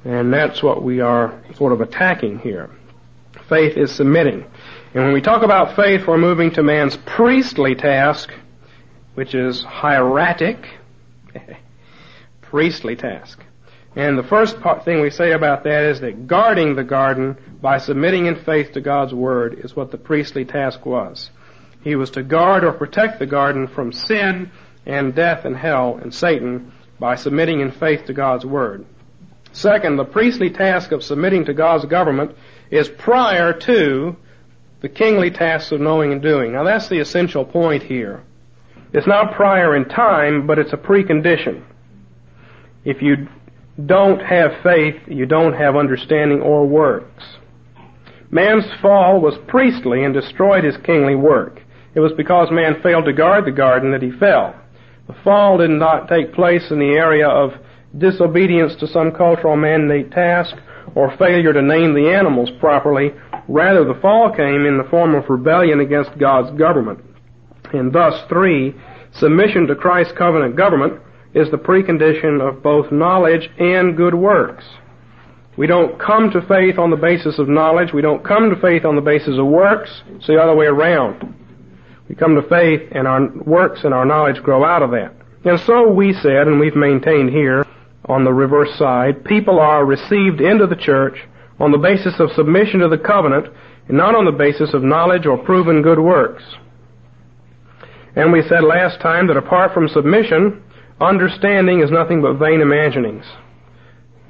And 0.04 0.32
that's 0.32 0.62
what 0.62 0.82
we 0.82 1.00
are 1.00 1.42
sort 1.56 1.72
of 1.72 1.80
attacking 1.80 2.38
here. 2.38 2.70
Faith 3.48 3.76
is 3.76 3.92
submitting. 3.92 4.44
And 4.94 5.04
when 5.04 5.12
we 5.12 5.20
talk 5.20 5.42
about 5.42 5.74
faith, 5.74 6.06
we're 6.06 6.16
moving 6.16 6.52
to 6.52 6.62
man's 6.62 6.96
priestly 6.96 7.74
task, 7.74 8.32
which 9.14 9.34
is 9.34 9.62
hieratic. 9.62 10.64
priestly 12.42 12.96
task. 12.96 13.40
And 13.96 14.18
the 14.18 14.22
first 14.22 14.60
part, 14.60 14.84
thing 14.84 15.00
we 15.00 15.10
say 15.10 15.32
about 15.32 15.64
that 15.64 15.84
is 15.84 16.00
that 16.00 16.26
guarding 16.26 16.76
the 16.76 16.84
garden 16.84 17.36
by 17.60 17.78
submitting 17.78 18.26
in 18.26 18.36
faith 18.36 18.72
to 18.72 18.80
God's 18.80 19.14
word 19.14 19.58
is 19.64 19.74
what 19.74 19.90
the 19.90 19.98
priestly 19.98 20.44
task 20.44 20.84
was. 20.84 21.30
He 21.86 21.94
was 21.94 22.10
to 22.10 22.24
guard 22.24 22.64
or 22.64 22.72
protect 22.72 23.20
the 23.20 23.26
garden 23.26 23.68
from 23.68 23.92
sin 23.92 24.50
and 24.86 25.14
death 25.14 25.44
and 25.44 25.56
hell 25.56 26.00
and 26.02 26.12
Satan 26.12 26.72
by 26.98 27.14
submitting 27.14 27.60
in 27.60 27.70
faith 27.70 28.06
to 28.06 28.12
God's 28.12 28.44
Word. 28.44 28.84
Second, 29.52 29.96
the 29.96 30.04
priestly 30.04 30.50
task 30.50 30.90
of 30.90 31.04
submitting 31.04 31.44
to 31.44 31.54
God's 31.54 31.84
government 31.84 32.32
is 32.72 32.88
prior 32.88 33.52
to 33.52 34.16
the 34.80 34.88
kingly 34.88 35.30
tasks 35.30 35.70
of 35.70 35.80
knowing 35.80 36.10
and 36.10 36.20
doing. 36.20 36.54
Now 36.54 36.64
that's 36.64 36.88
the 36.88 36.98
essential 36.98 37.44
point 37.44 37.84
here. 37.84 38.24
It's 38.92 39.06
not 39.06 39.36
prior 39.36 39.76
in 39.76 39.84
time, 39.84 40.44
but 40.44 40.58
it's 40.58 40.72
a 40.72 40.76
precondition. 40.76 41.62
If 42.84 43.00
you 43.00 43.28
don't 43.86 44.18
have 44.18 44.60
faith, 44.64 45.02
you 45.06 45.24
don't 45.24 45.54
have 45.54 45.76
understanding 45.76 46.40
or 46.40 46.66
works. 46.66 47.22
Man's 48.28 48.66
fall 48.82 49.20
was 49.20 49.38
priestly 49.46 50.02
and 50.02 50.12
destroyed 50.12 50.64
his 50.64 50.76
kingly 50.78 51.14
work. 51.14 51.62
It 51.96 52.00
was 52.00 52.12
because 52.12 52.48
man 52.50 52.82
failed 52.82 53.06
to 53.06 53.14
guard 53.14 53.46
the 53.46 53.52
garden 53.52 53.90
that 53.92 54.02
he 54.02 54.10
fell. 54.10 54.54
The 55.06 55.16
fall 55.24 55.56
did 55.56 55.70
not 55.70 56.08
take 56.08 56.34
place 56.34 56.70
in 56.70 56.78
the 56.78 56.94
area 56.94 57.26
of 57.26 57.52
disobedience 57.96 58.76
to 58.80 58.86
some 58.86 59.12
cultural 59.12 59.56
mandate 59.56 60.10
task 60.10 60.54
or 60.94 61.16
failure 61.16 61.54
to 61.54 61.62
name 61.62 61.94
the 61.94 62.12
animals 62.12 62.50
properly. 62.60 63.12
Rather, 63.48 63.84
the 63.84 63.98
fall 64.02 64.30
came 64.30 64.66
in 64.66 64.76
the 64.76 64.88
form 64.90 65.14
of 65.14 65.30
rebellion 65.30 65.80
against 65.80 66.18
God's 66.18 66.56
government. 66.58 67.00
And 67.72 67.90
thus, 67.94 68.22
three, 68.28 68.74
submission 69.14 69.66
to 69.68 69.74
Christ's 69.74 70.12
covenant 70.18 70.54
government 70.54 71.00
is 71.32 71.50
the 71.50 71.56
precondition 71.56 72.46
of 72.46 72.62
both 72.62 72.92
knowledge 72.92 73.48
and 73.58 73.96
good 73.96 74.14
works. 74.14 74.64
We 75.56 75.66
don't 75.66 75.98
come 75.98 76.30
to 76.32 76.46
faith 76.46 76.78
on 76.78 76.90
the 76.90 76.96
basis 76.96 77.38
of 77.38 77.48
knowledge. 77.48 77.94
We 77.94 78.02
don't 78.02 78.22
come 78.22 78.50
to 78.50 78.60
faith 78.60 78.84
on 78.84 78.96
the 78.96 79.00
basis 79.00 79.38
of 79.38 79.46
works. 79.46 80.02
It's 80.08 80.26
the 80.26 80.36
other 80.36 80.54
way 80.54 80.66
around. 80.66 81.34
We 82.08 82.14
come 82.14 82.34
to 82.34 82.48
faith 82.48 82.88
and 82.92 83.06
our 83.06 83.28
works 83.44 83.80
and 83.84 83.92
our 83.92 84.04
knowledge 84.04 84.42
grow 84.42 84.64
out 84.64 84.82
of 84.82 84.90
that. 84.92 85.14
And 85.44 85.60
so 85.60 85.90
we 85.90 86.12
said, 86.12 86.46
and 86.46 86.58
we've 86.58 86.76
maintained 86.76 87.30
here 87.30 87.64
on 88.06 88.24
the 88.24 88.32
reverse 88.32 88.76
side, 88.78 89.24
people 89.24 89.58
are 89.58 89.84
received 89.84 90.40
into 90.40 90.66
the 90.66 90.76
church 90.76 91.18
on 91.58 91.72
the 91.72 91.78
basis 91.78 92.20
of 92.20 92.30
submission 92.32 92.80
to 92.80 92.88
the 92.88 92.98
covenant 92.98 93.46
and 93.88 93.96
not 93.96 94.14
on 94.14 94.24
the 94.24 94.32
basis 94.32 94.74
of 94.74 94.82
knowledge 94.82 95.26
or 95.26 95.38
proven 95.38 95.82
good 95.82 96.00
works. 96.00 96.42
And 98.14 98.32
we 98.32 98.42
said 98.42 98.64
last 98.64 99.00
time 99.00 99.26
that 99.28 99.36
apart 99.36 99.74
from 99.74 99.88
submission, 99.88 100.62
understanding 101.00 101.80
is 101.80 101.90
nothing 101.90 102.22
but 102.22 102.38
vain 102.38 102.60
imaginings. 102.60 103.24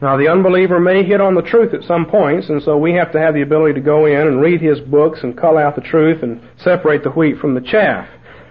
Now, 0.03 0.19
the 0.19 0.29
unbeliever 0.29 0.79
may 0.79 1.05
hit 1.05 1.23
on 1.23 1.35
the 1.35 1.43
truth 1.43 1.73
at 1.73 1.83
some 1.85 2.05
points, 2.05 2.51
and 2.51 2.63
so 2.63 2.77
we 2.77 2.93
have 2.95 3.13
to 3.13 3.21
have 3.21 3.33
the 3.33 3.43
ability 3.43 3.75
to 3.75 3.81
go 3.81 4.05
in 4.05 4.29
and 4.29 4.41
read 4.41 4.61
his 4.61 4.79
books 4.81 5.21
and 5.23 5.39
cull 5.39 5.57
out 5.57 5.75
the 5.75 5.81
truth 5.81 6.23
and 6.23 6.43
separate 6.59 7.03
the 7.03 7.11
wheat 7.11 7.39
from 7.39 7.55
the 7.55 7.63
chaff. 7.63 8.07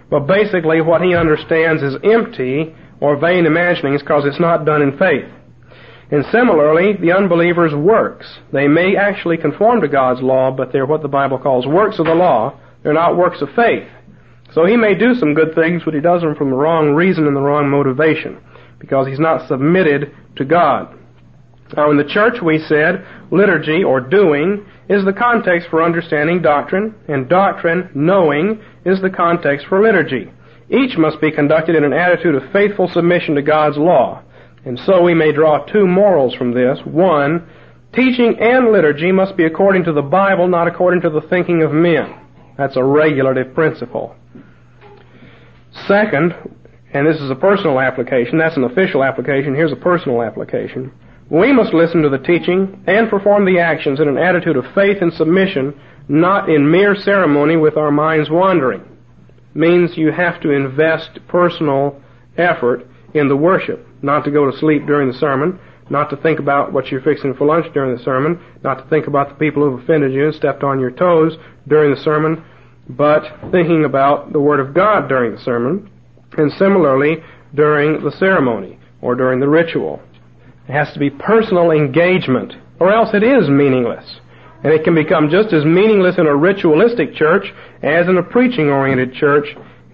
But 0.10 0.28
basically, 0.28 0.82
what 0.82 1.02
he 1.02 1.16
understands 1.16 1.84
is 1.84 1.98
empty 2.04 2.76
or 3.00 3.18
vain 3.18 3.46
imaginings 3.46 4.02
because 4.02 4.26
it's 4.26 4.40
not 4.40 4.66
done 4.66 4.82
in 4.82 4.98
faith. 4.98 5.30
And 6.12 6.26
similarly, 6.32 6.94
the 6.94 7.12
unbeliever's 7.12 7.74
works. 7.74 8.40
They 8.52 8.68
may 8.68 8.96
actually 8.96 9.38
conform 9.38 9.82
to 9.82 9.88
God's 9.88 10.22
law, 10.22 10.52
but 10.52 10.72
they're 10.72 10.86
what 10.86 11.02
the 11.02 11.08
Bible 11.08 11.38
calls 11.38 11.68
works 11.68 12.00
of 12.00 12.06
the 12.06 12.14
law. 12.14 12.60
They're 12.84 12.94
not 12.94 13.18
works 13.18 13.42
of 13.42 13.50
faith. 13.56 13.88
So 14.54 14.66
he 14.66 14.78
may 14.78 14.96
do 14.96 15.16
some 15.16 15.34
good 15.34 15.56
things, 15.56 15.82
but 15.84 15.94
he 15.94 16.00
does 16.00 16.22
them 16.22 16.36
from 16.36 16.52
the 16.52 16.56
wrong 16.56 16.94
reason 16.94 17.28
and 17.28 17.36
the 17.36 17.42
wrong 17.42 17.70
motivation 17.70 18.40
because 18.80 19.08
he's 19.08 19.20
not 19.20 19.48
submitted 19.48 20.14
to 20.38 20.46
God. 20.46 20.96
Now, 21.76 21.90
in 21.90 21.98
the 21.98 22.04
church, 22.04 22.36
we 22.44 22.60
said 22.60 23.06
liturgy 23.32 23.84
or 23.84 24.00
doing 24.00 24.66
is 24.88 25.04
the 25.04 25.14
context 25.14 25.68
for 25.70 25.82
understanding 25.82 26.42
doctrine, 26.42 26.94
and 27.08 27.28
doctrine, 27.28 27.90
knowing, 27.96 28.62
is 28.86 29.02
the 29.02 29.10
context 29.10 29.66
for 29.68 29.82
liturgy. 29.82 30.32
Each 30.70 30.98
must 30.98 31.20
be 31.22 31.32
conducted 31.32 31.76
in 31.76 31.84
an 31.84 31.94
attitude 31.94 32.36
of 32.36 32.52
faithful 32.52 32.88
submission 32.88 33.36
to 33.36 33.42
God's 33.42 33.78
law. 33.78 34.22
And 34.64 34.80
so 34.86 35.02
we 35.02 35.14
may 35.14 35.32
draw 35.32 35.66
two 35.66 35.88
morals 35.88 36.36
from 36.36 36.54
this. 36.54 36.80
One, 36.86 37.48
teaching 37.94 38.38
and 38.40 38.72
liturgy 38.72 39.12
must 39.12 39.38
be 39.38 39.46
according 39.46 39.84
to 39.86 39.94
the 39.94 40.02
Bible, 40.02 40.48
not 40.48 40.68
according 40.68 41.02
to 41.02 41.10
the 41.10 41.22
thinking 41.22 41.64
of 41.64 41.72
men. 41.72 42.14
That's 42.58 42.78
a 42.78 42.84
regulative 42.84 43.54
principle. 43.54 44.16
Second, 45.88 46.34
and 46.94 47.06
this 47.06 47.22
is 47.22 47.30
a 47.30 47.36
personal 47.36 47.80
application, 47.80 48.38
that's 48.38 48.56
an 48.58 48.64
official 48.64 49.04
application, 49.04 49.54
here's 49.54 49.72
a 49.72 49.76
personal 49.76 50.24
application. 50.24 50.92
We 51.30 51.52
must 51.52 51.74
listen 51.74 52.04
to 52.04 52.10
the 52.10 52.20
teaching 52.20 52.84
and 52.86 53.10
perform 53.10 53.46
the 53.46 53.60
actions 53.60 54.00
in 54.00 54.08
an 54.08 54.18
attitude 54.18 54.58
of 54.58 54.74
faith 54.76 54.98
and 55.02 55.12
submission, 55.12 55.74
not 56.08 56.50
in 56.50 56.70
mere 56.70 56.96
ceremony 56.96 57.58
with 57.58 57.78
our 57.78 57.92
minds 57.92 58.30
wandering. 58.30 58.84
Means 59.56 59.98
you 59.98 60.12
have 60.12 60.40
to 60.42 60.52
invest 60.52 61.20
personal 61.28 62.00
effort 62.38 62.86
in 63.16 63.28
the 63.28 63.36
worship, 63.36 63.88
not 64.04 64.24
to 64.26 64.32
go 64.32 64.50
to 64.50 64.58
sleep 64.58 64.86
during 64.86 65.08
the 65.08 65.18
sermon, 65.18 65.60
not 65.90 66.12
to 66.12 66.18
think 66.18 66.40
about 66.40 66.74
what 66.74 66.88
you're 66.92 67.02
fixing 67.02 67.34
for 67.34 67.46
lunch 67.46 67.74
during 67.74 67.96
the 67.96 68.04
sermon, 68.04 68.40
not 68.64 68.76
to 68.76 68.90
think 68.90 69.08
about 69.08 69.30
the 69.30 69.36
people 69.36 69.64
who've 69.64 69.82
offended 69.82 70.14
you 70.14 70.26
and 70.26 70.36
stepped 70.36 70.64
on 70.64 70.80
your 70.80 70.92
toes 70.92 71.38
during 71.68 71.94
the 71.94 72.02
sermon, 72.02 72.44
but 72.90 73.24
thinking 73.52 73.86
about 73.86 74.32
the 74.32 74.40
Word 74.40 74.60
of 74.60 74.76
God 74.76 75.08
during 75.08 75.34
the 75.34 75.42
sermon, 75.42 75.90
and 76.38 76.52
similarly 76.54 77.24
during 77.56 78.04
the 78.04 78.12
ceremony 78.12 78.78
or 79.02 79.16
during 79.16 79.40
the 79.40 79.48
ritual. 79.48 80.02
It 80.68 80.72
has 80.72 80.92
to 80.94 81.00
be 81.00 81.10
personal 81.10 81.72
engagement, 81.72 82.54
or 82.80 82.92
else 82.92 83.10
it 83.14 83.24
is 83.24 83.50
meaningless. 83.50 84.20
And 84.64 84.74
it 84.74 84.84
can 84.84 84.96
become 84.96 85.30
just 85.30 85.54
as 85.54 85.64
meaningless 85.64 86.18
in 86.18 86.26
a 86.26 86.36
ritualistic 86.36 87.14
church 87.14 87.54
as 87.84 88.08
in 88.08 88.18
a 88.18 88.24
preaching 88.24 88.70
oriented 88.70 89.14
church 89.14 89.46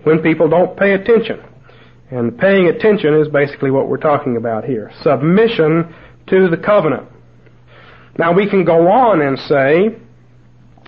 when 0.03 0.19
people 0.19 0.47
don't 0.47 0.77
pay 0.77 0.93
attention. 0.93 1.43
And 2.09 2.37
paying 2.37 2.67
attention 2.67 3.13
is 3.15 3.27
basically 3.27 3.71
what 3.71 3.89
we're 3.89 3.97
talking 3.97 4.37
about 4.37 4.63
here. 4.63 4.91
Submission 5.01 5.93
to 6.27 6.49
the 6.49 6.57
covenant. 6.57 7.07
Now 8.17 8.33
we 8.33 8.49
can 8.49 8.63
go 8.63 8.89
on 8.89 9.21
and 9.21 9.37
say, 9.39 9.97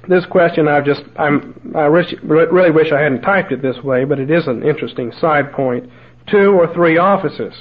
this 0.08 0.26
question 0.26 0.68
I've 0.68 0.86
just, 0.86 1.02
I'm, 1.18 1.74
I 1.76 1.86
really 1.86 2.72
wish 2.72 2.92
I 2.92 3.02
hadn't 3.02 3.22
typed 3.22 3.52
it 3.52 3.62
this 3.62 3.78
way, 3.84 4.04
but 4.06 4.20
it 4.20 4.30
is 4.30 4.48
an 4.48 4.64
interesting 4.64 5.12
side 5.20 5.52
point. 5.54 5.90
Two 6.30 6.52
or 6.52 6.74
three 6.74 6.98
offices. 6.98 7.54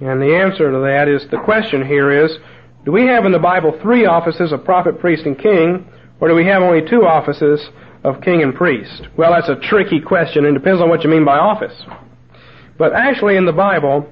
And 0.00 0.20
the 0.20 0.36
answer 0.36 0.70
to 0.70 0.78
that 0.80 1.08
is, 1.08 1.26
the 1.30 1.38
question 1.38 1.86
here 1.86 2.24
is, 2.24 2.36
do 2.84 2.92
we 2.92 3.06
have 3.06 3.24
in 3.24 3.32
the 3.32 3.38
Bible 3.38 3.78
three 3.82 4.06
offices 4.06 4.52
of 4.52 4.64
prophet, 4.64 5.00
priest, 5.00 5.24
and 5.24 5.38
king, 5.38 5.86
or 6.20 6.28
do 6.28 6.34
we 6.34 6.46
have 6.46 6.62
only 6.62 6.88
two 6.88 7.04
offices 7.04 7.60
of 8.04 8.20
king 8.20 8.42
and 8.42 8.54
priest? 8.54 9.08
Well, 9.16 9.32
that's 9.32 9.48
a 9.48 9.56
tricky 9.56 10.00
question, 10.00 10.44
and 10.44 10.54
depends 10.54 10.80
on 10.80 10.88
what 10.88 11.02
you 11.02 11.10
mean 11.10 11.24
by 11.24 11.38
office. 11.38 11.74
But 12.78 12.92
actually 12.92 13.36
in 13.36 13.46
the 13.46 13.52
Bible, 13.52 14.08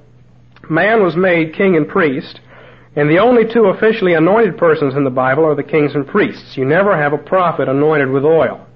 man 0.68 1.02
was 1.02 1.16
made 1.16 1.54
king 1.54 1.76
and 1.76 1.86
priest, 1.86 2.40
and 2.96 3.10
the 3.10 3.18
only 3.18 3.44
two 3.52 3.66
officially 3.66 4.14
anointed 4.14 4.56
persons 4.56 4.94
in 4.94 5.04
the 5.04 5.10
Bible 5.10 5.44
are 5.44 5.54
the 5.54 5.62
kings 5.62 5.94
and 5.94 6.06
priests. 6.06 6.56
You 6.56 6.64
never 6.64 6.96
have 6.96 7.12
a 7.12 7.18
prophet 7.18 7.68
anointed 7.68 8.10
with 8.10 8.24
oil. 8.24 8.66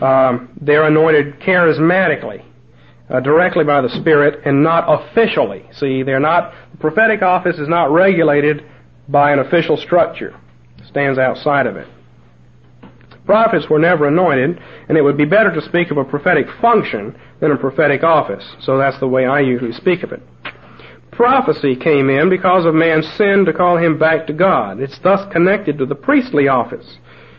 Um, 0.00 0.50
they're 0.60 0.84
anointed 0.84 1.40
charismatically, 1.40 2.44
uh, 3.10 3.20
directly 3.20 3.64
by 3.64 3.80
the 3.80 3.88
Spirit, 3.88 4.40
and 4.44 4.62
not 4.62 4.84
officially. 4.86 5.64
See, 5.72 6.02
they're 6.02 6.20
not, 6.20 6.52
the 6.72 6.78
prophetic 6.78 7.22
office 7.22 7.58
is 7.58 7.68
not 7.68 7.90
regulated 7.90 8.64
by 9.08 9.32
an 9.32 9.38
official 9.38 9.76
structure. 9.76 10.38
It 10.78 10.86
stands 10.86 11.18
outside 11.18 11.66
of 11.66 11.76
it. 11.76 11.88
Prophets 13.24 13.68
were 13.68 13.78
never 13.78 14.08
anointed, 14.08 14.58
and 14.88 14.96
it 14.96 15.02
would 15.02 15.18
be 15.18 15.26
better 15.26 15.52
to 15.54 15.60
speak 15.62 15.90
of 15.90 15.98
a 15.98 16.04
prophetic 16.04 16.46
function 16.62 17.14
than 17.40 17.52
a 17.52 17.56
prophetic 17.56 18.02
office. 18.02 18.44
So 18.60 18.78
that's 18.78 18.98
the 19.00 19.08
way 19.08 19.26
I 19.26 19.40
usually 19.40 19.72
speak 19.72 20.02
of 20.02 20.12
it. 20.12 20.22
Prophecy 21.12 21.76
came 21.76 22.08
in 22.08 22.30
because 22.30 22.64
of 22.64 22.74
man's 22.74 23.06
sin 23.16 23.44
to 23.44 23.52
call 23.52 23.76
him 23.76 23.98
back 23.98 24.26
to 24.28 24.32
God. 24.32 24.80
It's 24.80 24.98
thus 25.00 25.30
connected 25.32 25.76
to 25.78 25.84
the 25.84 25.94
priestly 25.94 26.48
office. 26.48 26.98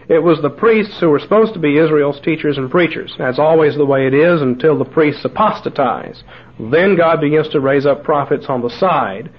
It 0.09 0.23
was 0.23 0.41
the 0.41 0.49
priests 0.49 0.99
who 0.99 1.09
were 1.09 1.19
supposed 1.19 1.53
to 1.53 1.59
be 1.59 1.77
Israel's 1.77 2.19
teachers 2.21 2.57
and 2.57 2.71
preachers. 2.71 3.13
That's 3.19 3.37
always 3.37 3.75
the 3.75 3.85
way 3.85 4.07
it 4.07 4.13
is 4.15 4.41
until 4.41 4.75
the 4.77 4.83
priests 4.83 5.23
apostatize. 5.23 6.23
Then 6.59 6.97
God 6.97 7.21
begins 7.21 7.47
to 7.49 7.59
raise 7.59 7.85
up 7.85 8.03
prophets 8.03 8.47
on 8.49 8.61
the 8.61 8.71
side. 8.71 9.29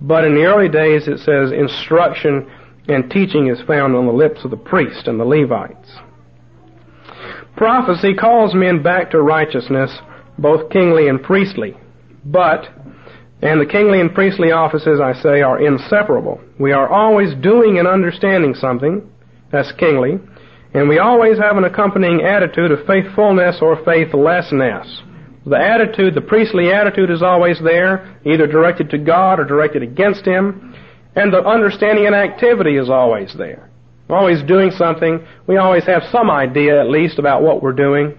But 0.00 0.24
in 0.24 0.34
the 0.34 0.44
early 0.44 0.68
days 0.68 1.08
it 1.08 1.18
says 1.18 1.50
instruction 1.50 2.48
and 2.88 3.10
teaching 3.10 3.48
is 3.48 3.60
found 3.66 3.96
on 3.96 4.06
the 4.06 4.12
lips 4.12 4.44
of 4.44 4.52
the 4.52 4.56
priest 4.56 5.08
and 5.08 5.18
the 5.18 5.24
Levites. 5.24 5.90
Prophecy 7.56 8.14
calls 8.14 8.54
men 8.54 8.80
back 8.80 9.10
to 9.10 9.20
righteousness, 9.20 9.90
both 10.38 10.70
kingly 10.70 11.08
and 11.08 11.20
priestly. 11.20 11.76
But, 12.24 12.68
and 13.42 13.60
the 13.60 13.66
kingly 13.66 14.00
and 14.00 14.14
priestly 14.14 14.52
offices, 14.52 15.00
I 15.00 15.14
say, 15.14 15.42
are 15.42 15.60
inseparable. 15.60 16.40
We 16.60 16.70
are 16.72 16.88
always 16.88 17.34
doing 17.42 17.78
and 17.78 17.88
understanding 17.88 18.54
something, 18.54 19.08
that's 19.52 19.70
kingly, 19.72 20.18
and 20.74 20.88
we 20.88 20.98
always 20.98 21.38
have 21.38 21.56
an 21.56 21.64
accompanying 21.64 22.22
attitude 22.22 22.72
of 22.72 22.86
faithfulness 22.86 23.58
or 23.60 23.84
faithlessness. 23.84 25.02
The 25.44 25.58
attitude, 25.58 26.14
the 26.14 26.22
priestly 26.22 26.72
attitude 26.72 27.10
is 27.10 27.22
always 27.22 27.60
there, 27.62 28.16
either 28.24 28.46
directed 28.46 28.90
to 28.90 28.98
God 28.98 29.38
or 29.38 29.44
directed 29.44 29.82
against 29.82 30.24
Him, 30.24 30.74
and 31.14 31.32
the 31.32 31.44
understanding 31.44 32.06
and 32.06 32.14
activity 32.14 32.76
is 32.76 32.88
always 32.88 33.34
there. 33.36 33.68
Always 34.08 34.42
doing 34.42 34.70
something. 34.70 35.26
We 35.46 35.56
always 35.56 35.84
have 35.84 36.02
some 36.10 36.30
idea, 36.30 36.80
at 36.80 36.88
least, 36.88 37.18
about 37.18 37.42
what 37.42 37.62
we're 37.62 37.72
doing. 37.72 38.16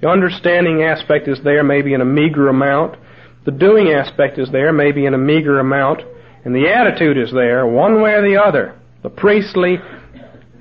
The 0.00 0.08
understanding 0.08 0.82
aspect 0.82 1.28
is 1.28 1.40
there, 1.42 1.62
maybe 1.62 1.94
in 1.94 2.00
a 2.00 2.04
meager 2.04 2.48
amount. 2.48 2.96
The 3.44 3.50
doing 3.50 3.88
aspect 3.88 4.38
is 4.38 4.50
there, 4.50 4.72
maybe 4.72 5.04
in 5.06 5.14
a 5.14 5.18
meager 5.18 5.58
amount. 5.60 6.02
And 6.44 6.54
the 6.54 6.68
attitude 6.68 7.18
is 7.18 7.32
there, 7.32 7.66
one 7.66 8.02
way 8.02 8.12
or 8.12 8.22
the 8.22 8.40
other. 8.40 8.78
The 9.02 9.10
priestly 9.10 9.78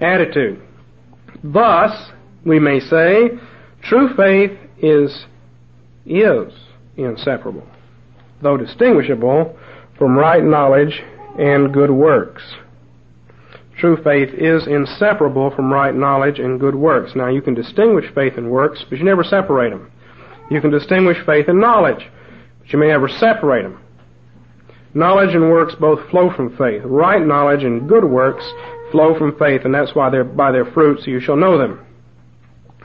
attitude. 0.02 0.62
Thus, 1.44 2.12
we 2.46 2.60
may 2.60 2.80
say, 2.80 3.32
true 3.84 4.10
faith 4.16 4.52
is, 4.80 5.26
is 6.06 6.54
inseparable, 6.98 7.68
though 8.42 8.58
distinguishable 8.58 9.58
from 9.98 10.18
right 10.18 10.44
knowledge 10.44 11.02
and 11.38 11.74
good 11.74 11.92
works. 11.92 12.42
True 13.78 13.98
faith 14.04 14.30
is 14.34 14.68
inseparable 14.68 15.50
from 15.56 15.72
right 15.72 15.96
knowledge 15.96 16.40
and 16.40 16.60
good 16.60 16.76
works. 16.76 17.14
Now, 17.16 17.30
you 17.30 17.42
can 17.42 17.56
distinguish 17.56 18.06
faith 18.14 18.34
and 18.38 18.52
works, 18.52 18.86
but 18.90 19.00
you 19.00 19.06
never 19.06 19.24
separate 19.24 19.72
them. 19.72 19.92
You 20.52 20.62
can 20.62 20.70
distinguish 20.70 21.18
faith 21.26 21.48
and 21.48 21.60
knowledge, 21.60 22.08
but 22.60 22.74
you 22.74 22.78
may 22.78 22.88
never 22.90 23.08
separate 23.08 23.64
them. 23.64 23.80
Knowledge 24.94 25.34
and 25.34 25.50
works 25.50 25.74
both 25.80 26.10
flow 26.10 26.32
from 26.36 26.56
faith. 26.58 26.82
Right 26.84 27.26
knowledge 27.26 27.64
and 27.64 27.88
good 27.88 28.04
works 28.04 28.44
flow 28.92 29.18
from 29.18 29.38
faith, 29.38 29.62
and 29.66 29.74
that's 29.74 29.96
why 29.96 30.10
they're 30.10 30.24
by 30.24 30.52
their 30.52 30.66
fruits 30.66 31.08
you 31.08 31.20
shall 31.20 31.38
know 31.38 31.58
them. 31.58 31.86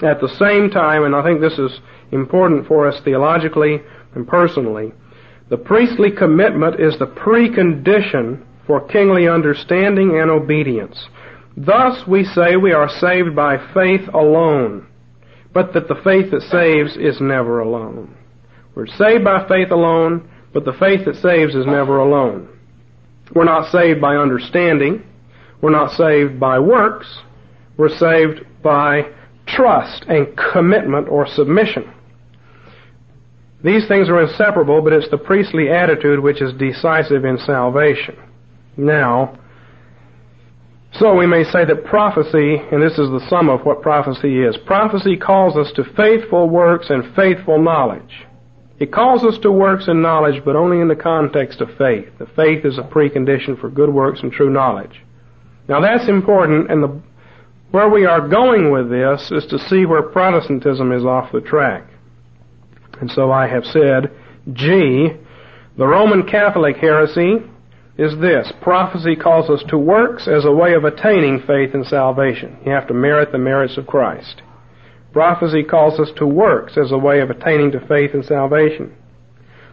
At 0.03 0.21
the 0.21 0.29
same 0.39 0.71
time, 0.71 1.05
and 1.05 1.15
I 1.15 1.23
think 1.23 1.41
this 1.41 1.59
is 1.59 1.81
important 2.13 2.67
for 2.67 2.87
us 2.87 3.01
theologically 3.05 3.81
and 4.15 4.27
personally, 4.27 4.93
the 5.49 5.57
priestly 5.57 6.11
commitment 6.11 6.81
is 6.81 6.99
the 6.99 7.07
precondition 7.07 8.45
for 8.67 8.87
kingly 8.89 9.29
understanding 9.29 10.19
and 10.19 10.31
obedience. 10.31 11.09
Thus 11.57 12.07
we 12.07 12.25
say 12.25 12.57
we 12.57 12.73
are 12.73 12.89
saved 12.89 13.37
by 13.37 13.59
faith 13.73 14.09
alone, 14.13 14.87
but 15.53 15.73
that 15.75 15.89
the 15.89 16.01
faith 16.03 16.31
that 16.33 16.43
saves 16.43 16.97
is 16.97 17.21
never 17.21 17.61
alone. 17.61 18.15
We're 18.75 18.87
saved 18.87 19.25
by 19.25 19.47
faith 19.49 19.71
alone, 19.71 20.29
but 20.53 20.65
the 20.65 20.73
faith 20.73 21.05
that 21.07 21.17
saves 21.17 21.55
is 21.55 21.67
never 21.67 21.99
alone. 21.99 22.49
We're 23.35 23.45
not 23.45 23.71
saved 23.71 24.01
by 24.01 24.17
understanding. 24.17 25.05
We're 25.61 25.71
not 25.71 25.93
saved 25.93 26.39
by 26.39 26.59
works. 26.59 27.07
We're 27.77 27.97
saved 27.97 28.41
by 28.63 29.11
trust 29.47 30.05
and 30.09 30.29
commitment 30.53 31.09
or 31.09 31.27
submission. 31.27 31.93
These 33.65 33.89
things 33.89 34.09
are 34.09 34.23
inseparable, 34.23 34.83
but 34.83 34.93
it's 34.93 35.11
the 35.11 35.19
priestly 35.19 35.71
attitude 35.71 36.21
which 36.21 36.43
is 36.43 36.53
decisive 36.55 37.25
in 37.25 37.39
salvation 37.39 38.17
now. 38.77 39.39
So 40.93 41.15
we 41.15 41.27
may 41.27 41.45
say 41.45 41.65
that 41.65 41.85
prophecy, 41.85 42.57
and 42.73 42.83
this 42.83 42.99
is 42.99 43.11
the 43.11 43.27
sum 43.29 43.51
of 43.51 43.67
what 43.67 43.83
prophecy 43.83 44.41
is, 44.41 44.57
prophecy 44.67 45.17
calls 45.17 45.57
us 45.57 45.73
to 45.77 45.85
faithful 45.97 46.49
works 46.49 46.89
and 46.91 47.15
faithful 47.15 47.61
knowledge. 47.61 48.27
It 48.79 48.93
calls 48.93 49.25
us 49.25 49.39
to 49.39 49.51
works 49.51 49.89
and 49.89 50.03
knowledge, 50.03 50.43
but 50.45 50.57
only 50.57 50.81
in 50.81 50.89
the 50.89 50.97
context 50.97 51.61
of 51.61 51.69
faith. 51.77 52.09
The 52.19 52.27
faith 52.37 52.65
is 52.65 52.79
a 52.79 52.83
precondition 52.83 53.59
for 53.61 53.71
good 53.71 53.91
works 53.91 54.21
and 54.23 54.31
true 54.31 54.51
knowledge. 54.51 55.03
Now 55.69 55.81
that's 55.81 56.09
important, 56.09 56.71
and 56.71 56.83
the, 56.83 57.01
where 57.71 57.89
we 57.89 58.07
are 58.07 58.27
going 58.29 58.71
with 58.71 58.89
this 58.91 59.31
is 59.31 59.47
to 59.47 59.59
see 59.59 59.85
where 59.85 60.03
Protestantism 60.03 60.93
is 60.93 61.05
off 61.05 61.33
the 61.33 61.41
track. 61.41 61.89
And 63.01 63.11
so 63.11 63.31
I 63.31 63.49
have 63.49 63.64
said, 63.64 64.11
G, 64.53 65.09
the 65.77 65.87
Roman 65.87 66.27
Catholic 66.27 66.77
heresy 66.77 67.39
is 67.99 68.19
this. 68.21 68.53
Prophecy 68.61 69.17
calls 69.17 69.51
us 69.51 69.62
to 69.69 69.79
works 69.79 70.29
as 70.29 70.45
a 70.45 70.53
way 70.53 70.75
of 70.75 70.85
attaining 70.85 71.43
faith 71.47 71.75
and 71.75 71.87
salvation. 71.87 72.59
You 72.64 72.73
have 72.73 72.89
to 72.89 72.95
merit 72.95 73.33
the 73.33 73.39
merits 73.39 73.77
of 73.77 73.87
Christ. 73.87 74.43
Prophecy 75.12 75.62
calls 75.62 75.99
us 75.99 76.11
to 76.17 76.27
works 76.27 76.77
as 76.77 76.93
a 76.93 76.99
way 76.99 77.21
of 77.21 77.31
attaining 77.31 77.73
to 77.73 77.87
faith 77.87 78.12
and 78.12 78.25
salvation. 78.25 78.95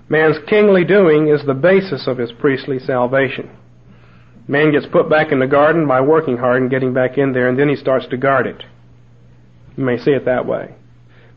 Man's 0.09 0.37
kingly 0.47 0.85
doing 0.85 1.27
is 1.27 1.45
the 1.45 1.53
basis 1.53 2.07
of 2.07 2.17
his 2.17 2.31
priestly 2.31 2.79
salvation. 2.79 3.49
Man 4.47 4.71
gets 4.71 4.85
put 4.85 5.09
back 5.09 5.31
in 5.31 5.39
the 5.39 5.47
garden 5.47 5.87
by 5.87 6.01
working 6.01 6.37
hard 6.37 6.61
and 6.61 6.69
getting 6.69 6.93
back 6.93 7.17
in 7.17 7.31
there, 7.31 7.47
and 7.47 7.57
then 7.57 7.69
he 7.69 7.75
starts 7.75 8.07
to 8.07 8.17
guard 8.17 8.45
it. 8.45 8.63
You 9.77 9.85
may 9.85 9.97
see 9.97 10.11
it 10.11 10.25
that 10.25 10.45
way. 10.45 10.75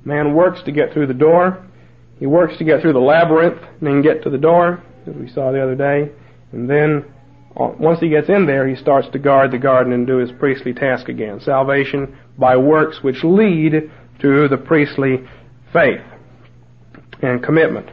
Man 0.04 0.34
works 0.34 0.62
to 0.64 0.72
get 0.72 0.92
through 0.92 1.06
the 1.06 1.14
door. 1.14 1.64
He 2.18 2.26
works 2.26 2.56
to 2.58 2.64
get 2.64 2.80
through 2.80 2.94
the 2.94 2.98
labyrinth 2.98 3.60
and 3.60 3.86
then 3.86 4.02
get 4.02 4.22
to 4.24 4.30
the 4.30 4.38
door, 4.38 4.82
as 5.06 5.14
we 5.14 5.28
saw 5.28 5.52
the 5.52 5.62
other 5.62 5.74
day. 5.74 6.10
And 6.52 6.68
then, 6.68 7.04
uh, 7.56 7.72
once 7.78 8.00
he 8.00 8.08
gets 8.08 8.28
in 8.28 8.46
there, 8.46 8.66
he 8.66 8.76
starts 8.76 9.08
to 9.12 9.18
guard 9.18 9.52
the 9.52 9.58
garden 9.58 9.92
and 9.92 10.06
do 10.06 10.16
his 10.18 10.32
priestly 10.32 10.72
task 10.72 11.08
again. 11.08 11.40
Salvation 11.40 12.16
by 12.38 12.56
works 12.56 13.02
which 13.02 13.22
lead 13.22 13.90
to 14.20 14.48
the 14.48 14.56
priestly 14.56 15.26
faith 15.72 16.00
and 17.22 17.42
commitment. 17.42 17.88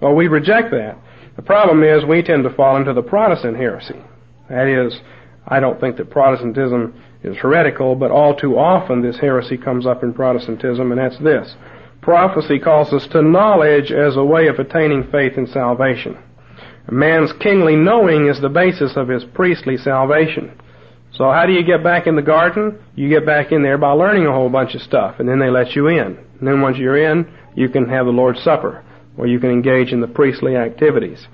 Well, 0.00 0.14
we 0.14 0.28
reject 0.28 0.70
that. 0.72 0.98
The 1.36 1.42
problem 1.42 1.82
is 1.82 2.04
we 2.04 2.22
tend 2.22 2.44
to 2.44 2.54
fall 2.54 2.76
into 2.76 2.92
the 2.92 3.02
Protestant 3.02 3.56
heresy. 3.56 4.00
That 4.48 4.66
is, 4.66 5.00
I 5.46 5.60
don't 5.60 5.80
think 5.80 5.96
that 5.96 6.10
Protestantism 6.10 6.94
is 7.22 7.36
heretical, 7.36 7.94
but 7.94 8.10
all 8.10 8.34
too 8.34 8.58
often 8.58 9.02
this 9.02 9.18
heresy 9.18 9.56
comes 9.56 9.86
up 9.86 10.02
in 10.02 10.12
Protestantism, 10.12 10.92
and 10.92 11.00
that's 11.00 11.18
this. 11.18 11.54
Prophecy 12.02 12.58
calls 12.58 12.92
us 12.92 13.06
to 13.08 13.22
knowledge 13.22 13.90
as 13.90 14.16
a 14.16 14.24
way 14.24 14.48
of 14.48 14.58
attaining 14.58 15.04
faith 15.10 15.38
and 15.38 15.48
salvation. 15.48 16.18
A 16.86 16.92
man's 16.92 17.32
kingly 17.40 17.76
knowing 17.76 18.28
is 18.28 18.40
the 18.40 18.50
basis 18.50 18.96
of 18.96 19.08
his 19.08 19.24
priestly 19.24 19.78
salvation. 19.78 20.52
So 21.14 21.30
how 21.30 21.46
do 21.46 21.52
you 21.52 21.64
get 21.64 21.82
back 21.82 22.06
in 22.06 22.16
the 22.16 22.22
garden? 22.22 22.78
You 22.94 23.08
get 23.08 23.24
back 23.24 23.52
in 23.52 23.62
there 23.62 23.78
by 23.78 23.92
learning 23.92 24.26
a 24.26 24.32
whole 24.32 24.50
bunch 24.50 24.74
of 24.74 24.82
stuff, 24.82 25.18
and 25.18 25.28
then 25.28 25.38
they 25.38 25.48
let 25.48 25.74
you 25.74 25.88
in. 25.88 26.18
And 26.38 26.46
then 26.46 26.60
once 26.60 26.76
you're 26.76 27.10
in, 27.10 27.32
you 27.54 27.70
can 27.70 27.88
have 27.88 28.04
the 28.04 28.12
Lord's 28.12 28.42
Supper. 28.42 28.84
or 29.16 29.26
you 29.26 29.38
can 29.38 29.50
engage 29.50 29.92
in 29.92 30.00
the 30.00 30.08
priestly 30.08 30.56
activities. 30.56 31.26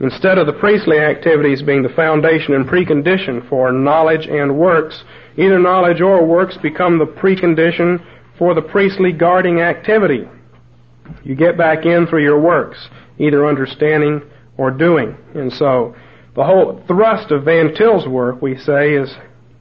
Instead 0.00 0.38
of 0.38 0.46
the 0.46 0.52
priestly 0.52 0.98
activities 0.98 1.62
being 1.62 1.82
the 1.82 1.88
foundation 1.88 2.54
and 2.54 2.66
precondition 2.66 3.48
for 3.48 3.70
knowledge 3.70 4.26
and 4.26 4.58
works, 4.58 5.04
either 5.36 5.58
knowledge 5.58 6.00
or 6.00 6.24
works 6.26 6.56
become 6.56 6.98
the 6.98 7.06
precondition 7.06 8.04
for 8.36 8.54
the 8.54 8.62
priestly 8.62 9.12
guarding 9.12 9.60
activity. 9.60 10.28
You 11.22 11.34
get 11.36 11.56
back 11.56 11.86
in 11.86 12.06
through 12.06 12.24
your 12.24 12.40
works, 12.40 12.88
either 13.18 13.46
understanding 13.46 14.22
or 14.56 14.70
doing. 14.70 15.16
And 15.34 15.52
so, 15.52 15.94
the 16.34 16.44
whole 16.44 16.82
thrust 16.88 17.30
of 17.30 17.44
Van 17.44 17.74
Til's 17.74 18.08
work, 18.08 18.42
we 18.42 18.56
say, 18.58 18.94
is 18.94 19.14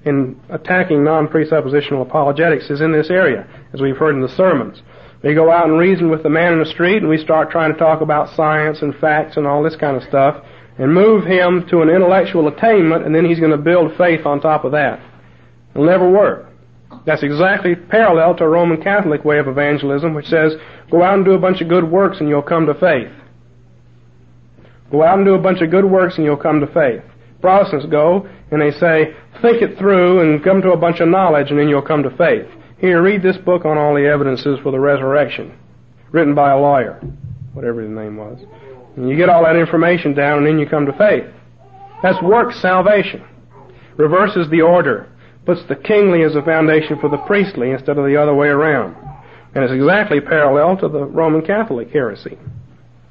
in 0.06 0.40
attacking 0.50 1.04
non-presuppositional 1.04 2.02
apologetics 2.02 2.70
is 2.70 2.82
in 2.82 2.92
this 2.92 3.10
area, 3.10 3.48
as 3.74 3.82
we've 3.82 3.98
heard 3.98 4.16
in 4.16 4.22
the 4.22 4.30
sermons. 4.30 4.82
We 5.24 5.34
go 5.34 5.50
out 5.50 5.70
and 5.70 5.80
reason 5.80 6.12
with 6.12 6.22
the 6.22 6.30
man 6.30 6.54
in 6.54 6.60
the 6.60 6.66
street, 6.66 6.98
and 6.98 7.08
we 7.08 7.18
start 7.18 7.50
trying 7.50 7.72
to 7.72 7.80
talk 7.80 8.02
about 8.02 8.36
science 8.36 8.82
and 8.82 8.94
facts 8.96 9.38
and 9.38 9.48
all 9.48 9.64
this 9.64 9.78
kind 9.78 9.96
of 9.96 10.04
stuff, 10.04 10.44
and 10.78 10.94
move 10.94 11.24
him 11.24 11.66
to 11.70 11.82
an 11.82 11.90
intellectual 11.90 12.48
attainment, 12.50 13.06
and 13.06 13.16
then 13.16 13.24
he's 13.24 13.40
going 13.40 13.52
to 13.52 13.58
build 13.58 13.96
faith 13.98 14.26
on 14.26 14.42
top 14.42 14.66
of 14.66 14.74
that. 14.74 15.00
It'll 15.74 15.86
never 15.86 16.10
work. 16.10 16.50
That's 17.06 17.24
exactly 17.24 17.76
parallel 17.76 18.36
to 18.36 18.44
a 18.44 18.50
Roman 18.50 18.82
Catholic 18.82 19.26
way 19.26 19.40
of 19.40 19.48
evangelism, 19.48 20.14
which 20.14 20.28
says, 20.28 20.54
go 20.92 21.04
out 21.04 21.16
and 21.16 21.26
do 21.26 21.34
a 21.34 21.40
bunch 21.40 21.62
of 21.62 21.68
good 21.68 21.90
works 21.90 22.18
and 22.20 22.30
you'll 22.30 22.42
come 22.42 22.66
to 22.66 22.74
faith. 22.74 23.12
Go 24.92 25.04
out 25.04 25.18
and 25.18 25.26
do 25.26 25.34
a 25.34 25.42
bunch 25.42 25.62
of 25.62 25.72
good 25.72 25.86
works 25.86 26.16
and 26.16 26.24
you'll 26.24 26.38
come 26.38 26.60
to 26.60 26.68
faith. 26.68 27.02
Protestants 27.42 27.88
go 27.88 28.28
and 28.52 28.62
they 28.62 28.72
say, 28.72 29.16
think 29.42 29.62
it 29.62 29.78
through 29.78 30.22
and 30.22 30.44
come 30.44 30.62
to 30.62 30.72
a 30.72 30.78
bunch 30.78 31.00
of 31.02 31.10
knowledge 31.10 31.50
and 31.50 31.60
then 31.60 31.68
you'll 31.68 31.82
come 31.82 32.04
to 32.04 32.16
faith. 32.16 32.48
Here, 32.84 33.02
read 33.02 33.24
this 33.24 33.38
book 33.38 33.64
on 33.64 33.78
all 33.78 33.96
the 33.96 34.06
evidences 34.06 34.60
for 34.62 34.70
the 34.74 34.80
resurrection, 34.80 35.58
written 36.12 36.36
by 36.36 36.52
a 36.52 36.60
lawyer, 36.60 37.00
whatever 37.54 37.80
his 37.80 37.90
name 37.90 38.18
was. 38.18 38.38
And 38.98 39.08
you 39.08 39.16
get 39.16 39.30
all 39.30 39.46
that 39.46 39.56
information 39.56 40.14
down 40.14 40.40
and 40.40 40.48
then 40.48 40.60
you 40.60 40.68
come 40.68 40.86
to 40.88 40.98
faith. 40.98 41.24
That's 42.04 42.22
work 42.22 42.52
salvation. 42.52 43.24
Reverses 43.96 44.50
the 44.50 44.64
order. 44.64 45.08
Puts 45.46 45.62
the 45.70 45.78
kingly 45.78 46.24
as 46.24 46.36
a 46.36 46.42
foundation 46.42 47.00
for 47.00 47.10
the 47.10 47.24
priestly 47.26 47.72
instead 47.72 47.98
of 47.98 48.06
the 48.06 48.22
other 48.22 48.36
way 48.36 48.50
around. 48.50 48.98
And 49.56 49.64
it's 49.64 49.72
exactly 49.72 50.20
parallel 50.20 50.76
to 50.82 50.90
the 50.90 51.06
Roman 51.06 51.42
Catholic 51.42 51.90
heresy. 51.90 52.38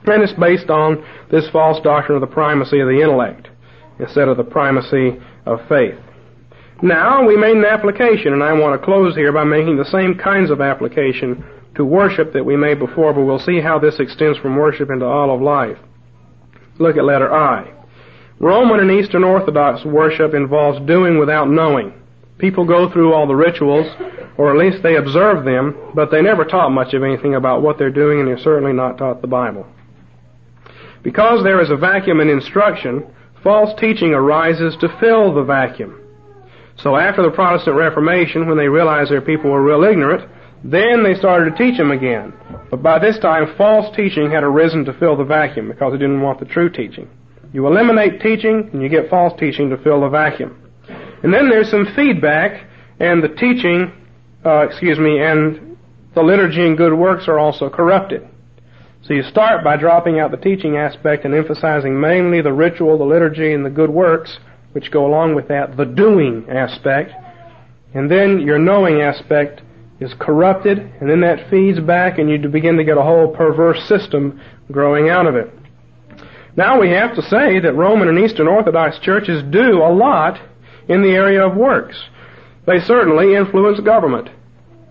And 0.05 0.23
it's 0.23 0.39
based 0.39 0.69
on 0.69 1.03
this 1.31 1.49
false 1.51 1.83
doctrine 1.83 2.23
of 2.23 2.29
the 2.29 2.35
primacy 2.35 2.81
of 2.81 2.89
the 2.89 3.01
intellect 3.01 3.49
instead 3.99 4.29
of 4.29 4.37
the 4.37 4.45
primacy 4.45 5.17
of 5.47 5.67
faith. 5.67 5.99
Now 6.83 7.25
we 7.25 7.37
made 7.37 7.57
an 7.57 7.65
application, 7.65 8.33
and 8.33 8.43
I 8.43 8.53
want 8.55 8.79
to 8.79 8.85
close 8.85 9.15
here 9.15 9.31
by 9.33 9.45
making 9.45 9.77
the 9.77 9.85
same 9.85 10.19
kinds 10.19 10.51
of 10.51 10.61
application 10.61 11.45
to 11.77 11.85
worship 11.85 12.33
that 12.33 12.45
we 12.45 12.57
made 12.57 12.81
before, 12.81 13.13
but 13.13 13.23
we'll 13.23 13.39
see 13.39 13.61
how 13.61 13.79
this 13.79 14.01
extends 14.01 14.37
from 14.39 14.57
worship 14.57 14.91
into 14.91 15.07
all 15.07 15.33
of 15.33 15.41
life. 15.41 15.79
Look 16.81 16.97
at 16.97 17.05
letter 17.05 17.33
I. 17.33 17.73
Roman 18.41 18.81
and 18.81 18.91
Eastern 18.91 19.23
Orthodox 19.23 19.85
worship 19.85 20.35
involves 20.35 20.85
doing 20.85 21.19
without 21.19 21.49
knowing. 21.49 21.95
People 22.39 22.67
go 22.67 22.91
through 22.91 23.13
all 23.13 23.29
the 23.29 23.37
rituals, 23.37 23.87
or 24.37 24.51
at 24.51 24.59
least 24.59 24.83
they 24.83 24.97
observe 24.97 25.45
them, 25.45 25.93
but 25.95 26.11
they 26.11 26.21
never 26.21 26.45
taught 26.45 26.71
much 26.71 26.95
of 26.95 27.05
anything 27.05 27.37
about 27.37 27.63
what 27.63 27.79
they're 27.79 27.91
doing, 27.91 28.19
and 28.19 28.27
they're 28.27 28.39
certainly 28.39 28.73
not 28.73 28.99
taught 28.99 29.23
the 29.23 29.29
Bible. 29.29 29.65
Because 31.05 31.45
there 31.45 31.61
is 31.63 31.71
a 31.71 31.77
vacuum 31.77 32.21
in 32.21 32.29
instruction, 32.29 33.07
false 33.45 33.73
teaching 33.79 34.15
arises 34.15 34.77
to 34.81 34.99
fill 34.99 35.33
the 35.33 35.45
vacuum. 35.45 36.02
So 36.83 36.97
after 36.97 37.23
the 37.23 37.31
Protestant 37.31 37.77
Reformation, 37.77 38.49
when 38.49 38.59
they 38.59 38.67
realized 38.67 39.11
their 39.11 39.21
people 39.21 39.51
were 39.51 39.63
real 39.63 39.85
ignorant, 39.85 40.29
then 40.65 41.05
they 41.05 41.15
started 41.15 41.51
to 41.51 41.57
teach 41.57 41.79
them 41.79 41.93
again. 41.93 42.33
But 42.71 42.83
by 42.83 42.99
this 42.99 43.19
time, 43.21 43.55
false 43.57 43.95
teaching 43.95 44.31
had 44.31 44.43
arisen 44.43 44.85
to 44.87 44.93
fill 44.99 45.17
the 45.17 45.25
vacuum 45.25 45.69
because 45.69 45.93
they 45.93 45.99
didn't 45.99 46.23
want 46.23 46.41
the 46.41 46.45
true 46.45 46.69
teaching. 46.69 47.09
You 47.53 47.67
eliminate 47.69 48.21
teaching, 48.21 48.69
and 48.73 48.83
you 48.83 48.89
get 48.89 49.11
false 49.11 49.39
teaching 49.39 49.71
to 49.71 49.77
fill 49.77 50.01
the 50.01 50.09
vacuum. 50.09 50.59
And 51.23 51.33
then 51.33 51.49
there's 51.49 51.71
some 51.71 51.87
feedback, 51.95 52.67
and 52.99 53.23
the 53.23 53.29
teaching, 53.29 53.93
uh, 54.45 54.67
excuse 54.67 54.99
me, 54.99 55.21
and 55.23 55.77
the 56.15 56.23
liturgy 56.23 56.67
and 56.67 56.77
good 56.77 56.95
works 56.95 57.29
are 57.29 57.39
also 57.39 57.71
corrupted. 57.71 58.29
So 59.03 59.15
you 59.15 59.23
start 59.23 59.63
by 59.63 59.77
dropping 59.77 60.19
out 60.19 60.31
the 60.31 60.37
teaching 60.37 60.77
aspect 60.77 61.25
and 61.25 61.35
emphasizing 61.35 62.01
mainly 62.01 62.41
the 62.41 62.53
ritual, 62.53 62.99
the 62.99 63.05
liturgy, 63.05 63.53
and 63.53 63.65
the 63.65 63.71
good 63.71 63.91
works, 63.91 64.39
which 64.73 64.91
go 64.91 65.07
along 65.07 65.35
with 65.35 65.49
that, 65.49 65.77
the 65.77 65.85
doing 65.85 66.47
aspect. 66.49 67.13
And 67.95 68.11
then 68.11 68.41
your 68.41 68.59
knowing 68.59 69.01
aspect 69.01 69.63
is 70.01 70.15
corrupted, 70.19 70.79
and 70.79 71.09
then 71.09 71.21
that 71.21 71.49
feeds 71.51 71.79
back, 71.81 72.19
and 72.19 72.29
you 72.29 72.39
begin 72.49 72.77
to 72.77 72.85
get 72.85 72.99
a 72.99 73.03
whole 73.03 73.29
perverse 73.29 73.87
system 73.87 74.41
growing 74.71 75.09
out 75.09 75.27
of 75.27 75.37
it. 75.37 75.53
Now 76.57 76.81
we 76.81 76.91
have 76.91 77.15
to 77.15 77.23
say 77.23 77.61
that 77.61 77.75
Roman 77.75 78.09
and 78.09 78.19
Eastern 78.19 78.49
Orthodox 78.49 78.99
churches 78.99 79.43
do 79.51 79.83
a 79.83 79.93
lot 79.93 80.41
in 80.89 81.03
the 81.03 81.11
area 81.11 81.47
of 81.47 81.57
works. 81.57 82.03
They 82.67 82.81
certainly 82.81 83.35
influence 83.35 83.81
government. 83.81 84.29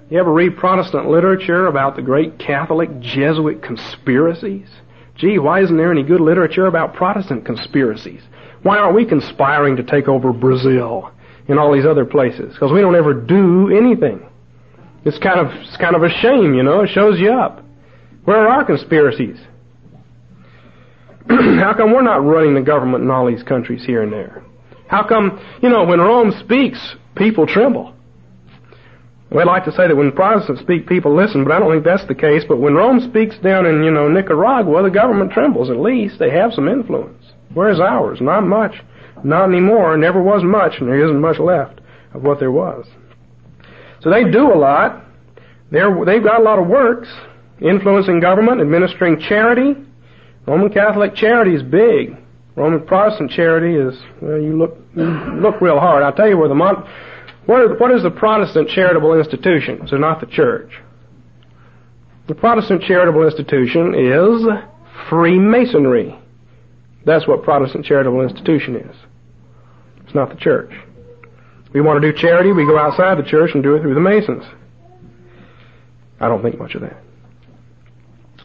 You 0.09 0.19
ever 0.19 0.34
read 0.34 0.57
Protestant 0.57 1.07
literature 1.07 1.67
about 1.67 1.95
the 1.95 2.01
great 2.01 2.38
Catholic 2.38 2.99
Jesuit 2.99 3.61
conspiracies? 3.61 4.67
Gee, 5.15 5.39
why 5.39 5.61
isn't 5.61 5.77
there 5.77 5.91
any 5.91 6.03
good 6.03 6.19
literature 6.19 6.65
about 6.65 6.95
Protestant 6.95 7.45
conspiracies? 7.45 8.21
Why 8.64 8.78
aren't 8.78 8.95
we 8.95 9.05
conspiring 9.05 9.78
to 9.78 9.84
take 9.84 10.07
over 10.07 10.32
Brazil 10.32 11.12
and 11.47 11.59
all 11.59 11.74
these 11.74 11.86
other 11.86 12.05
places? 12.05 12.53
Because 12.53 12.72
we 12.72 12.82
don't 12.82 12.95
ever 12.95 13.14
do 13.14 13.76
anything. 13.76 14.28
It's 15.03 15.18
kind 15.18 15.39
of 15.39 15.47
it's 15.47 15.78
kind 15.78 15.95
of 15.95 16.03
a 16.03 16.09
shame, 16.09 16.53
you 16.53 16.64
know. 16.64 16.82
It 16.82 16.89
shows 16.89 17.20
you 17.20 17.32
up. 17.32 17.64
Where 18.26 18.38
are 18.38 18.47
our 18.47 18.66
conspiracies? 18.66 19.38
How 21.30 21.74
come 21.76 21.91
we're 21.91 22.03
not 22.03 22.24
running 22.24 22.53
the 22.53 22.62
government 22.62 23.03
in 23.03 23.09
all 23.09 23.26
these 23.26 23.43
countries 23.43 23.84
here 23.84 24.03
and 24.03 24.14
there? 24.14 24.43
How 24.88 25.07
come, 25.07 25.39
you 25.62 25.70
know, 25.70 25.86
when 25.86 25.99
Rome 25.99 26.34
speaks, 26.43 26.95
people 27.16 27.47
tremble? 27.47 27.95
We 29.32 29.43
like 29.45 29.63
to 29.63 29.71
say 29.71 29.88
that 29.88 29.95
when 29.95 30.11
Protestants 30.11 30.61
speak, 30.61 30.88
people 30.88 31.15
listen, 31.15 31.45
but 31.45 31.53
I 31.53 31.59
don't 31.59 31.71
think 31.71 31.86
that's 31.86 32.05
the 32.05 32.15
case. 32.15 32.43
But 32.45 32.59
when 32.59 32.73
Rome 32.73 32.99
speaks 32.99 33.38
down 33.38 33.65
in, 33.65 33.82
you 33.82 33.91
know, 33.91 34.09
Nicaragua, 34.09 34.84
the 34.84 34.89
government 34.89 35.32
trembles. 35.32 35.69
At 35.69 35.77
least 35.77 36.19
they 36.19 36.29
have 36.32 36.51
some 36.51 36.67
influence. 36.67 37.23
Where's 37.53 37.79
ours? 37.79 38.19
Not 38.19 38.45
much. 38.45 38.75
Not 39.23 39.49
anymore. 39.49 39.95
Never 39.95 40.21
was 40.21 40.43
much, 40.43 40.73
and 40.79 40.89
there 40.89 41.03
isn't 41.05 41.21
much 41.21 41.39
left 41.39 41.79
of 42.13 42.23
what 42.23 42.39
there 42.39 42.51
was. 42.51 42.86
So 44.01 44.09
they 44.09 44.29
do 44.29 44.53
a 44.53 44.57
lot. 44.57 45.05
They're, 45.71 45.93
they've 46.05 46.23
got 46.23 46.41
a 46.41 46.43
lot 46.43 46.59
of 46.59 46.67
works, 46.67 47.07
influencing 47.61 48.19
government, 48.19 48.59
administering 48.59 49.21
charity. 49.21 49.75
Roman 50.45 50.73
Catholic 50.73 51.15
charity 51.15 51.55
is 51.55 51.63
big. 51.63 52.17
Roman 52.57 52.86
Protestant 52.86 53.32
charity 53.32 53.75
is, 53.75 53.97
well, 54.21 54.41
you 54.41 54.57
look, 54.57 54.77
you 54.93 55.05
look 55.39 55.61
real 55.61 55.79
hard. 55.79 56.03
I'll 56.03 56.11
tell 56.11 56.27
you 56.27 56.38
where 56.38 56.49
the 56.49 56.55
Mon- 56.55 56.86
what 57.46 57.64
is, 57.64 57.80
what 57.80 57.92
is 57.92 58.04
the 58.04 58.12
Protestant 58.12 58.70
charitable 58.70 59.18
institution? 59.18 59.88
So 59.88 59.98
not 59.98 60.20
the 60.20 60.28
church. 60.28 60.72
The 62.28 62.36
Protestant 62.36 62.84
charitable 62.84 63.26
institution 63.26 63.96
is 63.96 64.46
Freemasonry. 65.10 66.18
That's 67.06 67.28
what 67.28 67.44
Protestant 67.44 67.86
charitable 67.86 68.22
institution 68.22 68.76
is. 68.76 68.96
It's 70.06 70.14
not 70.14 70.30
the 70.30 70.36
church. 70.36 70.72
We 71.74 71.82
want 71.82 72.02
to 72.02 72.12
do 72.12 72.18
charity, 72.18 72.52
we 72.52 72.66
go 72.66 72.78
outside 72.78 73.18
the 73.18 73.28
church 73.28 73.52
and 73.54 73.64
do 73.64 73.76
it 73.76 73.82
through 73.82 73.96
the 73.96 74.02
Masons. 74.02 74.44
I 76.20 76.28
don't 76.28 76.44
think 76.44 76.60
much 76.60 76.76
of 76.76 76.82
that. 76.82 77.02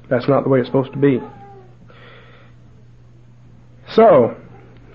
That's 0.09 0.29
not 0.29 0.45
the 0.45 0.49
way 0.49 0.61
it's 0.61 0.69
supposed 0.69 0.93
to 0.93 0.99
be. 0.99 1.21
So, 3.91 4.37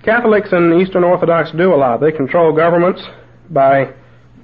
Catholics 0.04 0.49
and 0.52 0.82
Eastern 0.82 1.04
Orthodox 1.04 1.52
do 1.52 1.74
a 1.74 1.76
lot. 1.76 2.02
They 2.02 2.12
control 2.12 2.56
governments 2.56 3.04
by 3.52 3.93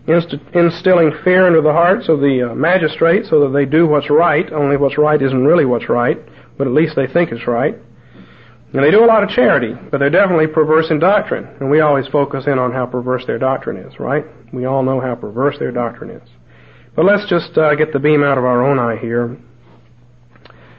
inst- 0.07 0.35
instilling 0.53 1.11
fear 1.23 1.47
into 1.47 1.61
the 1.61 1.71
hearts 1.71 2.09
of 2.09 2.19
the 2.19 2.51
uh, 2.51 2.55
magistrates 2.55 3.29
so 3.29 3.41
that 3.41 3.57
they 3.57 3.65
do 3.65 3.87
what's 3.87 4.09
right, 4.09 4.51
only 4.51 4.77
what's 4.77 4.97
right 4.97 5.21
isn't 5.21 5.45
really 5.45 5.65
what's 5.65 5.89
right, 5.89 6.17
but 6.57 6.67
at 6.67 6.73
least 6.73 6.95
they 6.95 7.07
think 7.07 7.31
it's 7.31 7.47
right. 7.47 7.75
And 8.73 8.83
they 8.83 8.91
do 8.91 9.03
a 9.03 9.07
lot 9.07 9.23
of 9.23 9.29
charity, 9.29 9.73
but 9.89 9.99
they're 9.99 10.09
definitely 10.09 10.47
perverse 10.47 10.87
in 10.91 10.99
doctrine. 10.99 11.47
And 11.59 11.71
we 11.71 11.79
always 11.79 12.05
focus 12.07 12.45
in 12.47 12.59
on 12.59 12.73
how 12.73 12.85
perverse 12.85 13.25
their 13.25 13.39
doctrine 13.39 13.77
is, 13.77 13.97
right? 13.99 14.25
We 14.51 14.65
all 14.65 14.83
know 14.83 14.99
how 14.99 15.15
perverse 15.15 15.57
their 15.57 15.71
doctrine 15.71 16.09
is. 16.09 16.29
But 16.95 17.05
let's 17.05 17.29
just 17.29 17.57
uh, 17.57 17.75
get 17.75 17.93
the 17.93 17.99
beam 17.99 18.23
out 18.23 18.37
of 18.37 18.43
our 18.43 18.65
own 18.65 18.77
eye 18.77 18.97
here. 18.99 19.37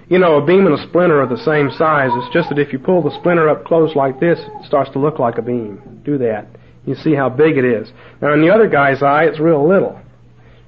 You 0.08 0.18
know, 0.18 0.36
a 0.36 0.44
beam 0.44 0.66
and 0.66 0.78
a 0.78 0.88
splinter 0.88 1.20
are 1.20 1.26
the 1.26 1.42
same 1.44 1.70
size. 1.70 2.10
It's 2.14 2.32
just 2.32 2.50
that 2.50 2.58
if 2.58 2.72
you 2.72 2.78
pull 2.78 3.02
the 3.02 3.16
splinter 3.20 3.48
up 3.48 3.64
close 3.64 3.94
like 3.94 4.20
this, 4.20 4.38
it 4.38 4.66
starts 4.66 4.90
to 4.92 4.98
look 4.98 5.18
like 5.18 5.38
a 5.38 5.42
beam. 5.42 6.02
Do 6.04 6.18
that. 6.18 6.46
You 6.88 6.94
see 6.96 7.14
how 7.14 7.28
big 7.28 7.56
it 7.58 7.64
is. 7.64 7.92
Now, 8.22 8.32
in 8.32 8.40
the 8.40 8.52
other 8.52 8.68
guy's 8.68 9.02
eye, 9.02 9.24
it's 9.24 9.38
real 9.38 9.68
little. 9.68 10.00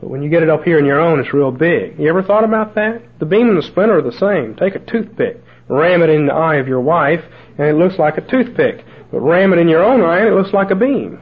But 0.00 0.10
when 0.10 0.22
you 0.22 0.30
get 0.30 0.42
it 0.42 0.50
up 0.50 0.62
here 0.64 0.78
in 0.78 0.84
your 0.84 1.00
own, 1.00 1.18
it's 1.18 1.34
real 1.34 1.50
big. 1.50 1.98
You 1.98 2.08
ever 2.08 2.22
thought 2.22 2.44
about 2.44 2.74
that? 2.74 3.02
The 3.18 3.26
beam 3.26 3.48
and 3.48 3.58
the 3.58 3.62
splinter 3.62 3.98
are 3.98 4.02
the 4.02 4.12
same. 4.12 4.54
Take 4.54 4.74
a 4.74 4.84
toothpick 4.90 5.42
ram 5.70 6.02
it 6.02 6.10
in 6.10 6.26
the 6.26 6.34
eye 6.34 6.56
of 6.56 6.68
your 6.68 6.80
wife, 6.80 7.20
and 7.56 7.66
it 7.66 7.74
looks 7.74 7.98
like 7.98 8.18
a 8.18 8.28
toothpick. 8.28 8.84
But 9.10 9.20
ram 9.20 9.52
it 9.52 9.58
in 9.58 9.68
your 9.68 9.82
own 9.82 10.02
eye, 10.02 10.18
and 10.18 10.28
it 10.28 10.34
looks 10.34 10.52
like 10.52 10.70
a 10.70 10.74
beam. 10.74 11.20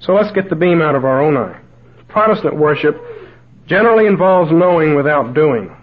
So 0.00 0.12
let's 0.12 0.32
get 0.32 0.50
the 0.50 0.56
beam 0.56 0.82
out 0.82 0.94
of 0.94 1.04
our 1.04 1.22
own 1.22 1.36
eye. 1.36 1.60
Protestant 2.08 2.56
worship 2.56 2.96
generally 3.66 4.06
involves 4.06 4.50
knowing 4.52 4.94
without 4.94 5.34
doing. 5.34 5.74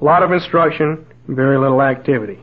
A 0.00 0.04
lot 0.04 0.22
of 0.22 0.32
instruction, 0.32 1.06
very 1.26 1.58
little 1.58 1.82
activity. 1.82 2.38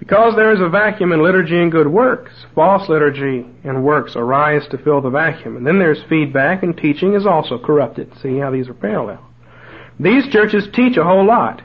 Because 0.00 0.34
there 0.34 0.52
is 0.52 0.60
a 0.60 0.68
vacuum 0.68 1.12
in 1.12 1.22
liturgy 1.22 1.60
and 1.60 1.70
good 1.70 1.86
works, 1.86 2.32
false 2.54 2.88
liturgy 2.88 3.46
and 3.64 3.84
works 3.84 4.16
arise 4.16 4.66
to 4.70 4.78
fill 4.78 5.02
the 5.02 5.10
vacuum. 5.10 5.58
And 5.58 5.66
then 5.66 5.78
there's 5.78 6.02
feedback 6.08 6.62
and 6.62 6.74
teaching 6.74 7.14
is 7.14 7.26
also 7.26 7.58
corrupted. 7.58 8.10
See 8.22 8.38
how 8.38 8.50
these 8.50 8.66
are 8.68 8.74
parallel. 8.74 9.24
These 10.00 10.32
churches 10.32 10.66
teach 10.72 10.96
a 10.96 11.04
whole 11.04 11.26
lot, 11.26 11.60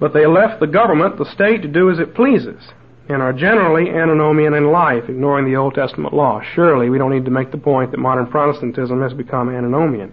but 0.00 0.14
they 0.14 0.24
left 0.24 0.60
the 0.60 0.66
government, 0.66 1.18
the 1.18 1.30
state, 1.34 1.60
to 1.60 1.68
do 1.68 1.90
as 1.90 1.98
it 1.98 2.14
pleases, 2.14 2.62
and 3.10 3.20
are 3.20 3.34
generally 3.34 3.90
antinomian 3.90 4.54
in 4.54 4.72
life, 4.72 5.04
ignoring 5.06 5.44
the 5.44 5.56
Old 5.56 5.74
Testament 5.74 6.14
law. 6.14 6.40
Surely 6.54 6.88
we 6.88 6.96
don't 6.96 7.12
need 7.12 7.26
to 7.26 7.30
make 7.30 7.50
the 7.52 7.58
point 7.58 7.90
that 7.90 7.98
modern 7.98 8.26
Protestantism 8.26 9.02
has 9.02 9.12
become 9.12 9.54
antinomian. 9.54 10.10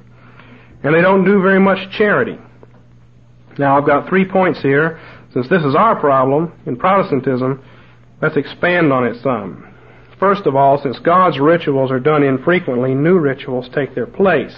And 0.84 0.94
they 0.94 1.02
don't 1.02 1.24
do 1.24 1.42
very 1.42 1.60
much 1.60 1.90
charity. 1.98 2.38
Now 3.58 3.78
I've 3.78 3.86
got 3.86 4.10
three 4.10 4.26
points 4.26 4.62
here. 4.62 5.00
Since 5.34 5.48
this 5.50 5.64
is 5.64 5.76
our 5.76 6.00
problem 6.00 6.54
in 6.66 6.76
Protestantism, 6.76 7.64
let's 8.22 8.38
expand 8.38 8.92
on 8.92 9.06
it 9.06 9.22
some. 9.24 9.68
First 10.20 10.46
of 10.46 10.56
all, 10.56 10.80
since 10.82 11.00
God's 11.00 11.40
rituals 11.40 11.90
are 11.90 12.00
done 12.00 12.22
infrequently, 12.22 12.94
new 12.94 13.18
rituals 13.18 13.70
take 13.74 13.96
their 13.96 14.06
place. 14.06 14.56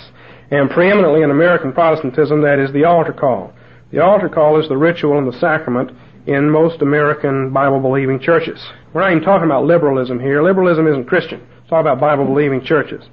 And 0.52 0.70
preeminently 0.70 1.22
in 1.22 1.32
American 1.32 1.74
Protestantism, 1.74 2.42
that 2.42 2.60
is 2.60 2.74
the 2.74 2.84
altar 2.86 3.14
call. 3.14 3.54
The 3.92 4.04
altar 4.04 4.30
call 4.30 4.60
is 4.60 4.68
the 4.68 4.78
ritual 4.78 5.18
and 5.18 5.32
the 5.32 5.40
sacrament 5.40 5.92
in 6.26 6.50
most 6.50 6.82
American 6.82 7.54
Bible 7.54 7.80
believing 7.80 8.20
churches. 8.20 8.62
We're 8.94 9.02
not 9.02 9.12
even 9.12 9.24
talking 9.24 9.46
about 9.46 9.66
liberalism 9.66 10.20
here. 10.20 10.44
Liberalism 10.44 10.88
isn't 10.88 11.06
Christian. 11.06 11.42
It's 11.64 11.72
all 11.72 11.82
about 11.82 12.00
Bible 12.00 12.26
believing 12.26 12.64
churches, 12.64 13.04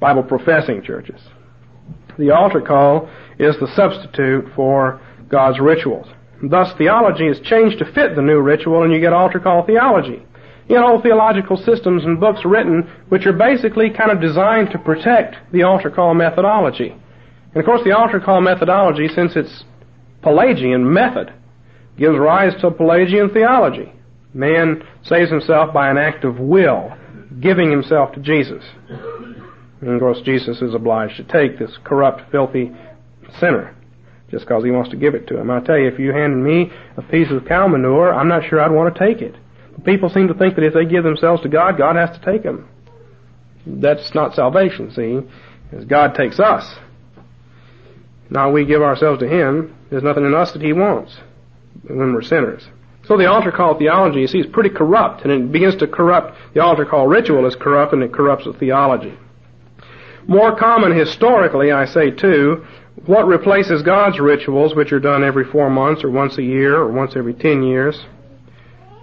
Bible 0.00 0.22
professing 0.22 0.82
churches. 0.82 1.20
The 2.18 2.30
altar 2.30 2.60
call 2.60 3.08
is 3.38 3.54
the 3.60 3.68
substitute 3.74 4.46
for 4.54 5.00
God's 5.28 5.60
rituals. 5.60 6.06
Thus, 6.42 6.72
theology 6.76 7.26
is 7.26 7.40
changed 7.40 7.78
to 7.78 7.92
fit 7.92 8.14
the 8.14 8.22
new 8.22 8.40
ritual, 8.40 8.82
and 8.82 8.92
you 8.92 9.00
get 9.00 9.12
altar 9.12 9.40
call 9.40 9.64
theology. 9.64 10.22
You 10.68 10.80
whole 10.80 11.00
theological 11.00 11.56
systems 11.56 12.04
and 12.04 12.18
books 12.18 12.44
written 12.44 12.90
which 13.08 13.24
are 13.26 13.32
basically 13.32 13.90
kind 13.90 14.10
of 14.10 14.20
designed 14.20 14.70
to 14.70 14.78
protect 14.78 15.36
the 15.52 15.62
altar 15.62 15.90
call 15.90 16.14
methodology. 16.14 16.90
And 16.90 17.56
of 17.56 17.64
course, 17.64 17.82
the 17.84 17.96
altar 17.96 18.20
call 18.20 18.40
methodology, 18.40 19.08
since 19.08 19.36
it's 19.36 19.64
Pelagian 20.22 20.92
method, 20.92 21.32
gives 21.96 22.18
rise 22.18 22.60
to 22.60 22.70
Pelagian 22.70 23.30
theology. 23.30 23.92
Man 24.34 24.82
saves 25.02 25.30
himself 25.30 25.72
by 25.72 25.88
an 25.88 25.98
act 25.98 26.24
of 26.24 26.40
will, 26.40 26.92
giving 27.40 27.70
himself 27.70 28.12
to 28.12 28.20
Jesus. 28.20 28.64
And 29.80 29.90
of 29.90 30.00
course, 30.00 30.20
Jesus 30.24 30.60
is 30.62 30.74
obliged 30.74 31.16
to 31.16 31.24
take 31.24 31.58
this 31.58 31.78
corrupt, 31.84 32.30
filthy 32.30 32.72
sinner 33.38 33.75
just 34.36 34.46
because 34.46 34.62
he 34.64 34.70
wants 34.70 34.90
to 34.90 34.96
give 34.96 35.14
it 35.14 35.26
to 35.28 35.40
him. 35.40 35.50
I 35.50 35.60
tell 35.60 35.78
you, 35.78 35.88
if 35.88 35.98
you 35.98 36.12
handed 36.12 36.36
me 36.36 36.70
a 36.98 37.02
piece 37.02 37.30
of 37.30 37.46
cow 37.46 37.66
manure, 37.68 38.12
I'm 38.12 38.28
not 38.28 38.44
sure 38.44 38.60
I'd 38.60 38.70
want 38.70 38.94
to 38.94 39.06
take 39.06 39.22
it. 39.22 39.34
People 39.82 40.10
seem 40.10 40.28
to 40.28 40.34
think 40.34 40.56
that 40.56 40.64
if 40.64 40.74
they 40.74 40.84
give 40.84 41.04
themselves 41.04 41.42
to 41.42 41.48
God, 41.48 41.78
God 41.78 41.96
has 41.96 42.18
to 42.18 42.22
take 42.22 42.42
them. 42.42 42.68
That's 43.66 44.14
not 44.14 44.34
salvation, 44.34 44.90
see, 44.92 45.20
as 45.74 45.86
God 45.86 46.14
takes 46.14 46.38
us. 46.38 46.70
Now 48.28 48.50
we 48.50 48.66
give 48.66 48.82
ourselves 48.82 49.20
to 49.20 49.28
Him. 49.28 49.74
There's 49.88 50.02
nothing 50.02 50.26
in 50.26 50.34
us 50.34 50.52
that 50.52 50.60
He 50.60 50.74
wants 50.74 51.16
when 51.84 52.12
we're 52.12 52.20
sinners. 52.20 52.66
So 53.04 53.16
the 53.16 53.30
altar 53.30 53.52
call 53.52 53.78
theology, 53.78 54.20
you 54.20 54.26
see, 54.26 54.40
is 54.40 54.46
pretty 54.52 54.70
corrupt, 54.70 55.22
and 55.22 55.32
it 55.32 55.50
begins 55.50 55.76
to 55.76 55.86
corrupt. 55.86 56.36
The 56.52 56.60
altar 56.60 56.84
call 56.84 57.06
ritual 57.06 57.46
is 57.46 57.56
corrupt, 57.56 57.94
and 57.94 58.02
it 58.02 58.12
corrupts 58.12 58.44
the 58.44 58.52
theology. 58.52 59.16
More 60.26 60.54
common 60.56 60.94
historically, 60.94 61.72
I 61.72 61.86
say 61.86 62.10
too, 62.10 62.66
what 63.04 63.26
replaces 63.26 63.82
God's 63.82 64.18
rituals, 64.18 64.74
which 64.74 64.92
are 64.92 65.00
done 65.00 65.22
every 65.22 65.44
four 65.44 65.68
months 65.68 66.02
or 66.02 66.10
once 66.10 66.38
a 66.38 66.42
year 66.42 66.76
or 66.76 66.90
once 66.90 67.14
every 67.14 67.34
ten 67.34 67.62
years? 67.62 68.00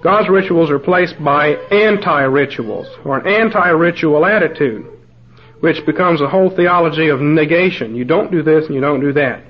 God's 0.01 0.27
rituals 0.27 0.69
are 0.69 0.77
replaced 0.77 1.23
by 1.23 1.49
anti-rituals 1.71 2.87
or 3.05 3.19
an 3.19 3.27
anti-ritual 3.27 4.25
attitude, 4.25 4.85
which 5.61 5.85
becomes 5.85 6.19
a 6.19 6.27
whole 6.27 6.49
theology 6.49 7.07
of 7.07 7.21
negation. 7.21 7.95
You 7.95 8.03
don't 8.03 8.31
do 8.31 8.43
this 8.43 8.65
and 8.65 8.75
you 8.75 8.81
don't 8.81 8.99
do 8.99 9.13
that. 9.13 9.43